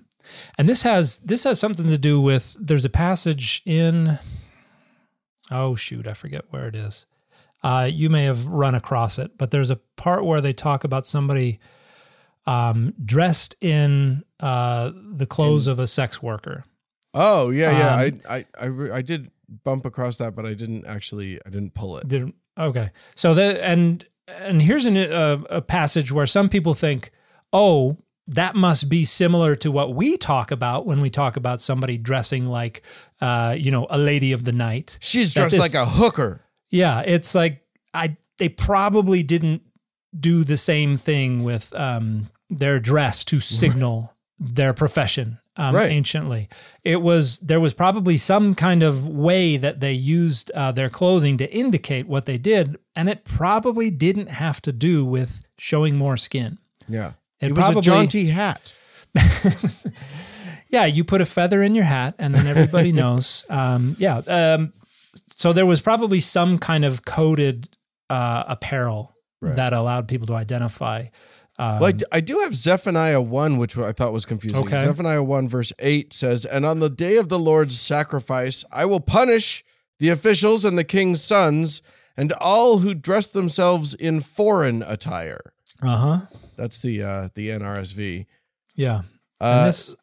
And 0.58 0.68
this 0.68 0.84
has 0.84 1.20
this 1.20 1.44
has 1.44 1.60
something 1.60 1.88
to 1.90 1.98
do 1.98 2.20
with 2.22 2.56
there's 2.60 2.86
a 2.86 2.90
passage 2.90 3.62
in 3.66 4.18
oh 5.52 5.76
shoot, 5.76 6.08
I 6.08 6.14
forget 6.14 6.46
where 6.52 6.68
it 6.68 6.76
is. 6.76 7.06
Uh, 7.64 7.90
you 7.92 8.10
may 8.10 8.24
have 8.26 8.48
run 8.48 8.76
across 8.76 9.18
it, 9.18 9.38
but 9.38 9.52
there's 9.52 9.72
a 9.72 9.78
part 9.96 10.24
where 10.24 10.42
they 10.42 10.54
talk 10.54 10.84
about 10.84 11.08
somebody 11.08 11.60
um, 12.46 12.94
dressed 13.04 13.56
in 13.62 14.24
uh, 14.40 14.92
the 14.94 15.26
clothes 15.26 15.68
of 15.68 15.80
a 15.80 15.88
sex 15.88 16.22
worker. 16.22 16.64
Oh 17.14 17.50
yeah, 17.50 17.72
yeah. 17.78 18.06
Um, 18.06 18.20
I, 18.30 18.36
I 18.38 18.46
I 18.60 18.66
re- 18.68 18.92
I 18.92 19.02
did 19.02 19.32
bump 19.64 19.86
across 19.86 20.18
that, 20.18 20.36
but 20.36 20.46
I 20.46 20.54
didn't 20.54 20.86
actually. 20.86 21.40
I 21.46 21.50
didn't 21.50 21.74
pull 21.74 21.98
it. 21.98 22.08
Didn't 22.08 22.36
okay, 22.58 22.92
so 23.16 23.34
the 23.34 23.64
and 23.66 24.06
and 24.28 24.62
here's 24.62 24.86
an, 24.86 24.96
a, 24.98 25.42
a 25.50 25.62
passage 25.62 26.12
where 26.12 26.28
some 26.28 26.50
people 26.50 26.74
think, 26.74 27.12
oh, 27.52 27.98
that 28.28 28.56
must 28.56 28.88
be 28.90 29.04
similar 29.06 29.56
to 29.56 29.72
what 29.72 29.96
we 29.96 30.16
talk 30.18 30.52
about 30.52 30.86
when 30.86 31.02
we 31.02 31.10
talk 31.10 31.38
about 31.38 31.60
somebody 31.62 31.98
dressing 31.98 32.46
like, 32.46 32.82
uh, 33.22 33.56
you 33.58 33.72
know, 33.72 33.88
a 33.90 33.98
lady 33.98 34.32
of 34.34 34.44
the 34.44 34.52
night. 34.52 35.00
She's 35.02 35.34
that 35.34 35.40
dressed 35.50 35.54
this- 35.54 35.74
like 35.74 35.74
a 35.74 35.86
hooker. 35.90 36.42
Yeah, 36.70 37.02
it's 37.02 37.34
like 37.36 37.62
I 37.94 38.18
they 38.38 38.50
probably 38.50 39.24
didn't 39.24 39.62
do 40.18 40.44
the 40.44 40.58
same 40.58 40.98
thing 40.98 41.44
with 41.44 41.74
um, 41.76 42.28
their 42.50 42.80
dress 42.80 43.24
to 43.26 43.40
signal 43.40 44.14
their 44.40 44.74
profession. 44.74 45.40
um, 45.58 45.74
Right. 45.76 45.92
anciently. 45.92 46.50
It 46.84 47.02
was 47.02 47.40
there 47.40 47.60
was 47.60 47.74
probably 47.74 48.18
some 48.18 48.54
kind 48.56 48.84
of 48.84 49.08
way 49.08 49.58
that 49.58 49.80
they 49.80 49.94
used 49.94 50.52
uh, 50.52 50.72
their 50.72 50.90
clothing 50.90 51.38
to 51.40 51.52
indicate 51.52 52.08
what 52.08 52.26
they 52.26 52.38
did, 52.38 52.78
and 52.96 53.10
it 53.10 53.26
probably 53.26 53.90
didn't 53.90 54.28
have 54.30 54.62
to 54.62 54.72
do 54.72 55.04
with 55.06 55.42
showing 55.58 55.96
more 55.98 56.16
skin. 56.18 56.58
Yeah. 56.88 57.14
It 57.40 57.48
It, 57.48 57.56
was 57.56 57.66
probably- 57.66 57.80
a 57.80 57.82
jaunty 57.84 58.26
hat. 58.28 58.76
Yeah, 60.70 60.84
you 60.86 61.06
put 61.06 61.22
a 61.22 61.26
feather 61.26 61.64
in 61.64 61.76
your 61.76 61.86
hat, 61.86 62.16
and 62.18 62.36
then 62.36 62.46
everybody 62.46 62.92
knows. 63.02 63.46
Um, 63.50 63.96
yeah. 64.00 64.18
Um, 64.18 64.74
so 65.38 65.54
there 65.54 65.66
was 65.66 65.80
probably 65.82 66.20
some 66.20 66.58
kind 66.58 66.84
of 66.84 67.06
coded 67.06 67.70
uh, 68.10 68.44
apparel 68.48 69.14
that 69.42 69.72
allowed 69.72 70.08
people 70.08 70.26
to 70.28 70.34
identify. 70.34 71.06
Um, 71.60 71.80
Well, 71.80 71.90
I 71.90 71.92
d- 71.92 72.06
I 72.12 72.20
do 72.22 72.40
have 72.40 72.54
Zephaniah 72.56 73.22
1, 73.22 73.58
which 73.58 73.78
I 73.78 73.92
thought 73.92 74.12
was 74.14 74.26
confusing. 74.26 74.58
Okay. 74.66 74.82
Zephaniah 74.82 75.22
1, 75.24 75.48
verse 75.48 75.72
8 75.80 76.12
says, 76.14 76.44
And 76.46 76.66
on 76.66 76.80
the 76.80 76.90
day 76.90 77.18
of 77.18 77.30
the 77.30 77.38
Lord's 77.40 77.80
sacrifice, 77.80 78.66
I 78.72 78.86
will 78.86 79.00
punish 79.00 79.64
the 80.00 80.10
officials 80.10 80.66
and 80.66 80.78
the 80.78 80.84
king's 80.84 81.24
sons 81.24 81.82
and 82.16 82.32
all 82.34 82.80
who 82.80 82.94
dress 82.96 83.28
themselves 83.28 83.94
in 83.94 84.22
foreign 84.22 84.82
attire. 84.84 85.54
uh 85.84 85.98
huh. 85.98 86.20
That's 86.56 86.80
the 86.80 87.04
uh, 87.04 87.30
the 87.36 87.50
NRSV. 87.50 88.26
Yeah. 88.76 89.02
Uh, 89.40 89.68
this. 89.68 89.96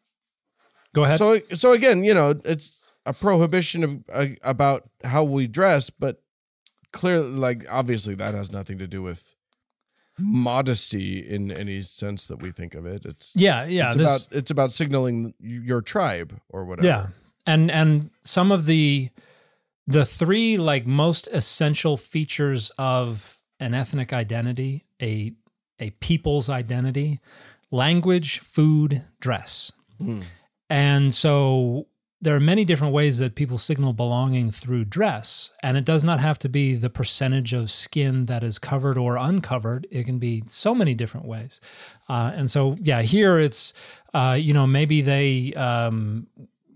Go 0.93 1.03
ahead. 1.03 1.17
so 1.17 1.41
so 1.51 1.73
again, 1.73 2.05
you 2.05 2.13
know, 2.13 2.33
it's 2.45 2.74
a 3.05 3.13
prohibition 3.13 3.83
of, 3.83 4.03
uh, 4.11 4.35
about 4.41 4.89
how 5.03 5.23
we 5.23 5.47
dress, 5.47 5.89
but 5.89 6.21
clearly, 6.91 7.29
like 7.29 7.65
obviously, 7.69 8.15
that 8.15 8.33
has 8.33 8.51
nothing 8.51 8.77
to 8.79 8.87
do 8.87 9.01
with 9.01 9.35
modesty 10.17 11.19
in 11.19 11.51
any 11.51 11.81
sense 11.81 12.27
that 12.27 12.41
we 12.41 12.51
think 12.51 12.73
of 12.73 12.85
it. 12.85 13.05
It's 13.05 13.35
yeah. 13.35 13.65
Yeah. 13.65 13.87
it's 13.87 13.97
this, 13.97 14.27
about 14.27 14.37
it's 14.37 14.51
about 14.51 14.71
signaling 14.71 15.33
your 15.39 15.81
tribe 15.81 16.39
or 16.49 16.65
whatever. 16.65 16.87
Yeah. 16.87 17.07
And 17.45 17.69
and 17.69 18.09
some 18.23 18.51
of 18.51 18.65
the 18.65 19.09
the 19.87 20.05
three 20.05 20.57
like 20.57 20.87
most 20.87 21.27
essential 21.31 21.97
features 21.97 22.71
of 22.77 23.39
an 23.59 23.73
ethnic 23.73 24.13
identity, 24.13 24.85
a 25.01 25.33
a 25.79 25.91
people's 25.91 26.49
identity, 26.49 27.19
language, 27.71 28.39
food, 28.39 29.03
dress. 29.19 29.71
Hmm. 29.97 30.21
And 30.69 31.13
so 31.13 31.87
there 32.25 32.35
are 32.35 32.39
many 32.39 32.65
different 32.65 32.91
ways 32.91 33.19
that 33.19 33.35
people 33.35 33.59
signal 33.59 33.93
belonging 33.93 34.49
through 34.49 34.83
dress, 34.83 35.51
and 35.61 35.77
it 35.77 35.85
does 35.85 36.03
not 36.03 36.19
have 36.19 36.39
to 36.39 36.49
be 36.49 36.75
the 36.75 36.89
percentage 36.89 37.53
of 37.53 37.69
skin 37.69 38.25
that 38.25 38.43
is 38.43 38.57
covered 38.57 38.97
or 38.97 39.15
uncovered. 39.15 39.85
It 39.91 40.05
can 40.05 40.17
be 40.17 40.43
so 40.49 40.73
many 40.73 40.95
different 40.95 41.27
ways. 41.27 41.61
Uh, 42.09 42.31
and 42.33 42.49
so, 42.49 42.75
yeah, 42.81 43.03
here 43.03 43.37
it's, 43.37 43.73
uh, 44.15 44.35
you 44.39 44.53
know, 44.53 44.65
maybe 44.65 45.01
they, 45.01 45.53
um, 45.53 46.25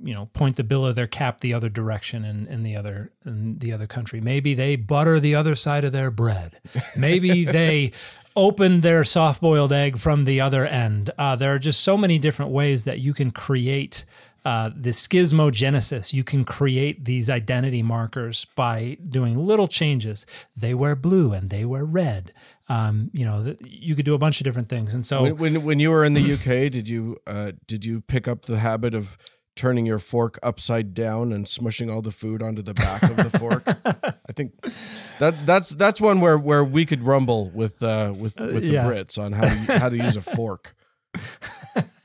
you 0.01 0.13
know, 0.13 0.27
point 0.27 0.55
the 0.55 0.63
bill 0.63 0.85
of 0.85 0.95
their 0.95 1.07
cap 1.07 1.39
the 1.41 1.55
other 1.55 1.67
direction 1.67 2.23
in, 2.23 2.45
in 2.45 2.61
the 2.61 2.75
other 2.75 3.09
in 3.25 3.57
the 3.57 3.73
other 3.73 3.87
country. 3.87 4.21
Maybe 4.21 4.53
they 4.53 4.75
butter 4.75 5.19
the 5.19 5.33
other 5.33 5.55
side 5.55 5.83
of 5.83 5.91
their 5.91 6.11
bread. 6.11 6.61
Maybe 6.95 7.43
they 7.59 7.91
open 8.35 8.81
their 8.81 9.03
soft 9.03 9.41
boiled 9.41 9.73
egg 9.73 9.97
from 9.97 10.25
the 10.25 10.39
other 10.39 10.65
end. 10.65 11.09
Uh, 11.17 11.35
there 11.35 11.53
are 11.55 11.59
just 11.59 11.81
so 11.81 11.97
many 11.97 12.19
different 12.19 12.51
ways 12.51 12.85
that 12.85 12.99
you 12.99 13.13
can 13.13 13.31
create 13.31 14.05
uh, 14.45 14.69
the 14.75 14.91
schismogenesis. 14.91 16.13
You 16.13 16.23
can 16.23 16.43
create 16.43 17.05
these 17.05 17.29
identity 17.29 17.83
markers 17.83 18.45
by 18.55 18.97
doing 19.07 19.37
little 19.37 19.67
changes. 19.67 20.25
They 20.55 20.73
wear 20.73 20.95
blue 20.95 21.33
and 21.33 21.49
they 21.49 21.65
wear 21.65 21.85
red. 21.85 22.31
Um, 22.67 23.09
you 23.13 23.25
know, 23.25 23.43
th- 23.43 23.57
you 23.65 23.95
could 23.95 24.05
do 24.05 24.13
a 24.13 24.17
bunch 24.17 24.39
of 24.39 24.45
different 24.45 24.69
things. 24.69 24.93
And 24.93 25.05
so, 25.05 25.23
When, 25.23 25.37
when 25.37 25.63
when 25.63 25.79
you 25.79 25.89
were 25.89 26.05
in 26.05 26.13
the 26.13 26.33
UK, 26.33 26.71
did 26.71 26.87
you 26.87 27.17
uh, 27.25 27.53
did 27.67 27.85
you 27.85 28.01
pick 28.01 28.27
up 28.27 28.45
the 28.45 28.59
habit 28.59 28.93
of 28.93 29.17
turning 29.55 29.85
your 29.85 29.99
fork 29.99 30.39
upside 30.41 30.93
down 30.93 31.33
and 31.33 31.45
smushing 31.45 31.91
all 31.93 32.01
the 32.01 32.11
food 32.11 32.41
onto 32.41 32.61
the 32.61 32.73
back 32.73 33.03
of 33.03 33.17
the 33.17 33.37
fork? 33.37 33.63
I 33.85 34.31
think 34.33 34.53
that 35.17 35.45
that's 35.45 35.69
that's 35.69 35.99
one 35.99 36.21
where 36.21 36.37
where 36.37 36.63
we 36.63 36.85
could 36.85 37.03
rumble 37.03 37.49
with 37.49 37.81
uh, 37.81 38.13
with 38.17 38.39
with 38.39 38.61
the 38.61 38.69
yeah. 38.69 38.85
Brits 38.85 39.17
on 39.17 39.33
how 39.33 39.45
to, 39.45 39.79
how 39.79 39.89
to 39.89 39.97
use 39.97 40.15
a 40.15 40.21
fork. 40.21 40.75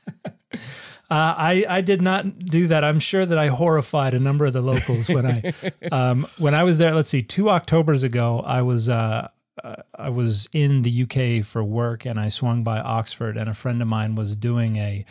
Uh, 1.15 1.33
I 1.37 1.65
I 1.69 1.81
did 1.81 2.01
not 2.01 2.39
do 2.39 2.67
that. 2.67 2.83
I'm 2.83 2.99
sure 2.99 3.25
that 3.25 3.37
I 3.37 3.47
horrified 3.47 4.13
a 4.13 4.19
number 4.19 4.45
of 4.45 4.51
the 4.51 4.59
locals 4.61 5.07
when 5.07 5.25
I 5.25 5.53
um, 5.91 6.27
when 6.37 6.53
I 6.53 6.63
was 6.63 6.77
there. 6.77 6.93
Let's 6.93 7.09
see, 7.09 7.21
two 7.21 7.49
October's 7.49 8.03
ago, 8.03 8.41
I 8.45 8.61
was 8.61 8.89
uh, 8.89 9.29
uh, 9.63 9.75
I 9.97 10.09
was 10.09 10.49
in 10.51 10.81
the 10.81 11.03
UK 11.03 11.45
for 11.45 11.63
work, 11.63 12.05
and 12.05 12.19
I 12.19 12.27
swung 12.27 12.63
by 12.63 12.81
Oxford, 12.81 13.37
and 13.37 13.49
a 13.49 13.53
friend 13.53 13.81
of 13.81 13.87
mine 13.87 14.15
was 14.15 14.35
doing 14.35 14.75
a 14.75 15.05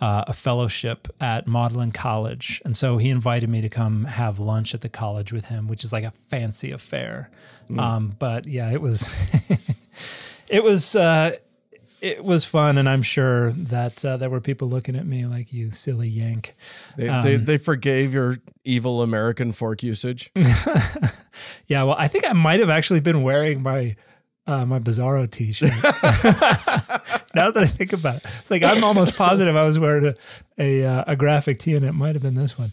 uh, 0.00 0.24
a 0.26 0.32
fellowship 0.32 1.06
at 1.20 1.46
Magdalen 1.46 1.92
College, 1.92 2.62
and 2.64 2.74
so 2.74 2.96
he 2.96 3.10
invited 3.10 3.50
me 3.50 3.60
to 3.60 3.68
come 3.68 4.04
have 4.06 4.38
lunch 4.38 4.72
at 4.72 4.80
the 4.80 4.88
college 4.88 5.34
with 5.34 5.46
him, 5.46 5.68
which 5.68 5.84
is 5.84 5.92
like 5.92 6.04
a 6.04 6.12
fancy 6.30 6.70
affair. 6.70 7.30
Um, 7.78 8.16
but 8.18 8.46
yeah, 8.46 8.72
it 8.72 8.80
was 8.80 9.06
it 10.48 10.64
was. 10.64 10.96
Uh, 10.96 11.36
it 12.02 12.24
was 12.24 12.44
fun, 12.44 12.78
and 12.78 12.88
I'm 12.88 13.02
sure 13.02 13.52
that 13.52 14.04
uh, 14.04 14.16
there 14.16 14.28
were 14.28 14.40
people 14.40 14.68
looking 14.68 14.96
at 14.96 15.06
me 15.06 15.24
like 15.24 15.52
you 15.52 15.70
silly 15.70 16.08
yank. 16.08 16.54
They, 16.96 17.08
Um, 17.08 17.24
they 17.24 17.36
they 17.36 17.58
forgave 17.58 18.12
your 18.12 18.38
evil 18.64 19.02
American 19.02 19.52
fork 19.52 19.82
usage. 19.82 20.30
Yeah, 21.66 21.84
well, 21.84 21.96
I 21.98 22.08
think 22.08 22.28
I 22.28 22.34
might 22.34 22.60
have 22.60 22.68
actually 22.68 23.00
been 23.00 23.22
wearing 23.22 23.62
my 23.62 23.96
uh, 24.46 24.66
my 24.66 24.78
Bizarro 24.80 25.30
T-shirt. 25.30 25.70
now 27.34 27.50
that 27.50 27.56
I 27.56 27.66
think 27.66 27.92
about 27.94 28.16
it, 28.16 28.22
it's 28.40 28.50
like 28.50 28.62
I'm 28.62 28.84
almost 28.84 29.16
positive 29.16 29.56
I 29.56 29.64
was 29.64 29.78
wearing 29.78 30.06
a 30.06 30.14
a, 30.58 30.84
uh, 30.84 31.04
a 31.06 31.16
graphic 31.16 31.58
tee, 31.58 31.74
and 31.74 31.84
it 31.86 31.92
might 31.92 32.14
have 32.14 32.22
been 32.22 32.34
this 32.34 32.58
one. 32.58 32.72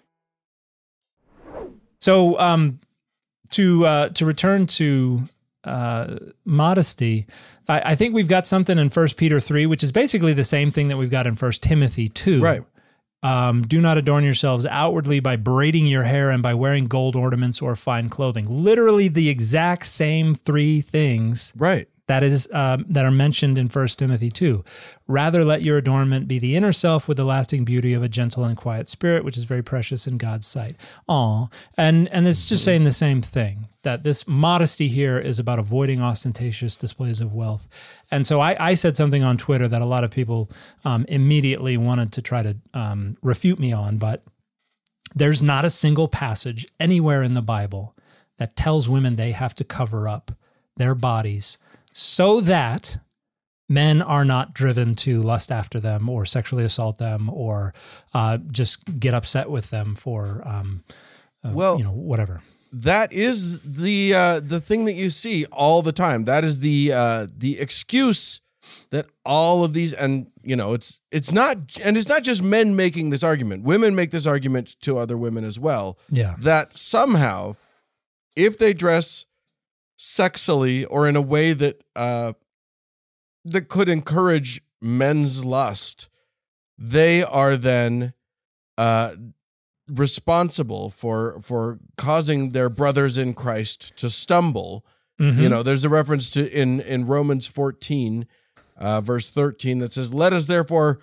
So, 2.01 2.37
um, 2.39 2.79
to 3.51 3.85
uh, 3.85 4.09
to 4.09 4.25
return 4.25 4.65
to 4.67 5.29
uh, 5.63 6.17
modesty, 6.43 7.27
I, 7.67 7.91
I 7.91 7.95
think 7.95 8.15
we've 8.15 8.27
got 8.27 8.47
something 8.47 8.77
in 8.77 8.89
First 8.89 9.17
Peter 9.17 9.39
three, 9.39 9.65
which 9.65 9.83
is 9.83 9.91
basically 9.91 10.33
the 10.33 10.43
same 10.43 10.71
thing 10.71 10.87
that 10.87 10.97
we've 10.97 11.09
got 11.09 11.27
in 11.27 11.35
First 11.35 11.61
Timothy 11.61 12.09
two. 12.09 12.41
Right. 12.41 12.63
Um, 13.23 13.61
do 13.61 13.79
not 13.81 13.99
adorn 13.99 14.23
yourselves 14.23 14.65
outwardly 14.65 15.19
by 15.19 15.35
braiding 15.35 15.85
your 15.85 16.03
hair 16.03 16.31
and 16.31 16.41
by 16.41 16.55
wearing 16.55 16.85
gold 16.85 17.15
ornaments 17.15 17.61
or 17.61 17.75
fine 17.75 18.09
clothing. 18.09 18.47
Literally 18.49 19.07
the 19.07 19.29
exact 19.29 19.85
same 19.85 20.33
three 20.33 20.81
things 20.81 21.53
Right. 21.55 21.87
That 22.11 22.23
is 22.23 22.49
um, 22.51 22.83
that 22.89 23.05
are 23.05 23.11
mentioned 23.11 23.57
in 23.57 23.69
1 23.69 23.87
Timothy 23.87 24.29
2. 24.29 24.65
Rather 25.07 25.45
let 25.45 25.61
your 25.61 25.77
adornment 25.77 26.27
be 26.27 26.39
the 26.39 26.57
inner 26.57 26.73
self 26.73 27.07
with 27.07 27.15
the 27.15 27.23
lasting 27.23 27.63
beauty 27.63 27.93
of 27.93 28.03
a 28.03 28.09
gentle 28.09 28.43
and 28.43 28.57
quiet 28.57 28.89
spirit, 28.89 29.23
which 29.23 29.37
is 29.37 29.45
very 29.45 29.63
precious 29.63 30.07
in 30.07 30.17
God's 30.17 30.45
sight. 30.45 30.75
Aw. 31.07 31.47
And 31.77 32.09
and 32.09 32.27
it's 32.27 32.43
just 32.43 32.65
saying 32.65 32.83
the 32.83 32.91
same 32.91 33.21
thing. 33.21 33.69
That 33.83 34.03
this 34.03 34.27
modesty 34.27 34.89
here 34.89 35.17
is 35.17 35.39
about 35.39 35.57
avoiding 35.57 36.01
ostentatious 36.01 36.75
displays 36.75 37.21
of 37.21 37.33
wealth. 37.33 37.69
And 38.11 38.27
so 38.27 38.41
I, 38.41 38.71
I 38.71 38.73
said 38.73 38.97
something 38.97 39.23
on 39.23 39.37
Twitter 39.37 39.69
that 39.69 39.81
a 39.81 39.85
lot 39.85 40.03
of 40.03 40.11
people 40.11 40.49
um, 40.83 41.05
immediately 41.07 41.77
wanted 41.77 42.11
to 42.11 42.21
try 42.21 42.43
to 42.43 42.57
um, 42.73 43.15
refute 43.21 43.57
me 43.57 43.71
on, 43.71 43.97
but 43.97 44.21
there's 45.15 45.41
not 45.41 45.63
a 45.63 45.69
single 45.69 46.09
passage 46.09 46.67
anywhere 46.77 47.23
in 47.23 47.35
the 47.35 47.41
Bible 47.41 47.95
that 48.37 48.57
tells 48.57 48.89
women 48.89 49.15
they 49.15 49.31
have 49.31 49.55
to 49.55 49.63
cover 49.63 50.09
up 50.09 50.33
their 50.75 50.93
bodies 50.93 51.57
so 51.93 52.39
that 52.41 52.97
men 53.69 54.01
are 54.01 54.25
not 54.25 54.53
driven 54.53 54.95
to 54.95 55.21
lust 55.21 55.51
after 55.51 55.79
them 55.79 56.09
or 56.09 56.25
sexually 56.25 56.63
assault 56.63 56.97
them 56.97 57.29
or 57.29 57.73
uh, 58.13 58.37
just 58.51 58.99
get 58.99 59.13
upset 59.13 59.49
with 59.49 59.69
them 59.69 59.95
for, 59.95 60.41
um, 60.45 60.83
uh, 61.43 61.51
Well- 61.53 61.77
you 61.77 61.83
know, 61.83 61.91
whatever. 61.91 62.41
that 62.73 63.11
is 63.13 63.61
the 63.63 64.13
uh, 64.13 64.39
the 64.39 64.59
thing 64.61 64.85
that 64.85 64.93
you 64.93 65.09
see 65.09 65.45
all 65.51 65.81
the 65.81 65.91
time. 65.91 66.23
That 66.25 66.43
is 66.45 66.59
the 66.61 66.93
uh, 66.93 67.27
the 67.37 67.59
excuse 67.59 68.39
that 68.91 69.07
all 69.25 69.63
of 69.65 69.73
these 69.73 69.93
and 69.93 70.27
you 70.43 70.55
know 70.55 70.71
it's 70.73 71.01
it's 71.11 71.31
not 71.33 71.57
and 71.83 71.97
it's 71.97 72.07
not 72.07 72.23
just 72.23 72.41
men 72.41 72.75
making 72.75 73.09
this 73.09 73.23
argument. 73.23 73.63
Women 73.63 73.93
make 73.95 74.11
this 74.11 74.25
argument 74.25 74.79
to 74.81 74.97
other 74.97 75.17
women 75.17 75.43
as 75.43 75.59
well. 75.59 75.97
Yeah. 76.09 76.35
That 76.39 76.77
somehow, 76.77 77.55
if 78.37 78.57
they 78.57 78.71
dress 78.73 79.25
sexily 80.01 80.83
or 80.89 81.07
in 81.07 81.15
a 81.15 81.21
way 81.21 81.53
that 81.53 81.79
uh, 81.95 82.33
that 83.45 83.69
could 83.69 83.87
encourage 83.87 84.61
men's 84.81 85.45
lust, 85.45 86.09
they 86.75 87.23
are 87.23 87.55
then 87.55 88.13
uh, 88.79 89.13
responsible 89.87 90.89
for 90.89 91.39
for 91.41 91.77
causing 91.97 92.51
their 92.51 92.67
brothers 92.69 93.17
in 93.17 93.35
Christ 93.35 93.95
to 93.97 94.09
stumble. 94.09 94.83
Mhm. 95.19 95.37
You 95.39 95.49
know, 95.49 95.61
there's 95.61 95.85
a 95.85 95.89
reference 95.89 96.31
to 96.31 96.51
in 96.51 96.79
in 96.81 97.05
Romans 97.05 97.45
14, 97.45 98.25
uh, 98.77 99.01
verse 99.01 99.29
13 99.29 99.79
that 99.79 99.93
says, 99.93 100.11
"Let 100.15 100.33
us 100.33 100.47
therefore 100.47 100.99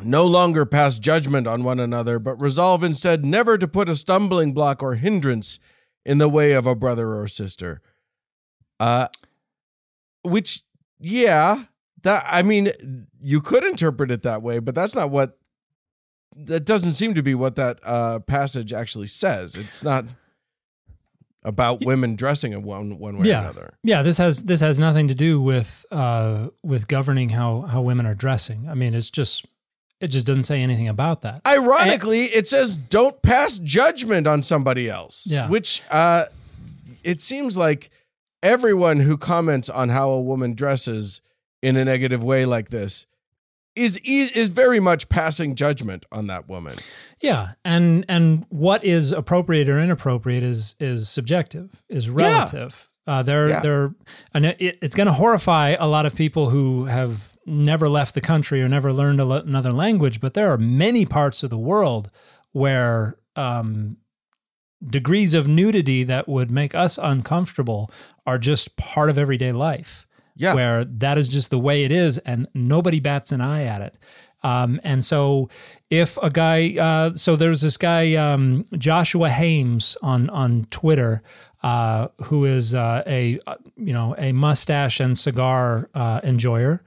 no 0.00 0.24
longer 0.24 0.64
pass 0.64 1.00
judgment 1.00 1.48
on 1.48 1.64
one 1.64 1.80
another, 1.80 2.20
but 2.20 2.40
resolve 2.40 2.84
instead 2.84 3.24
never 3.24 3.58
to 3.58 3.66
put 3.66 3.88
a 3.88 3.96
stumbling 3.96 4.52
block 4.52 4.82
or 4.84 4.94
hindrance 4.94 5.58
in 6.04 6.18
the 6.18 6.28
way 6.28 6.52
of 6.52 6.66
a 6.66 6.74
brother 6.74 7.14
or 7.14 7.28
sister." 7.28 7.80
Uh, 8.80 9.08
which, 10.22 10.62
yeah, 10.98 11.64
that 12.02 12.24
I 12.26 12.42
mean, 12.42 12.72
you 13.20 13.40
could 13.40 13.64
interpret 13.64 14.10
it 14.10 14.22
that 14.22 14.42
way, 14.42 14.58
but 14.58 14.74
that's 14.74 14.94
not 14.94 15.10
what. 15.10 15.38
That 16.34 16.64
doesn't 16.64 16.92
seem 16.92 17.12
to 17.14 17.22
be 17.22 17.34
what 17.34 17.56
that 17.56 17.78
uh, 17.82 18.20
passage 18.20 18.72
actually 18.72 19.08
says. 19.08 19.54
It's 19.54 19.84
not 19.84 20.06
about 21.44 21.84
women 21.84 22.16
dressing 22.16 22.52
in 22.52 22.62
one 22.62 22.98
one 22.98 23.18
way 23.18 23.30
or 23.30 23.38
another. 23.38 23.74
Yeah, 23.82 24.02
this 24.02 24.18
has 24.18 24.44
this 24.44 24.60
has 24.60 24.78
nothing 24.78 25.08
to 25.08 25.14
do 25.14 25.40
with 25.40 25.84
uh, 25.90 26.48
with 26.62 26.88
governing 26.88 27.30
how 27.30 27.62
how 27.62 27.82
women 27.82 28.06
are 28.06 28.14
dressing. 28.14 28.68
I 28.68 28.74
mean, 28.74 28.94
it's 28.94 29.10
just 29.10 29.44
it 30.02 30.08
just 30.08 30.26
doesn't 30.26 30.44
say 30.44 30.62
anything 30.62 30.88
about 30.88 31.22
that. 31.22 31.40
Ironically, 31.46 32.24
it 32.24 32.46
says 32.46 32.76
don't 32.76 33.20
pass 33.22 33.58
judgment 33.58 34.26
on 34.26 34.42
somebody 34.42 34.90
else. 34.90 35.26
Yeah. 35.26 35.48
Which 35.48 35.82
uh 35.90 36.26
it 37.04 37.22
seems 37.22 37.56
like 37.56 37.90
everyone 38.42 39.00
who 39.00 39.16
comments 39.16 39.70
on 39.70 39.88
how 39.88 40.10
a 40.10 40.20
woman 40.20 40.54
dresses 40.54 41.22
in 41.62 41.76
a 41.76 41.84
negative 41.84 42.22
way 42.22 42.44
like 42.44 42.70
this 42.70 43.06
is 43.74 43.98
is, 44.04 44.48
very 44.50 44.80
much 44.80 45.08
passing 45.08 45.54
judgment 45.54 46.04
on 46.12 46.26
that 46.26 46.48
woman. 46.48 46.74
Yeah, 47.20 47.52
and 47.64 48.04
and 48.08 48.44
what 48.50 48.84
is 48.84 49.12
appropriate 49.12 49.68
or 49.68 49.78
inappropriate 49.78 50.42
is 50.42 50.74
is 50.78 51.08
subjective, 51.08 51.82
is 51.88 52.10
relative. 52.10 52.90
Uh, 53.06 53.22
they're 53.22 53.48
Yeah. 53.48 53.60
they're 53.60 53.94
and 54.34 54.46
it, 54.46 54.78
it's 54.82 54.94
going 54.94 55.06
to 55.06 55.12
horrify 55.12 55.70
a 55.78 55.86
lot 55.88 56.04
of 56.06 56.14
people 56.14 56.50
who 56.50 56.84
have 56.84 57.31
never 57.46 57.88
left 57.88 58.14
the 58.14 58.20
country 58.20 58.62
or 58.62 58.68
never 58.68 58.92
learned 58.92 59.20
a, 59.20 59.28
another 59.42 59.72
language. 59.72 60.20
But 60.20 60.34
there 60.34 60.52
are 60.52 60.58
many 60.58 61.04
parts 61.04 61.42
of 61.42 61.50
the 61.50 61.58
world 61.58 62.08
where 62.52 63.16
um, 63.36 63.96
degrees 64.84 65.34
of 65.34 65.46
nudity 65.48 66.04
that 66.04 66.28
would 66.28 66.50
make 66.50 66.74
us 66.74 66.98
uncomfortable 67.02 67.90
are 68.26 68.38
just 68.38 68.76
part 68.76 69.08
of 69.10 69.16
everyday 69.18 69.52
life 69.52 70.06
Yeah. 70.36 70.54
where 70.54 70.84
that 70.84 71.18
is 71.18 71.28
just 71.28 71.50
the 71.50 71.58
way 71.58 71.84
it 71.84 71.92
is 71.92 72.18
and 72.18 72.48
nobody 72.54 73.00
bats 73.00 73.32
an 73.32 73.40
eye 73.40 73.64
at 73.64 73.80
it. 73.80 73.98
Um, 74.44 74.80
and 74.82 75.04
so 75.04 75.48
if 75.88 76.16
a 76.20 76.28
guy, 76.28 76.74
uh, 76.76 77.14
so 77.14 77.36
there's 77.36 77.60
this 77.60 77.76
guy, 77.76 78.14
um, 78.16 78.64
Joshua 78.76 79.28
Hames 79.28 79.96
on, 80.02 80.28
on 80.30 80.66
Twitter, 80.68 81.20
uh, 81.62 82.08
who 82.24 82.44
is, 82.44 82.74
uh, 82.74 83.04
a, 83.06 83.38
uh, 83.46 83.54
you 83.76 83.92
know, 83.92 84.16
a 84.18 84.32
mustache 84.32 84.98
and 84.98 85.16
cigar, 85.16 85.88
uh, 85.94 86.20
enjoyer, 86.24 86.82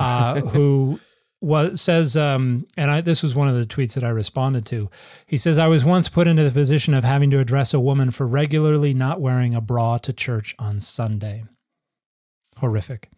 uh, 0.00 0.40
who 0.40 0.98
was 1.42 1.80
says, 1.80 2.16
um, 2.16 2.66
and 2.76 2.90
I, 2.90 3.00
this 3.00 3.22
was 3.22 3.34
one 3.34 3.48
of 3.48 3.54
the 3.56 3.64
tweets 3.64 3.94
that 3.94 4.04
I 4.04 4.08
responded 4.10 4.66
to. 4.66 4.90
He 5.26 5.36
says, 5.38 5.58
I 5.58 5.68
was 5.68 5.84
once 5.84 6.08
put 6.08 6.28
into 6.28 6.42
the 6.44 6.50
position 6.50 6.92
of 6.92 7.02
having 7.04 7.30
to 7.30 7.38
address 7.38 7.72
a 7.72 7.80
woman 7.80 8.10
for 8.10 8.26
regularly 8.26 8.92
not 8.92 9.20
wearing 9.20 9.54
a 9.54 9.60
bra 9.60 9.96
to 9.98 10.12
church 10.12 10.54
on 10.58 10.80
Sunday 10.80 11.44
horrific. 12.58 13.08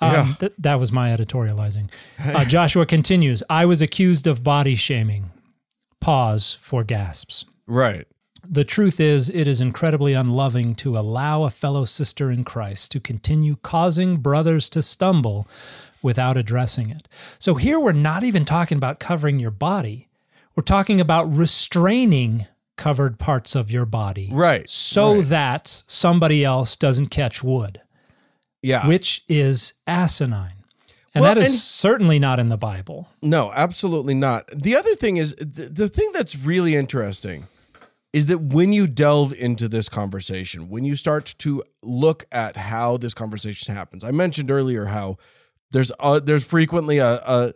Um, 0.00 0.12
Yeah. 0.12 0.34
th- 0.40 0.52
that 0.58 0.78
was 0.78 0.92
my 0.92 1.08
editorializing. 1.10 1.90
Uh, 2.22 2.44
Joshua 2.44 2.84
continues 2.84 3.42
I 3.48 3.64
was 3.64 3.80
accused 3.80 4.26
of 4.26 4.44
body 4.44 4.74
shaming. 4.74 5.30
Pause 6.00 6.58
for 6.60 6.84
gasps. 6.84 7.46
Right. 7.66 8.06
The 8.46 8.64
truth 8.64 9.00
is, 9.00 9.30
it 9.30 9.46
is 9.48 9.60
incredibly 9.62 10.12
unloving 10.12 10.74
to 10.76 10.98
allow 10.98 11.44
a 11.44 11.50
fellow 11.50 11.84
sister 11.86 12.30
in 12.30 12.44
Christ 12.44 12.90
to 12.92 13.00
continue 13.00 13.56
causing 13.62 14.16
brothers 14.18 14.68
to 14.70 14.82
stumble 14.82 15.48
without 16.02 16.36
addressing 16.36 16.90
it. 16.90 17.08
So 17.38 17.54
here 17.54 17.78
we're 17.80 17.92
not 17.92 18.24
even 18.24 18.44
talking 18.44 18.76
about 18.78 18.98
covering 19.00 19.38
your 19.38 19.50
body, 19.50 20.08
we're 20.56 20.62
talking 20.62 21.00
about 21.00 21.32
restraining 21.34 22.46
covered 22.76 23.18
parts 23.18 23.54
of 23.54 23.70
your 23.70 23.84
body. 23.84 24.28
Right. 24.32 24.68
So 24.70 25.16
Right. 25.16 25.24
that 25.28 25.82
somebody 25.86 26.44
else 26.44 26.76
doesn't 26.76 27.08
catch 27.08 27.42
wood 27.44 27.80
Yeah. 28.62 28.86
which 28.86 29.22
is 29.28 29.74
asinine. 29.86 30.54
And 31.14 31.22
Well, 31.22 31.34
that 31.34 31.40
is 31.40 31.50
and- 31.50 31.54
certainly 31.58 32.18
not 32.18 32.38
in 32.38 32.48
the 32.48 32.56
Bible. 32.56 33.08
No, 33.20 33.52
absolutely 33.54 34.14
not. 34.14 34.48
The 34.54 34.76
other 34.76 34.94
thing 34.94 35.16
is 35.18 35.34
the, 35.36 35.68
the 35.70 35.88
thing 35.88 36.10
that's 36.14 36.36
really 36.36 36.74
interesting 36.74 37.48
is 38.12 38.26
that 38.26 38.38
when 38.40 38.72
you 38.72 38.86
delve 38.86 39.32
into 39.34 39.68
this 39.68 39.88
conversation, 39.88 40.68
when 40.68 40.84
you 40.84 40.94
start 40.96 41.34
to 41.38 41.62
look 41.82 42.24
at 42.32 42.56
how 42.56 42.96
this 42.96 43.12
conversation 43.14 43.74
happens, 43.74 44.02
I 44.04 44.10
mentioned 44.10 44.50
earlier 44.50 44.86
how 44.86 45.16
there's 45.72 45.92
uh, 46.00 46.20
there's 46.20 46.44
frequently 46.44 46.98
a, 46.98 47.12
a 47.14 47.52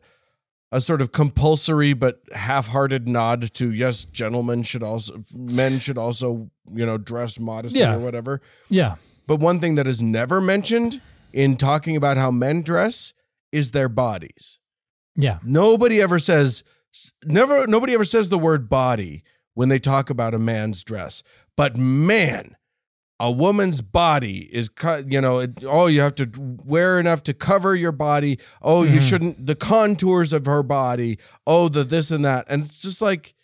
a 0.72 0.80
sort 0.80 1.00
of 1.00 1.12
compulsory 1.12 1.92
but 1.92 2.20
half-hearted 2.34 3.06
nod 3.08 3.52
to 3.54 3.72
yes, 3.72 4.04
gentlemen 4.04 4.62
should 4.62 4.82
also 4.82 5.22
men 5.36 5.78
should 5.78 5.98
also 5.98 6.50
you 6.72 6.84
know 6.86 6.98
dress 6.98 7.38
modestly 7.38 7.80
Yeah. 7.80 7.94
or 7.94 7.98
whatever. 8.00 8.40
Yeah. 8.68 8.96
But 9.26 9.40
one 9.40 9.58
thing 9.60 9.76
that 9.76 9.86
is 9.86 10.02
never 10.02 10.40
mentioned 10.40 11.00
in 11.32 11.56
talking 11.56 11.96
about 11.96 12.16
how 12.16 12.30
men 12.30 12.62
dress 12.62 13.14
is 13.52 13.70
their 13.70 13.88
bodies. 13.88 14.60
Yeah. 15.16 15.38
Nobody 15.44 16.00
ever 16.02 16.18
says 16.18 16.64
never 17.24 17.66
nobody 17.66 17.94
ever 17.94 18.04
says 18.04 18.28
the 18.28 18.38
word 18.38 18.68
body 18.68 19.22
when 19.54 19.68
they 19.68 19.78
talk 19.78 20.10
about 20.10 20.34
a 20.34 20.38
man's 20.38 20.82
dress. 20.82 21.22
But 21.56 21.76
man, 21.76 22.56
a 23.20 23.30
woman's 23.30 23.80
body 23.80 24.48
is 24.52 24.68
cut, 24.68 25.10
you 25.12 25.20
know, 25.20 25.38
it, 25.38 25.62
oh 25.64 25.86
you 25.86 26.00
have 26.00 26.14
to 26.16 26.30
wear 26.64 26.98
enough 26.98 27.22
to 27.24 27.34
cover 27.34 27.74
your 27.74 27.92
body. 27.92 28.38
Oh, 28.60 28.82
you 28.82 29.00
shouldn't 29.00 29.46
the 29.46 29.54
contours 29.54 30.32
of 30.32 30.46
her 30.46 30.62
body. 30.62 31.18
Oh, 31.46 31.68
the 31.68 31.84
this 31.84 32.10
and 32.10 32.24
that. 32.24 32.44
And 32.48 32.64
it's 32.64 32.82
just 32.82 33.00
like 33.00 33.34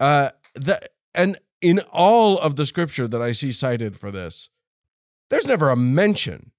uh 0.00 0.30
that 0.54 0.90
and 1.14 1.38
in 1.60 1.78
all 1.92 2.38
of 2.38 2.56
the 2.56 2.66
scripture 2.66 3.06
that 3.08 3.22
I 3.22 3.32
see 3.32 3.52
cited 3.52 3.96
for 3.96 4.10
this, 4.10 4.50
there's 5.30 5.46
never 5.46 5.70
a 5.70 5.76
mention 5.76 6.50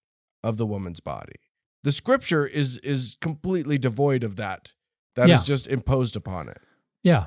of 0.43 0.57
the 0.57 0.65
woman's 0.65 0.99
body. 1.01 1.35
The 1.83 1.91
scripture 1.91 2.47
is 2.47 2.77
is 2.79 3.17
completely 3.21 3.77
devoid 3.77 4.23
of 4.23 4.37
that. 4.37 4.71
That 5.15 5.29
is 5.29 5.41
Yeah. 5.41 5.43
just 5.55 5.67
imposed 5.67 6.15
upon 6.15 6.49
it. 6.49 6.57
Yeah. 7.03 7.25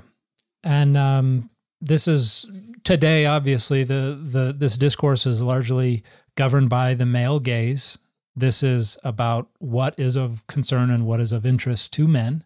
And 0.64 0.96
um, 0.96 1.50
this 1.80 2.08
is 2.08 2.48
today, 2.84 3.26
obviously, 3.26 3.84
the, 3.84 4.18
the 4.20 4.54
this 4.56 4.76
discourse 4.76 5.26
is 5.26 5.42
largely 5.42 6.02
governed 6.34 6.68
by 6.68 6.94
the 6.94 7.06
male 7.06 7.40
gaze. 7.40 7.98
This 8.34 8.62
is 8.62 8.98
about 9.02 9.48
what 9.58 9.98
is 9.98 10.16
of 10.16 10.46
concern 10.46 10.90
and 10.90 11.06
what 11.06 11.20
is 11.20 11.32
of 11.32 11.44
interest 11.44 11.92
to 11.94 12.06
men. 12.06 12.44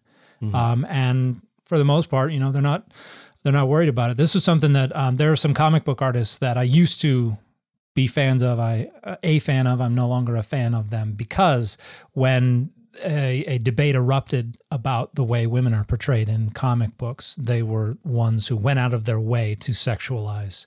Um, 0.53 0.85
and 0.89 1.41
for 1.65 1.77
the 1.77 1.85
most 1.85 2.09
part, 2.09 2.33
you 2.33 2.39
know, 2.39 2.51
they're 2.51 2.61
not 2.61 2.87
they're 3.43 3.53
not 3.53 3.69
worried 3.69 3.89
about 3.89 4.11
it. 4.11 4.17
This 4.17 4.35
is 4.35 4.43
something 4.43 4.73
that 4.73 4.95
um, 4.95 5.17
there 5.17 5.31
are 5.31 5.37
some 5.37 5.53
comic 5.53 5.83
book 5.83 6.01
artists 6.01 6.37
that 6.39 6.57
I 6.57 6.63
used 6.63 7.01
to 7.01 7.37
be 7.93 8.07
fans 8.07 8.43
of. 8.43 8.59
I 8.59 8.89
a 9.23 9.39
fan 9.39 9.67
of. 9.67 9.79
I'm 9.79 9.95
no 9.95 10.07
longer 10.07 10.35
a 10.35 10.43
fan 10.43 10.73
of 10.73 10.89
them 10.89 11.13
because 11.13 11.77
when 12.11 12.71
a, 13.03 13.43
a 13.45 13.57
debate 13.57 13.95
erupted 13.95 14.57
about 14.71 15.15
the 15.15 15.23
way 15.23 15.47
women 15.47 15.73
are 15.73 15.83
portrayed 15.83 16.29
in 16.29 16.49
comic 16.51 16.97
books, 16.97 17.35
they 17.35 17.63
were 17.63 17.97
ones 18.03 18.47
who 18.47 18.55
went 18.55 18.79
out 18.79 18.93
of 18.93 19.05
their 19.05 19.19
way 19.19 19.55
to 19.55 19.71
sexualize 19.71 20.65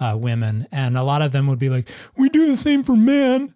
uh, 0.00 0.16
women, 0.18 0.66
and 0.70 0.96
a 0.96 1.02
lot 1.02 1.22
of 1.22 1.32
them 1.32 1.46
would 1.46 1.58
be 1.58 1.70
like, 1.70 1.88
"We 2.16 2.28
do 2.28 2.46
the 2.46 2.56
same 2.56 2.82
for 2.84 2.94
men," 2.96 3.54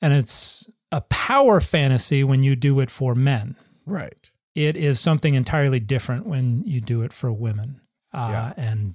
and 0.00 0.12
it's 0.12 0.70
a 0.90 1.02
power 1.02 1.60
fantasy 1.60 2.24
when 2.24 2.42
you 2.42 2.56
do 2.56 2.80
it 2.80 2.90
for 2.90 3.14
men. 3.14 3.56
Right. 3.86 4.30
It 4.54 4.76
is 4.76 4.98
something 4.98 5.34
entirely 5.34 5.78
different 5.78 6.26
when 6.26 6.62
you 6.64 6.80
do 6.80 7.02
it 7.02 7.12
for 7.12 7.30
women, 7.32 7.80
uh, 8.12 8.28
Yeah. 8.32 8.52
and 8.56 8.94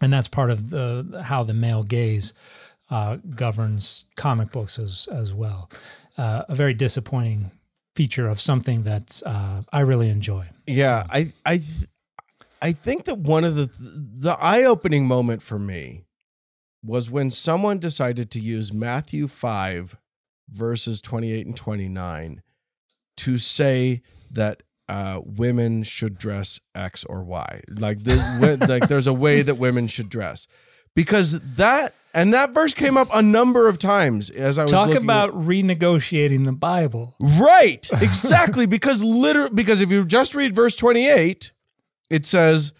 and 0.00 0.12
that's 0.12 0.26
part 0.28 0.50
of 0.50 0.70
the 0.70 1.22
how 1.26 1.44
the 1.44 1.54
male 1.54 1.84
gaze 1.84 2.32
uh, 2.90 3.18
governs 3.34 4.06
comic 4.16 4.50
books 4.50 4.78
as 4.78 5.06
as 5.12 5.32
well. 5.32 5.70
Uh, 6.16 6.44
a 6.48 6.54
very 6.54 6.74
disappointing 6.74 7.50
feature 7.96 8.28
of 8.28 8.40
something 8.40 8.82
that 8.82 9.20
uh, 9.26 9.62
I 9.72 9.80
really 9.80 10.08
enjoy. 10.08 10.48
Yeah, 10.66 11.04
I 11.10 11.32
I 11.44 11.60
I 12.62 12.72
think 12.72 13.04
that 13.04 13.18
one 13.18 13.44
of 13.44 13.56
the 13.56 13.70
the 13.78 14.36
eye-opening 14.40 15.06
moment 15.06 15.42
for 15.42 15.58
me 15.58 16.04
was 16.84 17.10
when 17.10 17.30
someone 17.30 17.78
decided 17.78 18.30
to 18.30 18.40
use 18.40 18.72
Matthew 18.72 19.26
5 19.26 19.96
verses 20.50 21.00
28 21.00 21.46
and 21.46 21.56
29 21.56 22.42
to 23.16 23.38
say 23.38 24.02
that 24.30 24.62
uh, 24.88 25.20
women 25.24 25.82
should 25.82 26.18
dress 26.18 26.60
X 26.74 27.04
or 27.04 27.24
Y. 27.24 27.62
Like 27.68 28.04
the, 28.04 28.16
like 28.68 28.88
there's 28.88 29.06
a 29.06 29.14
way 29.14 29.42
that 29.42 29.56
women 29.56 29.86
should 29.86 30.08
dress. 30.08 30.46
Because 30.94 31.40
that 31.56 31.94
and 32.12 32.32
that 32.32 32.50
verse 32.50 32.74
came 32.74 32.96
up 32.96 33.08
a 33.12 33.20
number 33.22 33.66
of 33.66 33.78
times 33.78 34.30
as 34.30 34.56
I 34.58 34.62
was 34.62 34.70
Talk 34.70 34.86
looking 34.88 35.02
at- 35.02 35.04
about 35.04 35.32
renegotiating 35.34 36.44
the 36.44 36.52
Bible. 36.52 37.14
Right. 37.20 37.88
Exactly. 38.00 38.66
because 38.66 39.02
literally 39.02 39.50
because 39.54 39.80
if 39.80 39.90
you 39.90 40.04
just 40.04 40.34
read 40.34 40.54
verse 40.54 40.76
28, 40.76 41.50
it 42.10 42.24
says, 42.24 42.72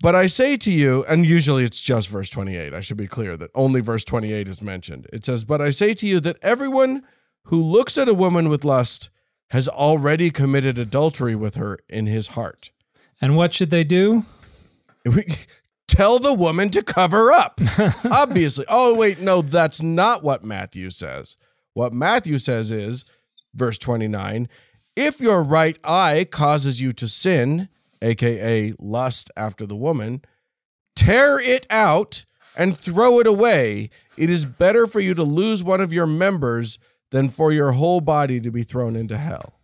But 0.00 0.14
I 0.14 0.26
say 0.26 0.56
to 0.58 0.70
you, 0.70 1.04
and 1.08 1.24
usually 1.24 1.64
it's 1.64 1.80
just 1.80 2.08
verse 2.08 2.28
28. 2.28 2.74
I 2.74 2.80
should 2.80 2.98
be 2.98 3.06
clear 3.06 3.36
that 3.38 3.50
only 3.54 3.80
verse 3.80 4.04
28 4.04 4.48
is 4.48 4.60
mentioned. 4.60 5.06
It 5.12 5.24
says, 5.24 5.44
But 5.44 5.62
I 5.62 5.70
say 5.70 5.94
to 5.94 6.06
you 6.06 6.20
that 6.20 6.36
everyone 6.42 7.02
who 7.44 7.62
looks 7.62 7.96
at 7.96 8.08
a 8.08 8.14
woman 8.14 8.48
with 8.50 8.64
lust 8.64 9.08
has 9.48 9.68
already 9.68 10.30
committed 10.30 10.78
adultery 10.78 11.34
with 11.34 11.54
her 11.54 11.78
in 11.88 12.04
his 12.06 12.28
heart. 12.28 12.70
And 13.20 13.36
what 13.36 13.54
should 13.54 13.70
they 13.70 13.84
do? 13.84 14.24
Tell 15.94 16.18
the 16.18 16.34
woman 16.34 16.70
to 16.70 16.82
cover 16.82 17.30
up. 17.30 17.60
Obviously. 18.10 18.64
Oh, 18.68 18.94
wait, 18.94 19.20
no, 19.20 19.42
that's 19.42 19.80
not 19.80 20.24
what 20.24 20.42
Matthew 20.42 20.90
says. 20.90 21.36
What 21.72 21.92
Matthew 21.92 22.38
says 22.40 22.72
is, 22.72 23.04
verse 23.54 23.78
29, 23.78 24.48
if 24.96 25.20
your 25.20 25.44
right 25.44 25.78
eye 25.84 26.26
causes 26.28 26.80
you 26.80 26.92
to 26.94 27.06
sin, 27.06 27.68
aka 28.02 28.72
lust 28.80 29.30
after 29.36 29.66
the 29.66 29.76
woman, 29.76 30.22
tear 30.96 31.38
it 31.38 31.64
out 31.70 32.24
and 32.56 32.76
throw 32.76 33.20
it 33.20 33.28
away. 33.28 33.88
It 34.16 34.30
is 34.30 34.44
better 34.44 34.88
for 34.88 34.98
you 34.98 35.14
to 35.14 35.22
lose 35.22 35.62
one 35.62 35.80
of 35.80 35.92
your 35.92 36.06
members 36.08 36.76
than 37.12 37.28
for 37.28 37.52
your 37.52 37.70
whole 37.70 38.00
body 38.00 38.40
to 38.40 38.50
be 38.50 38.64
thrown 38.64 38.96
into 38.96 39.16
hell. 39.16 39.60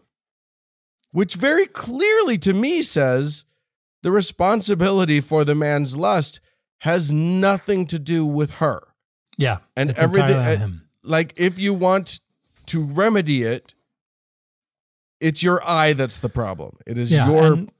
Which 1.11 1.35
very 1.35 1.67
clearly 1.67 2.39
to 2.39 2.55
me 2.55 2.83
says 2.83 3.47
the 4.03 4.11
responsibility 4.11 5.21
for 5.21 5.45
the 5.45 5.55
man's 5.55 5.97
lust 5.97 6.41
has 6.79 7.13
nothing 7.13 7.87
to 7.87 7.99
do 7.99 8.25
with 8.25 8.53
her. 8.53 8.83
Yeah, 9.37 9.59
And 9.77 9.91
it's 9.91 10.03
everything 10.03 10.81
like 11.03 11.39
if 11.39 11.59
you 11.59 11.73
want 11.73 12.21
to 12.67 12.83
remedy 12.83 13.43
it, 13.43 13.75
it's 15.19 15.43
your 15.43 15.67
eye 15.67 15.93
that's 15.93 16.19
the 16.19 16.29
problem. 16.29 16.77
It 16.87 16.99
is 16.99 17.11
Yeah, 17.11 17.31
your 17.31 17.53
and, 17.53 17.73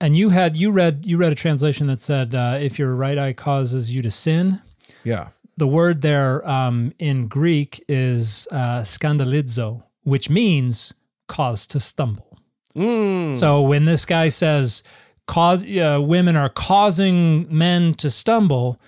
and 0.00 0.16
you 0.16 0.30
had 0.30 0.56
you 0.56 0.70
read 0.70 1.04
you 1.04 1.16
read 1.16 1.32
a 1.32 1.34
translation 1.34 1.86
that 1.88 2.00
said 2.00 2.34
uh, 2.34 2.58
if 2.60 2.78
your 2.78 2.94
right 2.94 3.18
eye 3.18 3.32
causes 3.32 3.90
you 3.90 4.02
to 4.02 4.10
sin, 4.10 4.60
yeah. 5.04 5.28
the 5.56 5.66
word 5.66 6.00
there 6.02 6.46
um, 6.48 6.92
in 6.98 7.28
Greek 7.28 7.84
is 7.88 8.48
uh, 8.50 8.80
scandalizo, 8.80 9.82
which 10.02 10.30
means 10.30 10.94
cause 11.28 11.66
to 11.66 11.80
stumble. 11.80 12.38
Mm. 12.74 13.36
So 13.36 13.60
when 13.62 13.84
this 13.84 14.04
guy 14.04 14.28
says 14.28 14.82
cause 15.30 15.64
uh, 15.64 16.00
women 16.02 16.34
are 16.34 16.48
causing 16.48 17.46
men 17.56 17.94
to 17.94 18.10
stumble, 18.10 18.80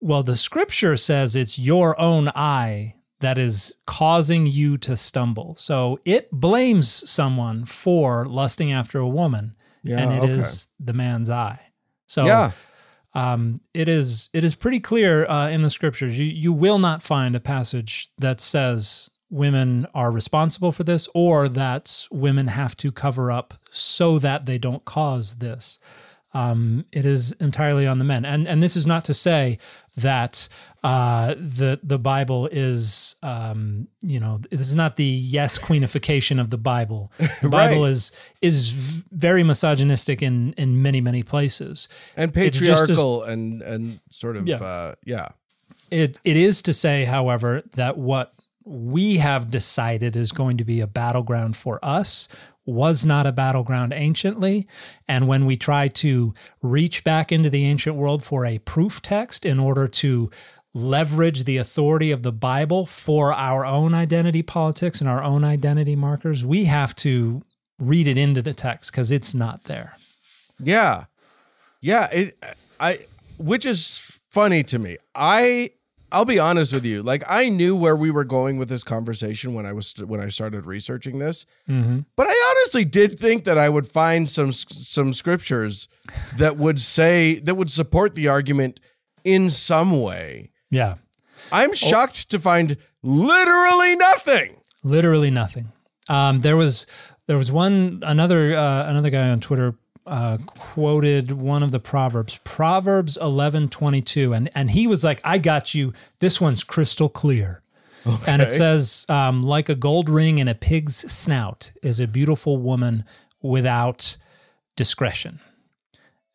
well, 0.00 0.22
the 0.22 0.36
scripture 0.36 0.96
says 0.96 1.34
it's 1.34 1.58
your 1.58 1.98
own 2.00 2.28
eye 2.36 2.94
that 3.18 3.36
is 3.36 3.74
causing 3.86 4.46
you 4.46 4.78
to 4.78 4.96
stumble. 4.96 5.54
So 5.58 5.98
it 6.04 6.30
blames 6.30 6.88
someone 7.10 7.64
for 7.64 8.26
lusting 8.26 8.72
after 8.72 8.98
a 8.98 9.08
woman, 9.08 9.54
Yeah, 9.82 9.98
and 10.00 10.12
it 10.12 10.30
is 10.30 10.68
okay. 10.68 10.84
the 10.86 10.92
man's 10.92 11.30
eye. 11.30 11.60
So 12.06 12.26
yeah. 12.26 12.50
um, 13.14 13.60
it 13.74 13.88
is 13.88 14.28
it 14.32 14.44
is 14.44 14.54
pretty 14.54 14.80
clear 14.80 15.26
uh, 15.26 15.48
in 15.50 15.62
the 15.62 15.70
scriptures. 15.70 16.18
You 16.18 16.26
you 16.26 16.52
will 16.52 16.78
not 16.78 17.02
find 17.02 17.34
a 17.36 17.40
passage 17.40 18.08
that 18.18 18.40
says 18.40 19.10
women 19.32 19.86
are 19.94 20.10
responsible 20.12 20.70
for 20.72 20.84
this 20.84 21.08
or 21.14 21.48
that 21.48 22.06
women 22.12 22.46
have 22.48 22.76
to 22.76 22.92
cover 22.92 23.32
up 23.32 23.54
so 23.70 24.18
that 24.20 24.46
they 24.46 24.58
don't 24.58 24.84
cause 24.84 25.36
this. 25.36 25.78
Um, 26.34 26.86
it 26.92 27.04
is 27.04 27.32
entirely 27.40 27.86
on 27.86 27.98
the 27.98 28.04
men, 28.06 28.24
and 28.24 28.48
and 28.48 28.62
this 28.62 28.74
is 28.74 28.86
not 28.86 29.04
to 29.04 29.12
say 29.12 29.58
that 29.98 30.48
uh, 30.82 31.34
the 31.36 31.78
the 31.82 31.98
Bible 31.98 32.48
is 32.50 33.16
um, 33.22 33.88
you 34.00 34.18
know 34.18 34.40
this 34.50 34.60
is 34.60 34.74
not 34.74 34.96
the 34.96 35.04
yes 35.04 35.58
queenification 35.58 36.40
of 36.40 36.48
the 36.48 36.56
Bible. 36.56 37.12
The 37.42 37.50
Bible 37.50 37.82
Right. 37.82 37.90
is 37.90 38.12
is 38.40 38.70
very 38.72 39.42
misogynistic 39.42 40.22
in 40.22 40.54
in 40.56 40.80
many 40.80 41.02
many 41.02 41.22
places. 41.22 41.86
And 42.16 42.32
just 42.32 42.46
as- 42.54 42.58
patriarchal 42.60 43.24
and 43.24 43.60
and 43.60 44.00
sort 44.08 44.36
of 44.38 44.46
Yeah. 44.48 44.56
uh 44.56 44.94
yeah. 45.04 45.28
It 45.90 46.18
it 46.24 46.38
is 46.38 46.62
to 46.62 46.72
say, 46.72 47.04
however, 47.04 47.62
that 47.72 47.98
what 47.98 48.32
we 48.64 49.16
have 49.18 49.50
decided 49.50 50.16
is 50.16 50.32
going 50.32 50.56
to 50.56 50.64
be 50.64 50.80
a 50.80 50.86
battleground 50.86 51.56
for 51.56 51.78
us 51.82 52.28
was 52.64 53.04
not 53.04 53.26
a 53.26 53.32
battleground 53.32 53.92
anciently. 53.92 54.68
And 55.08 55.26
when 55.26 55.46
we 55.46 55.56
try 55.56 55.88
to 55.88 56.32
reach 56.62 57.02
back 57.02 57.32
into 57.32 57.50
the 57.50 57.64
ancient 57.64 57.96
world 57.96 58.22
for 58.22 58.44
a 58.44 58.58
proof 58.58 59.02
text 59.02 59.44
in 59.44 59.58
order 59.58 59.88
to 59.88 60.30
leverage 60.74 61.44
the 61.44 61.56
authority 61.56 62.10
of 62.10 62.22
the 62.22 62.32
Bible 62.32 62.86
for 62.86 63.32
our 63.32 63.64
own 63.64 63.94
identity 63.94 64.42
politics 64.42 65.00
and 65.00 65.10
our 65.10 65.22
own 65.22 65.44
identity 65.44 65.96
markers, 65.96 66.46
we 66.46 66.64
have 66.64 66.94
to 66.96 67.42
read 67.78 68.06
it 68.06 68.16
into 68.16 68.42
the 68.42 68.54
text 68.54 68.92
because 68.92 69.10
it's 69.10 69.34
not 69.34 69.64
there. 69.64 69.96
Yeah. 70.58 71.04
Yeah, 71.80 72.08
it 72.12 72.36
I 72.78 73.06
which 73.38 73.66
is 73.66 73.98
funny 74.30 74.62
to 74.64 74.78
me. 74.78 74.98
I 75.14 75.72
I'll 76.12 76.24
be 76.24 76.38
honest 76.38 76.72
with 76.72 76.84
you. 76.84 77.02
Like 77.02 77.24
I 77.26 77.48
knew 77.48 77.74
where 77.74 77.96
we 77.96 78.10
were 78.10 78.24
going 78.24 78.58
with 78.58 78.68
this 78.68 78.84
conversation 78.84 79.54
when 79.54 79.66
I 79.66 79.72
was 79.72 79.94
when 79.96 80.20
I 80.20 80.28
started 80.28 80.66
researching 80.66 81.18
this. 81.18 81.46
Mm-hmm. 81.68 82.00
But 82.16 82.26
I 82.28 82.54
honestly 82.56 82.84
did 82.84 83.18
think 83.18 83.44
that 83.44 83.58
I 83.58 83.68
would 83.68 83.86
find 83.86 84.28
some 84.28 84.52
some 84.52 85.12
scriptures 85.12 85.88
that 86.36 86.56
would 86.56 86.80
say 86.80 87.40
that 87.40 87.56
would 87.56 87.70
support 87.70 88.14
the 88.14 88.28
argument 88.28 88.78
in 89.24 89.50
some 89.50 90.00
way. 90.00 90.50
Yeah. 90.70 90.96
I'm 91.50 91.74
shocked 91.74 92.30
to 92.30 92.38
find 92.38 92.76
literally 93.02 93.96
nothing. 93.96 94.56
literally 94.84 95.30
nothing. 95.30 95.72
Um, 96.08 96.40
there 96.40 96.56
was 96.56 96.86
there 97.26 97.36
was 97.36 97.50
one 97.50 98.02
another 98.04 98.54
uh, 98.54 98.88
another 98.88 99.10
guy 99.10 99.28
on 99.30 99.40
Twitter 99.40 99.74
uh, 100.06 100.38
quoted 100.46 101.32
one 101.32 101.62
of 101.62 101.70
the 101.70 101.80
proverbs, 101.80 102.40
Proverbs 102.44 103.16
eleven 103.16 103.68
twenty 103.68 104.02
two, 104.02 104.32
and 104.32 104.50
and 104.54 104.70
he 104.70 104.86
was 104.86 105.04
like, 105.04 105.20
"I 105.24 105.38
got 105.38 105.74
you. 105.74 105.92
This 106.18 106.40
one's 106.40 106.64
crystal 106.64 107.08
clear." 107.08 107.62
And 108.26 108.42
it 108.42 108.50
says, 108.50 109.06
um, 109.08 109.42
"Like 109.42 109.68
a 109.68 109.76
gold 109.76 110.08
ring 110.08 110.38
in 110.38 110.48
a 110.48 110.54
pig's 110.54 110.96
snout 111.12 111.70
is 111.82 112.00
a 112.00 112.08
beautiful 112.08 112.58
woman 112.58 113.04
without 113.40 114.16
discretion." 114.76 115.40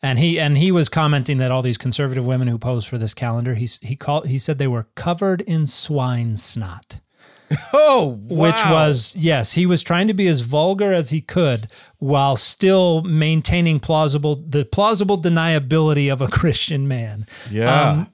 And 0.02 0.20
he 0.20 0.40
and 0.40 0.58
he 0.58 0.72
was 0.72 0.90
commenting 0.90 1.38
that 1.40 1.52
all 1.52 1.62
these 1.62 1.78
conservative 1.78 2.26
women 2.26 2.48
who 2.48 2.58
pose 2.58 2.86
for 2.86 2.98
this 2.98 3.14
calendar, 3.14 3.56
he 3.56 3.68
he 3.82 3.96
called 3.96 4.28
he 4.28 4.38
said 4.38 4.60
they 4.60 4.68
were 4.68 4.88
covered 4.96 5.42
in 5.42 5.68
swine 5.68 6.38
snot 6.38 7.02
Oh, 7.74 8.20
which 8.28 8.56
was 8.70 9.16
yes 9.16 9.54
he 9.54 9.66
was 9.66 9.84
trying 9.84 10.08
to 10.08 10.14
be 10.14 10.28
as 10.28 10.42
vulgar 10.42 10.94
as 10.94 11.12
he 11.12 11.22
could 11.22 11.68
while 11.98 12.36
still 12.36 13.02
maintaining 13.04 13.80
plausible 13.80 14.36
the 14.36 14.66
plausible 14.66 15.18
deniability 15.18 16.12
of 16.12 16.22
a 16.22 16.28
christian 16.40 16.88
man. 16.88 17.26
Yeah. 17.50 17.90
um, 17.92 18.12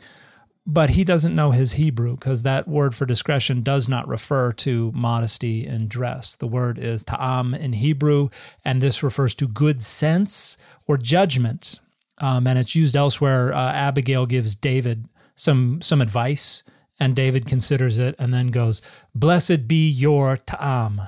but 0.65 0.91
he 0.91 1.03
doesn't 1.03 1.35
know 1.35 1.51
his 1.51 1.73
hebrew 1.73 2.15
because 2.15 2.43
that 2.43 2.67
word 2.67 2.95
for 2.95 3.05
discretion 3.05 3.61
does 3.61 3.89
not 3.89 4.07
refer 4.07 4.53
to 4.53 4.91
modesty 4.95 5.65
and 5.65 5.89
dress. 5.89 6.35
The 6.35 6.47
word 6.47 6.77
is 6.77 7.03
ta'am 7.03 7.53
in 7.53 7.73
hebrew 7.73 8.29
and 8.63 8.81
this 8.81 9.03
refers 9.03 9.33
to 9.35 9.47
good 9.47 9.81
sense 9.81 10.57
or 10.87 10.97
judgment. 10.97 11.79
Um, 12.19 12.47
and 12.47 12.57
it's 12.59 12.75
used 12.75 12.95
elsewhere. 12.95 13.53
Uh, 13.53 13.71
abigail 13.73 14.25
gives 14.25 14.55
david 14.55 15.07
some 15.35 15.81
some 15.81 16.01
advice 16.01 16.63
And 17.03 17.15
David 17.15 17.45
considers 17.45 17.99
it 17.99 18.15
and 18.17 18.33
then 18.33 18.47
goes, 18.47 18.81
Blessed 19.13 19.67
be 19.67 19.89
your 19.89 20.37
ta'am, 20.37 21.01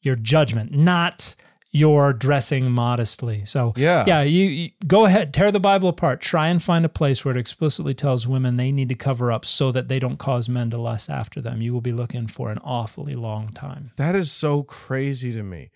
your 0.00 0.14
judgment, 0.14 0.70
not 0.72 1.34
your 1.72 2.12
dressing 2.12 2.70
modestly. 2.70 3.44
So, 3.44 3.72
Yeah. 3.76 4.04
yeah, 4.06 4.22
you, 4.22 4.44
you 4.44 4.70
go 4.86 5.06
ahead, 5.06 5.34
tear 5.34 5.50
the 5.50 5.58
Bible 5.58 5.88
apart, 5.88 6.20
try 6.20 6.46
and 6.46 6.62
find 6.62 6.84
a 6.84 6.88
place 6.88 7.24
where 7.24 7.36
it 7.36 7.40
explicitly 7.40 7.94
tells 7.94 8.28
women 8.28 8.56
they 8.56 8.70
need 8.70 8.88
to 8.90 8.94
cover 8.94 9.32
up 9.32 9.44
so 9.44 9.72
that 9.72 9.88
they 9.88 9.98
don't 9.98 10.18
cause 10.18 10.48
men 10.48 10.70
to 10.70 10.78
lust 10.78 11.10
after 11.10 11.40
them. 11.40 11.60
You 11.60 11.72
will 11.72 11.80
be 11.80 11.90
looking 11.92 12.28
for 12.28 12.52
an 12.52 12.58
awfully 12.62 13.16
long 13.16 13.48
time. 13.48 13.90
That 13.96 14.14
is 14.14 14.30
so 14.30 14.62
crazy 14.62 15.32
to 15.32 15.42
me. 15.42 15.70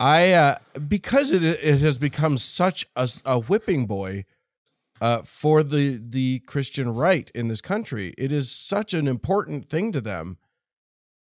I 0.00 0.32
uh, 0.32 0.56
because 0.88 1.30
it 1.30 1.44
it 1.44 1.78
has 1.78 1.98
become 1.98 2.36
such 2.36 2.84
a, 2.96 3.08
a 3.24 3.38
whipping 3.38 3.86
boy 3.86 4.24
uh, 5.04 5.20
for 5.20 5.62
the 5.62 6.00
the 6.02 6.38
Christian 6.46 6.94
right 6.94 7.30
in 7.34 7.48
this 7.48 7.60
country. 7.60 8.14
It 8.16 8.32
is 8.32 8.50
such 8.50 8.94
an 8.94 9.06
important 9.06 9.68
thing 9.68 9.92
to 9.92 10.00
them 10.00 10.38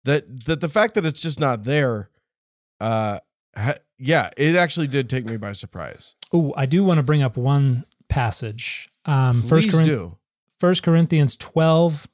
that 0.04 0.46
that 0.48 0.60
the 0.60 0.68
fact 0.68 0.96
that 0.96 1.06
it's 1.06 1.22
just 1.22 1.40
not 1.40 1.64
there. 1.64 2.10
Uh, 2.82 3.20
ha- 3.56 3.76
yeah, 3.98 4.32
it 4.36 4.58
actually 4.58 4.88
did 4.88 5.10
take 5.10 5.26
me 5.26 5.38
by 5.38 5.54
surprise. 5.54 6.16
Oh, 6.34 6.54
I 6.58 6.66
do 6.66 6.84
want 6.84 6.98
to 6.98 7.04
bring 7.04 7.22
up 7.22 7.38
one 7.38 7.86
passage. 8.10 8.90
Um, 9.06 9.42
First, 9.42 9.72
Corinth- 9.72 9.88
do. 9.88 10.18
First 10.58 10.84
Corinthians 10.84 11.38
12, 11.38 12.08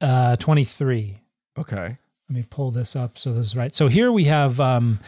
uh, 0.00 0.34
23. 0.34 1.20
Okay. 1.56 1.96
Let 2.28 2.36
me 2.36 2.44
pull 2.48 2.72
this 2.72 2.96
up 2.96 3.16
so 3.16 3.32
this 3.32 3.46
is 3.46 3.56
right. 3.56 3.72
So 3.72 3.86
here 3.86 4.10
we 4.10 4.24
have 4.24 4.58
um, 4.58 4.98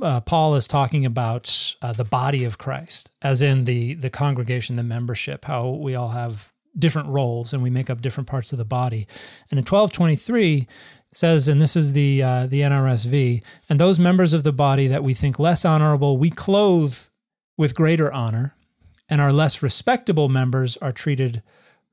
uh, 0.00 0.20
Paul 0.20 0.54
is 0.54 0.66
talking 0.66 1.04
about 1.04 1.74
uh, 1.82 1.92
the 1.92 2.04
body 2.04 2.44
of 2.44 2.58
Christ, 2.58 3.14
as 3.20 3.42
in 3.42 3.64
the 3.64 3.94
the 3.94 4.10
congregation, 4.10 4.76
the 4.76 4.82
membership, 4.82 5.44
how 5.44 5.68
we 5.70 5.94
all 5.94 6.08
have 6.08 6.52
different 6.78 7.08
roles 7.08 7.52
and 7.52 7.62
we 7.62 7.68
make 7.68 7.90
up 7.90 8.00
different 8.00 8.26
parts 8.26 8.52
of 8.52 8.58
the 8.58 8.64
body. 8.64 9.06
And 9.50 9.58
in 9.58 9.64
twelve 9.64 9.92
twenty 9.92 10.16
three 10.16 10.66
says, 11.12 11.46
and 11.46 11.60
this 11.60 11.76
is 11.76 11.92
the 11.92 12.22
uh, 12.22 12.46
the 12.46 12.60
NRSV, 12.60 13.42
and 13.68 13.78
those 13.78 13.98
members 13.98 14.32
of 14.32 14.44
the 14.44 14.52
body 14.52 14.88
that 14.88 15.04
we 15.04 15.14
think 15.14 15.38
less 15.38 15.64
honorable, 15.64 16.16
we 16.16 16.30
clothe 16.30 16.96
with 17.56 17.74
greater 17.74 18.10
honor, 18.12 18.54
and 19.08 19.20
our 19.20 19.32
less 19.32 19.62
respectable 19.62 20.28
members 20.28 20.76
are 20.78 20.92
treated 20.92 21.42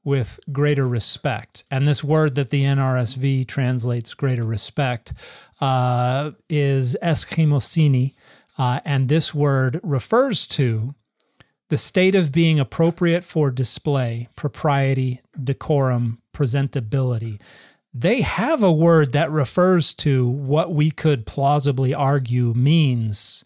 with 0.03 0.39
greater 0.51 0.87
respect. 0.87 1.63
And 1.69 1.87
this 1.87 2.03
word 2.03 2.35
that 2.35 2.49
the 2.49 2.63
NRSV 2.63 3.47
translates 3.47 4.13
greater 4.13 4.45
respect 4.45 5.13
uh, 5.59 6.31
is 6.49 6.97
euschemosyne. 7.03 8.13
Uh, 8.57 8.79
and 8.85 9.07
this 9.07 9.33
word 9.33 9.79
refers 9.83 10.47
to 10.47 10.95
the 11.69 11.77
state 11.77 12.15
of 12.15 12.31
being 12.31 12.59
appropriate 12.59 13.23
for 13.23 13.51
display, 13.51 14.27
propriety, 14.35 15.21
decorum, 15.41 16.21
presentability. 16.33 17.39
They 17.93 18.21
have 18.21 18.63
a 18.63 18.71
word 18.71 19.13
that 19.13 19.31
refers 19.31 19.93
to 19.95 20.27
what 20.27 20.73
we 20.73 20.91
could 20.91 21.25
plausibly 21.25 21.93
argue 21.93 22.53
means 22.53 23.43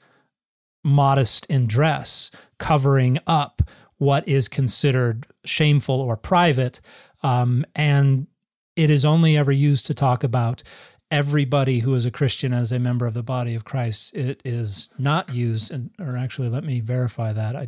modest 0.84 1.45
in 1.47 1.66
dress, 1.66 2.30
covering 2.58 3.18
up 3.26 3.62
what 4.04 4.28
is 4.28 4.47
considered 4.47 5.26
shameful 5.45 5.99
or 5.99 6.18
private. 6.18 6.82
Um, 7.24 7.66
and 7.76 8.28
it 8.76 8.89
is 8.89 9.06
only 9.06 9.38
ever 9.38 9.51
used 9.51 9.86
to 9.88 9.93
talk 9.93 10.24
about 10.24 10.64
everybody 11.10 11.80
who 11.80 11.93
is 11.93 12.06
a 12.06 12.12
Christian 12.12 12.54
as 12.54 12.72
a 12.72 12.80
member 12.80 13.06
of 13.06 13.14
the 13.14 13.24
body 13.24 13.56
of 13.56 13.64
Christ. 13.64 14.16
It 14.16 14.41
is 14.43 14.89
not 14.97 15.34
used, 15.34 15.72
and, 15.72 15.91
or 15.99 16.18
actually, 16.18 16.49
let 16.49 16.64
me 16.64 16.80
verify 16.80 17.34
that. 17.34 17.56
I, 17.56 17.68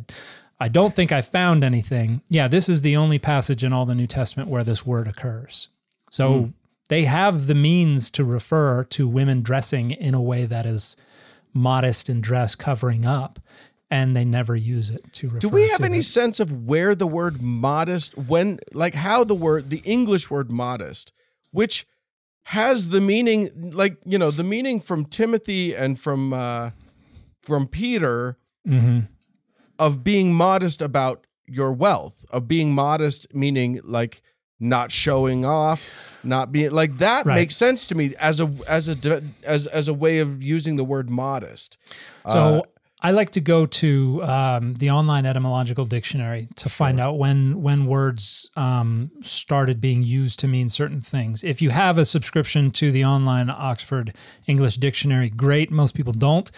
I 0.58 0.68
don't 0.68 0.94
think 0.94 1.12
I 1.12 1.22
found 1.22 1.62
anything. 1.62 2.22
Yeah, 2.28 2.48
this 2.48 2.68
is 2.68 2.82
the 2.82 2.96
only 2.96 3.18
passage 3.18 3.62
in 3.62 3.72
all 3.72 3.86
the 3.86 3.94
New 3.94 4.06
Testament 4.06 4.48
where 4.48 4.64
this 4.64 4.84
word 4.84 5.06
occurs. 5.06 5.68
So 6.10 6.52
they 6.88 7.04
have 7.04 7.46
the 7.46 7.54
means 7.54 8.10
to 8.12 8.24
refer 8.24 8.84
to 8.84 9.08
women 9.08 9.42
dressing 9.42 9.90
in 9.90 10.14
a 10.14 10.22
way 10.22 10.44
that 10.46 10.66
is 10.66 10.96
modest 11.52 12.08
in 12.08 12.20
dress, 12.20 12.54
covering 12.54 13.04
up, 13.06 13.38
and 13.90 14.16
they 14.16 14.24
never 14.24 14.56
use 14.56 14.90
it 14.90 15.00
to 15.14 15.28
refer. 15.28 15.38
Do 15.38 15.48
we 15.48 15.68
have 15.68 15.82
any 15.82 15.98
it. 15.98 16.04
sense 16.04 16.40
of 16.40 16.66
where 16.66 16.94
the 16.94 17.06
word 17.06 17.40
modest, 17.42 18.16
when, 18.18 18.58
like 18.74 18.94
how 18.94 19.24
the 19.24 19.34
word, 19.34 19.70
the 19.70 19.82
English 19.84 20.30
word 20.30 20.50
modest, 20.50 21.12
which 21.52 21.86
has 22.44 22.88
the 22.90 23.00
meaning, 23.00 23.48
like, 23.72 23.96
you 24.04 24.18
know, 24.18 24.30
the 24.30 24.44
meaning 24.44 24.80
from 24.80 25.04
Timothy 25.04 25.74
and 25.74 25.98
from, 25.98 26.32
uh, 26.32 26.70
from 27.42 27.66
Peter 27.68 28.36
Mhm. 28.66 29.08
of 29.78 30.02
being 30.02 30.34
modest 30.34 30.82
about 30.82 31.26
your 31.46 31.72
wealth, 31.72 32.24
of 32.30 32.48
being 32.48 32.72
modest, 32.72 33.32
meaning 33.34 33.80
like 33.84 34.20
not 34.58 34.90
showing 34.90 35.44
off, 35.44 36.18
not 36.24 36.50
being 36.50 36.70
like 36.72 36.98
that 36.98 37.24
Right. 37.26 37.34
makes 37.36 37.56
sense 37.56 37.86
to 37.88 37.94
me 37.94 38.14
as 38.18 38.40
a, 38.40 38.50
as 38.66 38.88
a, 38.88 39.22
as, 39.44 39.66
as 39.68 39.86
a 39.86 39.94
way 39.94 40.18
of 40.18 40.42
using 40.42 40.74
the 40.76 40.84
word 40.84 41.08
modest. 41.10 41.76
So 42.28 42.38
Uh, 42.38 42.62
I 43.06 43.12
like 43.12 43.30
to 43.30 43.40
go 43.40 43.66
to 43.66 44.24
um, 44.24 44.74
the 44.74 44.90
online 44.90 45.26
etymological 45.26 45.84
dictionary 45.84 46.48
to 46.56 46.68
find 46.68 46.98
out 46.98 47.16
when 47.16 47.62
when 47.62 47.86
words 47.86 48.50
um, 48.56 49.12
started 49.22 49.80
being 49.80 50.02
used 50.02 50.40
to 50.40 50.48
mean 50.48 50.68
certain 50.68 51.00
things. 51.00 51.44
If 51.44 51.62
you 51.62 51.70
have 51.70 51.98
a 51.98 52.04
subscription 52.04 52.72
to 52.72 52.90
the 52.90 53.04
online 53.04 53.48
Oxford 53.48 54.12
English 54.48 54.78
Dictionary, 54.78 55.30
great. 55.30 55.70
Most 55.70 55.94
people 55.94 56.12
don't. 56.12 56.50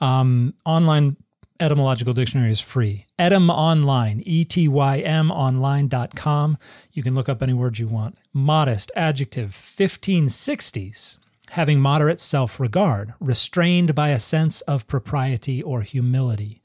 Um, 0.00 0.54
online 0.64 1.18
etymological 1.60 2.14
dictionary 2.14 2.50
is 2.50 2.60
free. 2.60 3.04
Etym 3.18 3.50
Online, 3.50 4.22
E 4.24 4.44
T 4.44 4.68
Y 4.68 5.00
M 5.00 5.30
online.com. 5.30 6.56
You 6.92 7.02
can 7.02 7.14
look 7.14 7.28
up 7.28 7.42
any 7.42 7.52
word 7.52 7.78
you 7.78 7.88
want. 7.88 8.16
Modest, 8.32 8.90
adjective, 8.96 9.50
1560s 9.50 11.18
having 11.50 11.80
moderate 11.80 12.20
self 12.20 12.58
regard, 12.60 13.14
restrained 13.20 13.94
by 13.94 14.08
a 14.10 14.18
sense 14.20 14.60
of 14.62 14.86
propriety 14.86 15.62
or 15.62 15.82
humility. 15.82 16.60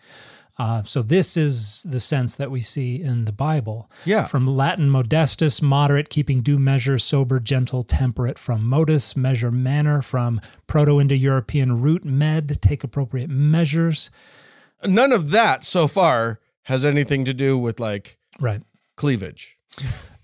Uh, 0.57 0.81
so, 0.83 1.01
this 1.01 1.35
is 1.35 1.83
the 1.83 1.99
sense 1.99 2.35
that 2.35 2.49
we 2.49 2.61
see 2.61 3.01
in 3.01 3.25
the 3.25 3.31
Bible. 3.33 3.91
Yeah. 4.05 4.25
From 4.25 4.47
Latin 4.47 4.89
modestus, 4.89 5.61
moderate, 5.61 6.07
keeping 6.09 6.41
due 6.41 6.57
measure, 6.57 6.97
sober, 6.97 7.41
gentle, 7.41 7.83
temperate. 7.83 8.39
From 8.39 8.63
modus, 8.65 9.17
measure, 9.17 9.51
manner. 9.51 10.01
From 10.01 10.39
Proto 10.65 11.01
Indo 11.01 11.13
European 11.15 11.81
root, 11.81 12.05
med, 12.05 12.61
take 12.61 12.83
appropriate 12.85 13.29
measures. 13.29 14.09
none 14.85 15.11
of 15.11 15.31
that 15.31 15.65
so 15.65 15.87
far 15.87 16.39
has 16.63 16.85
anything 16.85 17.25
to 17.25 17.33
do 17.33 17.57
with 17.57 17.79
like 17.79 18.17
Right. 18.39 18.61
cleavage. 18.95 19.57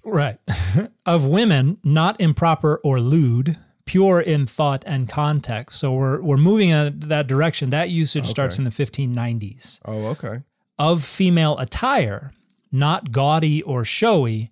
Right. 0.03 0.37
of 1.05 1.25
women, 1.25 1.77
not 1.83 2.19
improper 2.21 2.79
or 2.83 2.99
lewd, 3.01 3.57
pure 3.85 4.19
in 4.19 4.45
thought 4.45 4.83
and 4.85 5.07
context. 5.07 5.79
So 5.79 5.93
we're 5.93 6.21
we're 6.21 6.37
moving 6.37 6.69
in 6.69 6.99
that 7.01 7.27
direction. 7.27 7.69
That 7.69 7.89
usage 7.89 8.25
starts 8.25 8.57
in 8.57 8.63
the 8.63 8.69
1590s. 8.71 9.79
Oh, 9.85 10.07
okay. 10.07 10.41
Of 10.77 11.03
female 11.03 11.57
attire, 11.59 12.31
not 12.71 13.11
gaudy 13.11 13.61
or 13.63 13.85
showy, 13.85 14.51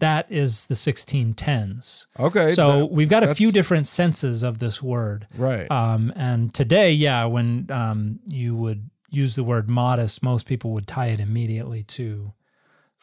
that 0.00 0.30
is 0.30 0.66
the 0.66 0.74
1610s. 0.74 2.06
Okay. 2.18 2.52
So 2.52 2.80
that- 2.80 2.86
we've 2.86 3.08
got 3.08 3.22
a 3.22 3.34
few 3.34 3.52
different 3.52 3.86
senses 3.86 4.42
of 4.42 4.58
this 4.58 4.82
word. 4.82 5.26
Right. 5.36 5.70
Um, 5.70 6.12
and 6.16 6.52
today, 6.52 6.90
yeah, 6.90 7.24
when 7.26 7.66
um, 7.70 8.20
you 8.26 8.56
would 8.56 8.90
use 9.10 9.36
the 9.36 9.44
word 9.44 9.68
modest, 9.68 10.22
most 10.22 10.46
people 10.46 10.72
would 10.72 10.86
tie 10.86 11.08
it 11.08 11.20
immediately 11.20 11.82
to, 11.82 12.32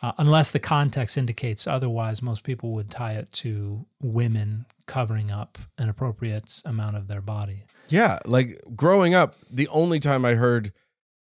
uh, 0.01 0.13
unless 0.17 0.51
the 0.51 0.59
context 0.59 1.17
indicates 1.17 1.67
otherwise, 1.67 2.21
most 2.21 2.43
people 2.43 2.71
would 2.73 2.89
tie 2.89 3.13
it 3.13 3.31
to 3.33 3.85
women 4.01 4.65
covering 4.87 5.29
up 5.29 5.57
an 5.77 5.89
appropriate 5.89 6.61
amount 6.65 6.95
of 6.95 7.07
their 7.07 7.21
body. 7.21 7.63
yeah. 7.89 8.17
Like 8.25 8.59
growing 8.75 9.13
up, 9.13 9.35
the 9.51 9.67
only 9.67 9.99
time 9.99 10.25
I 10.25 10.33
heard 10.35 10.71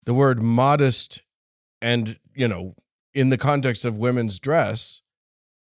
the 0.05 0.13
word 0.13 0.41
modest 0.41 1.21
and, 1.81 2.17
you 2.33 2.47
know, 2.47 2.75
in 3.13 3.29
the 3.29 3.37
context 3.37 3.85
of 3.85 3.97
women's 3.97 4.39
dress, 4.39 5.01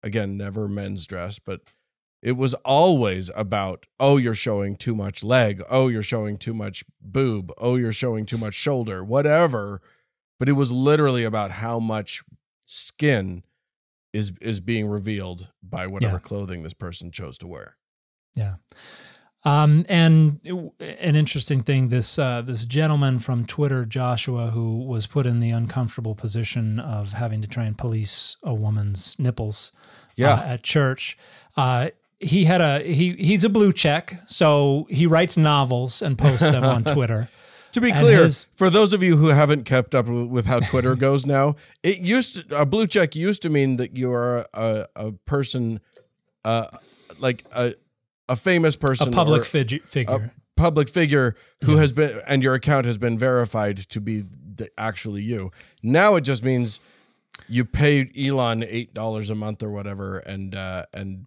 again, 0.03 0.37
never 0.37 0.67
men's 0.67 1.05
dress, 1.07 1.39
but 1.39 1.61
it 2.21 2.33
was 2.33 2.53
always 2.65 3.31
about, 3.35 3.85
oh, 3.99 4.17
you're 4.17 4.35
showing 4.35 4.75
too 4.75 4.95
much 4.95 5.23
leg. 5.23 5.61
Oh, 5.69 5.87
you're 5.87 6.01
showing 6.03 6.37
too 6.37 6.53
much 6.53 6.83
boob. 7.01 7.51
Oh, 7.57 7.75
you're 7.75 7.91
showing 7.93 8.25
too 8.25 8.37
much 8.37 8.53
shoulder, 8.53 9.03
whatever. 9.03 9.81
But 10.37 10.47
it 10.49 10.53
was 10.53 10.71
literally 10.71 11.23
about 11.23 11.51
how 11.51 11.79
much 11.79 12.23
skin 12.65 13.43
is 14.13 14.31
is 14.41 14.59
being 14.59 14.87
revealed 14.87 15.51
by 15.63 15.85
whatever 15.87 16.15
Yeah. 16.15 16.19
clothing 16.19 16.63
this 16.63 16.73
person 16.73 17.11
chose 17.11 17.37
to 17.39 17.47
wear. 17.47 17.77
Yeah. 18.35 18.55
Um, 19.45 19.85
and 19.87 20.41
an 20.79 21.15
interesting 21.15 21.63
thing, 21.63 21.87
this 21.89 22.19
uh, 22.19 22.41
this 22.41 22.65
gentleman 22.65 23.19
from 23.19 23.45
Twitter, 23.45 23.85
Joshua, 23.85 24.49
who 24.51 24.83
was 24.83 25.07
put 25.07 25.25
in 25.25 25.39
the 25.39 25.49
uncomfortable 25.51 26.13
position 26.13 26.77
of 26.79 27.13
having 27.13 27.41
to 27.41 27.47
try 27.47 27.63
and 27.63 27.77
police 27.77 28.35
a 28.43 28.53
woman's 28.53 29.17
nipples 29.17 29.71
Yeah. 30.17 30.33
uh, 30.33 30.43
at 30.43 30.63
church. 30.63 31.17
Uh, 31.55 31.91
he 32.19 32.43
had 32.45 32.59
a 32.59 32.79
he 32.83 33.13
he's 33.13 33.45
a 33.45 33.49
blue 33.49 33.71
check, 33.71 34.21
so 34.25 34.85
he 34.89 35.07
writes 35.07 35.37
novels 35.37 36.01
and 36.01 36.17
posts 36.17 36.41
them 36.51 36.65
on 36.65 36.83
Twitter. 36.93 37.29
To 37.73 37.79
be 37.81 37.91
And 37.91 37.99
clear, 37.99 38.23
his- 38.23 38.45
for 38.55 38.69
those 38.69 38.91
of 38.91 39.01
you 39.03 39.15
who 39.15 39.27
haven't 39.27 39.63
kept 39.63 39.95
up 39.95 40.07
with 40.09 40.27
with 40.27 40.47
how 40.47 40.59
Twitter 40.59 40.95
goes 41.07 41.25
now, 41.25 41.55
it 41.81 41.99
used 41.99 42.49
to, 42.49 42.59
a 42.61 42.65
blue 42.65 42.87
check 42.87 43.15
used 43.15 43.41
to 43.43 43.49
mean 43.49 43.77
that 43.77 43.95
you 43.95 44.11
are 44.11 44.45
a, 44.53 44.85
a 44.97 45.11
person 45.13 45.79
uh, 46.43 46.65
like 47.19 47.45
a 47.53 47.75
a 48.29 48.35
famous 48.35 48.75
person, 48.75 49.09
A 49.09 49.11
public 49.11 49.43
fig- 49.43 49.83
figure. 49.85 50.13
a 50.15 50.31
public 50.55 50.87
figure 50.89 51.35
who 51.63 51.73
Yeah. 51.73 51.79
has 51.79 51.91
been 51.91 52.21
and 52.27 52.41
your 52.43 52.53
account 52.53 52.85
has 52.85 52.97
been 52.97 53.17
verified 53.17 53.77
to 53.89 53.99
be 54.01 54.23
the, 54.55 54.69
actually 54.77 55.21
you. 55.23 55.51
Now 55.83 56.15
it 56.15 56.21
just 56.21 56.43
means 56.43 56.79
you 57.47 57.65
pay 57.65 58.09
Elon 58.17 58.63
eight 58.63 58.93
dollars 58.93 59.29
a 59.29 59.35
month 59.35 59.63
or 59.63 59.71
whatever, 59.71 60.19
and 60.19 60.53
uh, 60.55 60.85
and 60.93 61.25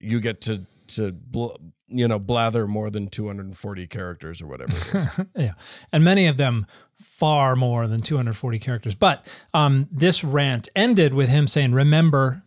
you 0.00 0.20
get 0.20 0.40
to 0.42 0.66
to 0.88 1.12
bl- 1.12 1.56
you 1.88 2.08
know 2.08 2.18
blather 2.18 2.66
more 2.66 2.90
than 2.90 3.08
two 3.08 3.26
hundred 3.26 3.46
and 3.46 3.56
forty 3.56 3.86
characters 3.86 4.40
or 4.42 4.46
whatever. 4.46 4.72
It 4.76 4.94
is. 4.94 5.20
yeah, 5.36 5.52
and 5.92 6.02
many 6.04 6.26
of 6.26 6.36
them 6.36 6.66
far 7.00 7.54
more 7.54 7.86
than 7.86 8.00
240 8.00 8.58
characters. 8.58 8.94
But 8.94 9.24
um, 9.52 9.88
this 9.92 10.24
rant 10.24 10.68
ended 10.74 11.12
with 11.14 11.28
him 11.28 11.46
saying, 11.46 11.72
"Remember, 11.72 12.42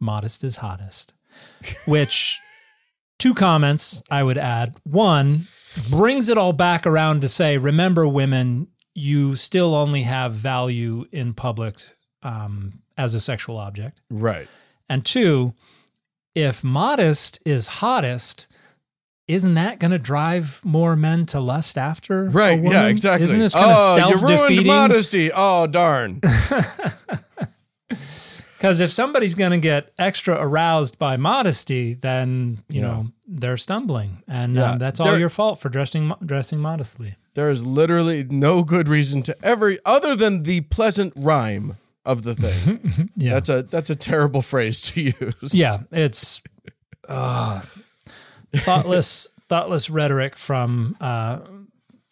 modest 0.00 0.42
is 0.44 0.56
hottest," 0.56 1.14
which 1.86 2.40
two 3.24 3.32
comments 3.32 4.02
I 4.10 4.22
would 4.22 4.36
add. 4.36 4.74
One 4.82 5.46
brings 5.88 6.28
it 6.28 6.36
all 6.36 6.52
back 6.52 6.86
around 6.86 7.22
to 7.22 7.28
say, 7.28 7.56
"Remember, 7.56 8.06
women, 8.06 8.68
you 8.94 9.34
still 9.34 9.74
only 9.74 10.02
have 10.02 10.32
value 10.34 11.06
in 11.10 11.32
public 11.32 11.76
um, 12.22 12.82
as 12.98 13.14
a 13.14 13.20
sexual 13.20 13.56
object." 13.56 13.98
right. 14.10 14.46
And 14.90 15.06
two, 15.06 15.54
if 16.34 16.62
modest 16.62 17.38
is 17.46 17.66
hottest, 17.80 18.46
isn't 19.26 19.54
that 19.54 19.78
going 19.78 19.92
to 19.92 19.98
drive 19.98 20.60
more 20.62 20.94
men 20.94 21.24
to 21.26 21.40
lust 21.40 21.78
after? 21.78 22.26
Right. 22.28 22.62
Yeah. 22.62 22.88
Exactly. 22.88 23.24
Isn't 23.24 23.38
this 23.40 23.54
kind 23.54 23.70
of 23.72 23.78
oh, 23.80 23.94
you 23.94 24.00
self 24.00 24.22
ruined 24.22 24.48
defeating? 24.50 24.66
modesty. 24.66 25.30
Oh, 25.34 25.66
darn. 25.66 26.20
Because 28.64 28.80
if 28.80 28.90
somebody's 28.90 29.34
going 29.34 29.50
to 29.50 29.58
get 29.58 29.92
extra 29.98 30.36
aroused 30.40 30.98
by 30.98 31.18
modesty, 31.18 31.92
then 31.92 32.58
you 32.70 32.80
Yeah. 32.80 32.86
know 32.86 33.04
they're 33.26 33.56
stumbling, 33.56 34.22
and 34.28 34.54
Yeah. 34.54 34.72
um, 34.72 34.78
that's 34.78 35.00
all 35.00 35.18
your 35.18 35.30
fault 35.30 35.60
for 35.60 35.68
dressing 35.68 36.12
dressing 36.24 36.58
modestly. 36.60 37.16
There 37.34 37.50
is 37.50 37.64
literally 37.66 38.24
no 38.24 38.62
good 38.62 38.88
reason 38.88 39.22
to 39.24 39.36
ever, 39.42 39.76
other 39.84 40.14
than 40.14 40.42
the 40.44 40.60
pleasant 40.62 41.12
rhyme 41.16 41.76
of 42.04 42.22
the 42.22 42.34
thing. 42.34 43.10
Yeah, 43.16 43.34
That's 43.34 43.48
a 43.48 43.62
that's 43.62 43.90
a 43.90 43.96
terrible 43.96 44.42
phrase 44.42 44.80
to 44.92 45.00
use. 45.00 45.54
yeah, 45.54 45.78
it's 45.90 46.42
uh, 47.08 47.62
thoughtless 48.54 49.28
thoughtless 49.48 49.90
rhetoric 49.90 50.36
from 50.36 50.96
uh, 51.00 51.38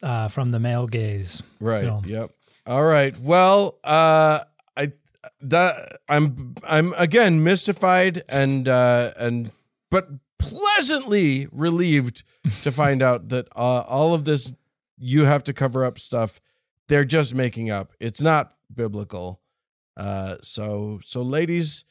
uh, 0.03 0.29
from 0.29 0.49
the 0.51 0.59
male 0.61 0.87
gaze. 0.87 1.43
Right. 1.61 1.79
So- 1.81 2.03
Yep. 2.07 2.31
All 2.67 2.85
right. 2.85 3.19
Well, 3.21 3.79
uh, 3.83 4.41
I 4.77 4.93
that 5.41 5.99
I'm 6.09 6.55
I'm 6.65 6.95
again 6.97 7.43
mystified 7.43 8.23
and 8.29 8.69
uh, 8.69 9.13
and 9.17 9.51
but 9.91 10.09
pleasantly 10.43 11.47
relieved 11.51 12.25
to 12.63 12.73
find 12.83 13.03
out 13.03 13.29
that 13.31 13.49
uh, 13.57 13.85
all 13.89 14.15
of 14.15 14.25
this 14.25 14.53
you 14.99 15.25
have 15.25 15.43
to 15.45 15.53
cover 15.53 15.85
up 15.85 15.99
stuff 15.99 16.41
they're 16.89 17.05
just 17.07 17.35
making 17.35 17.71
up. 17.71 17.95
It's 18.01 18.21
not 18.21 18.53
biblical. 18.75 19.41
Uh, 19.97 20.37
so 20.43 21.01
so 21.03 21.23
ladies, 21.23 21.85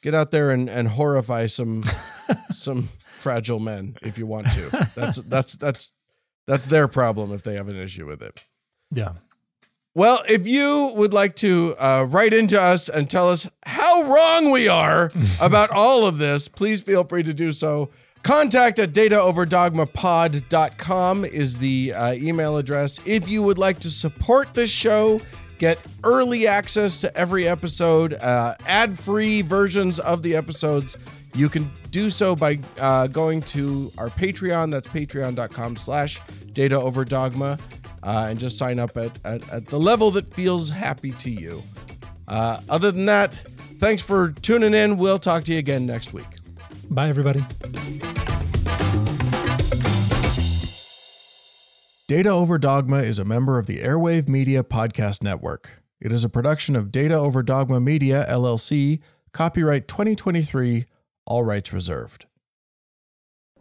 get 0.00 0.14
out 0.14 0.30
there 0.30 0.50
and 0.50 0.68
and 0.70 0.88
horrify 0.88 1.46
some 1.46 1.84
some 2.50 2.88
fragile 3.18 3.58
men 3.58 3.96
if 4.02 4.16
you 4.16 4.26
want 4.26 4.50
to. 4.52 4.88
That's 4.94 5.16
that's 5.28 5.54
that's 5.54 5.92
that's 6.46 6.66
their 6.66 6.88
problem 6.88 7.32
if 7.32 7.42
they 7.42 7.56
have 7.56 7.68
an 7.68 7.76
issue 7.76 8.06
with 8.06 8.22
it. 8.22 8.42
Yeah. 8.90 9.12
Well, 9.94 10.20
if 10.28 10.46
you 10.46 10.92
would 10.94 11.12
like 11.12 11.34
to 11.36 11.74
uh, 11.78 12.06
write 12.08 12.32
into 12.32 12.60
us 12.60 12.88
and 12.88 13.10
tell 13.10 13.28
us 13.30 13.48
how 13.64 14.02
wrong 14.02 14.52
we 14.52 14.68
are 14.68 15.10
about 15.40 15.70
all 15.70 16.06
of 16.06 16.18
this, 16.18 16.46
please 16.46 16.82
feel 16.82 17.02
free 17.04 17.22
to 17.24 17.34
do 17.34 17.50
so. 17.52 17.90
Contact 18.22 18.78
at 18.78 18.92
dataoverdogmapod.com 18.92 21.24
is 21.24 21.58
the 21.58 21.92
uh, 21.94 22.12
email 22.14 22.58
address. 22.58 23.00
If 23.06 23.28
you 23.28 23.42
would 23.42 23.58
like 23.58 23.80
to 23.80 23.90
support 23.90 24.54
this 24.54 24.70
show, 24.70 25.20
get 25.58 25.84
early 26.04 26.46
access 26.46 27.00
to 27.00 27.16
every 27.16 27.48
episode, 27.48 28.14
uh, 28.14 28.54
ad 28.66 28.96
free 28.98 29.42
versions 29.42 29.98
of 30.00 30.22
the 30.22 30.36
episodes, 30.36 30.96
you 31.34 31.48
can 31.48 31.70
do 31.90 32.10
so 32.10 32.36
by 32.36 32.58
uh, 32.78 33.06
going 33.06 33.40
to 33.42 33.90
our 33.98 34.10
Patreon. 34.10 34.70
That's 34.70 34.88
patreon.com 34.88 35.76
slash 35.76 36.20
dataoverdogma 36.52 37.58
uh, 38.02 38.26
and 38.30 38.38
just 38.38 38.58
sign 38.58 38.78
up 38.78 38.96
at, 38.96 39.18
at, 39.24 39.48
at 39.50 39.66
the 39.66 39.78
level 39.78 40.10
that 40.12 40.32
feels 40.34 40.70
happy 40.70 41.12
to 41.12 41.30
you. 41.30 41.62
Uh, 42.26 42.60
other 42.68 42.90
than 42.92 43.06
that, 43.06 43.32
thanks 43.78 44.02
for 44.02 44.32
tuning 44.42 44.74
in. 44.74 44.98
We'll 44.98 45.18
talk 45.18 45.44
to 45.44 45.52
you 45.52 45.58
again 45.58 45.86
next 45.86 46.12
week. 46.12 46.26
Bye, 46.90 47.08
everybody. 47.08 47.44
Data 52.06 52.30
Over 52.30 52.56
Dogma 52.56 53.02
is 53.02 53.18
a 53.18 53.24
member 53.24 53.58
of 53.58 53.66
the 53.66 53.80
Airwave 53.80 54.28
Media 54.28 54.62
Podcast 54.62 55.22
Network. 55.22 55.82
It 56.00 56.10
is 56.10 56.24
a 56.24 56.30
production 56.30 56.74
of 56.74 56.90
Data 56.90 57.14
Over 57.14 57.42
Dogma 57.42 57.80
Media, 57.80 58.24
LLC, 58.30 59.00
copyright 59.32 59.88
2023, 59.88 60.86
all 61.26 61.44
rights 61.44 61.72
reserved. 61.72 62.24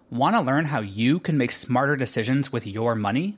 Want 0.09 0.37
to 0.37 0.41
learn 0.41 0.65
how 0.65 0.79
you 0.79 1.19
can 1.19 1.37
make 1.37 1.51
smarter 1.51 1.97
decisions 1.97 2.49
with 2.49 2.65
your 2.65 2.95
money? 2.95 3.37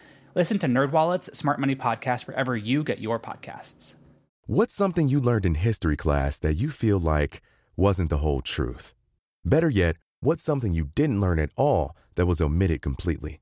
Listen 0.33 0.57
to 0.59 0.67
NerdWallet's 0.67 1.37
Smart 1.37 1.59
Money 1.59 1.75
Podcast 1.75 2.25
wherever 2.25 2.55
you 2.55 2.83
get 2.83 2.99
your 2.99 3.19
podcasts. 3.19 3.95
What's 4.45 4.73
something 4.73 5.09
you 5.09 5.19
learned 5.19 5.45
in 5.45 5.55
history 5.55 5.97
class 5.97 6.37
that 6.37 6.53
you 6.53 6.69
feel 6.69 6.99
like 6.99 7.41
wasn't 7.75 8.09
the 8.09 8.19
whole 8.19 8.41
truth? 8.41 8.93
Better 9.43 9.69
yet, 9.69 9.97
what's 10.21 10.41
something 10.41 10.73
you 10.73 10.85
didn't 10.95 11.19
learn 11.19 11.37
at 11.37 11.49
all 11.57 11.97
that 12.15 12.27
was 12.27 12.39
omitted 12.39 12.81
completely? 12.81 13.41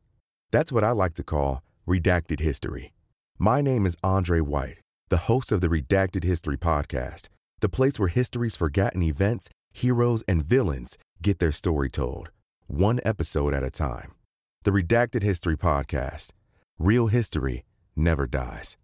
That's 0.52 0.72
what 0.72 0.84
I 0.84 0.90
like 0.90 1.14
to 1.16 1.24
call 1.24 1.62
redacted 1.88 2.40
history. 2.40 2.92
My 3.38 3.62
name 3.62 3.86
is 3.86 3.96
Andre 4.04 4.40
White, 4.40 4.80
the 5.10 5.18
host 5.30 5.52
of 5.52 5.62
the 5.62 5.68
Redacted 5.70 6.24
History 6.24 6.58
Podcast, 6.58 7.30
the 7.60 7.70
place 7.70 8.00
where 8.00 8.10
history's 8.10 8.56
forgotten 8.56 9.04
events, 9.04 9.50
heroes, 9.72 10.24
and 10.28 10.44
villains 10.44 10.98
get 11.22 11.38
their 11.38 11.52
story 11.52 11.90
told, 11.92 12.32
one 12.66 13.00
episode 13.06 13.54
at 13.54 13.64
a 13.64 13.70
time. 13.70 14.16
The 14.64 14.72
Redacted 14.72 15.22
History 15.22 15.56
Podcast. 15.56 16.32
Real 16.80 17.08
history 17.08 17.66
never 17.94 18.26
dies. 18.26 18.78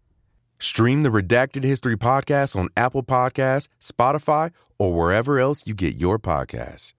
Stream 0.60 1.04
the 1.04 1.10
Redacted 1.10 1.64
History 1.64 1.96
Podcast 1.96 2.54
on 2.54 2.68
Apple 2.76 3.04
Podcasts, 3.04 3.70
Spotify, 3.82 4.52
or 4.78 4.94
wherever 4.94 5.40
else 5.40 5.66
you 5.66 5.74
get 5.74 5.96
your 5.96 6.20
podcasts. 6.20 6.94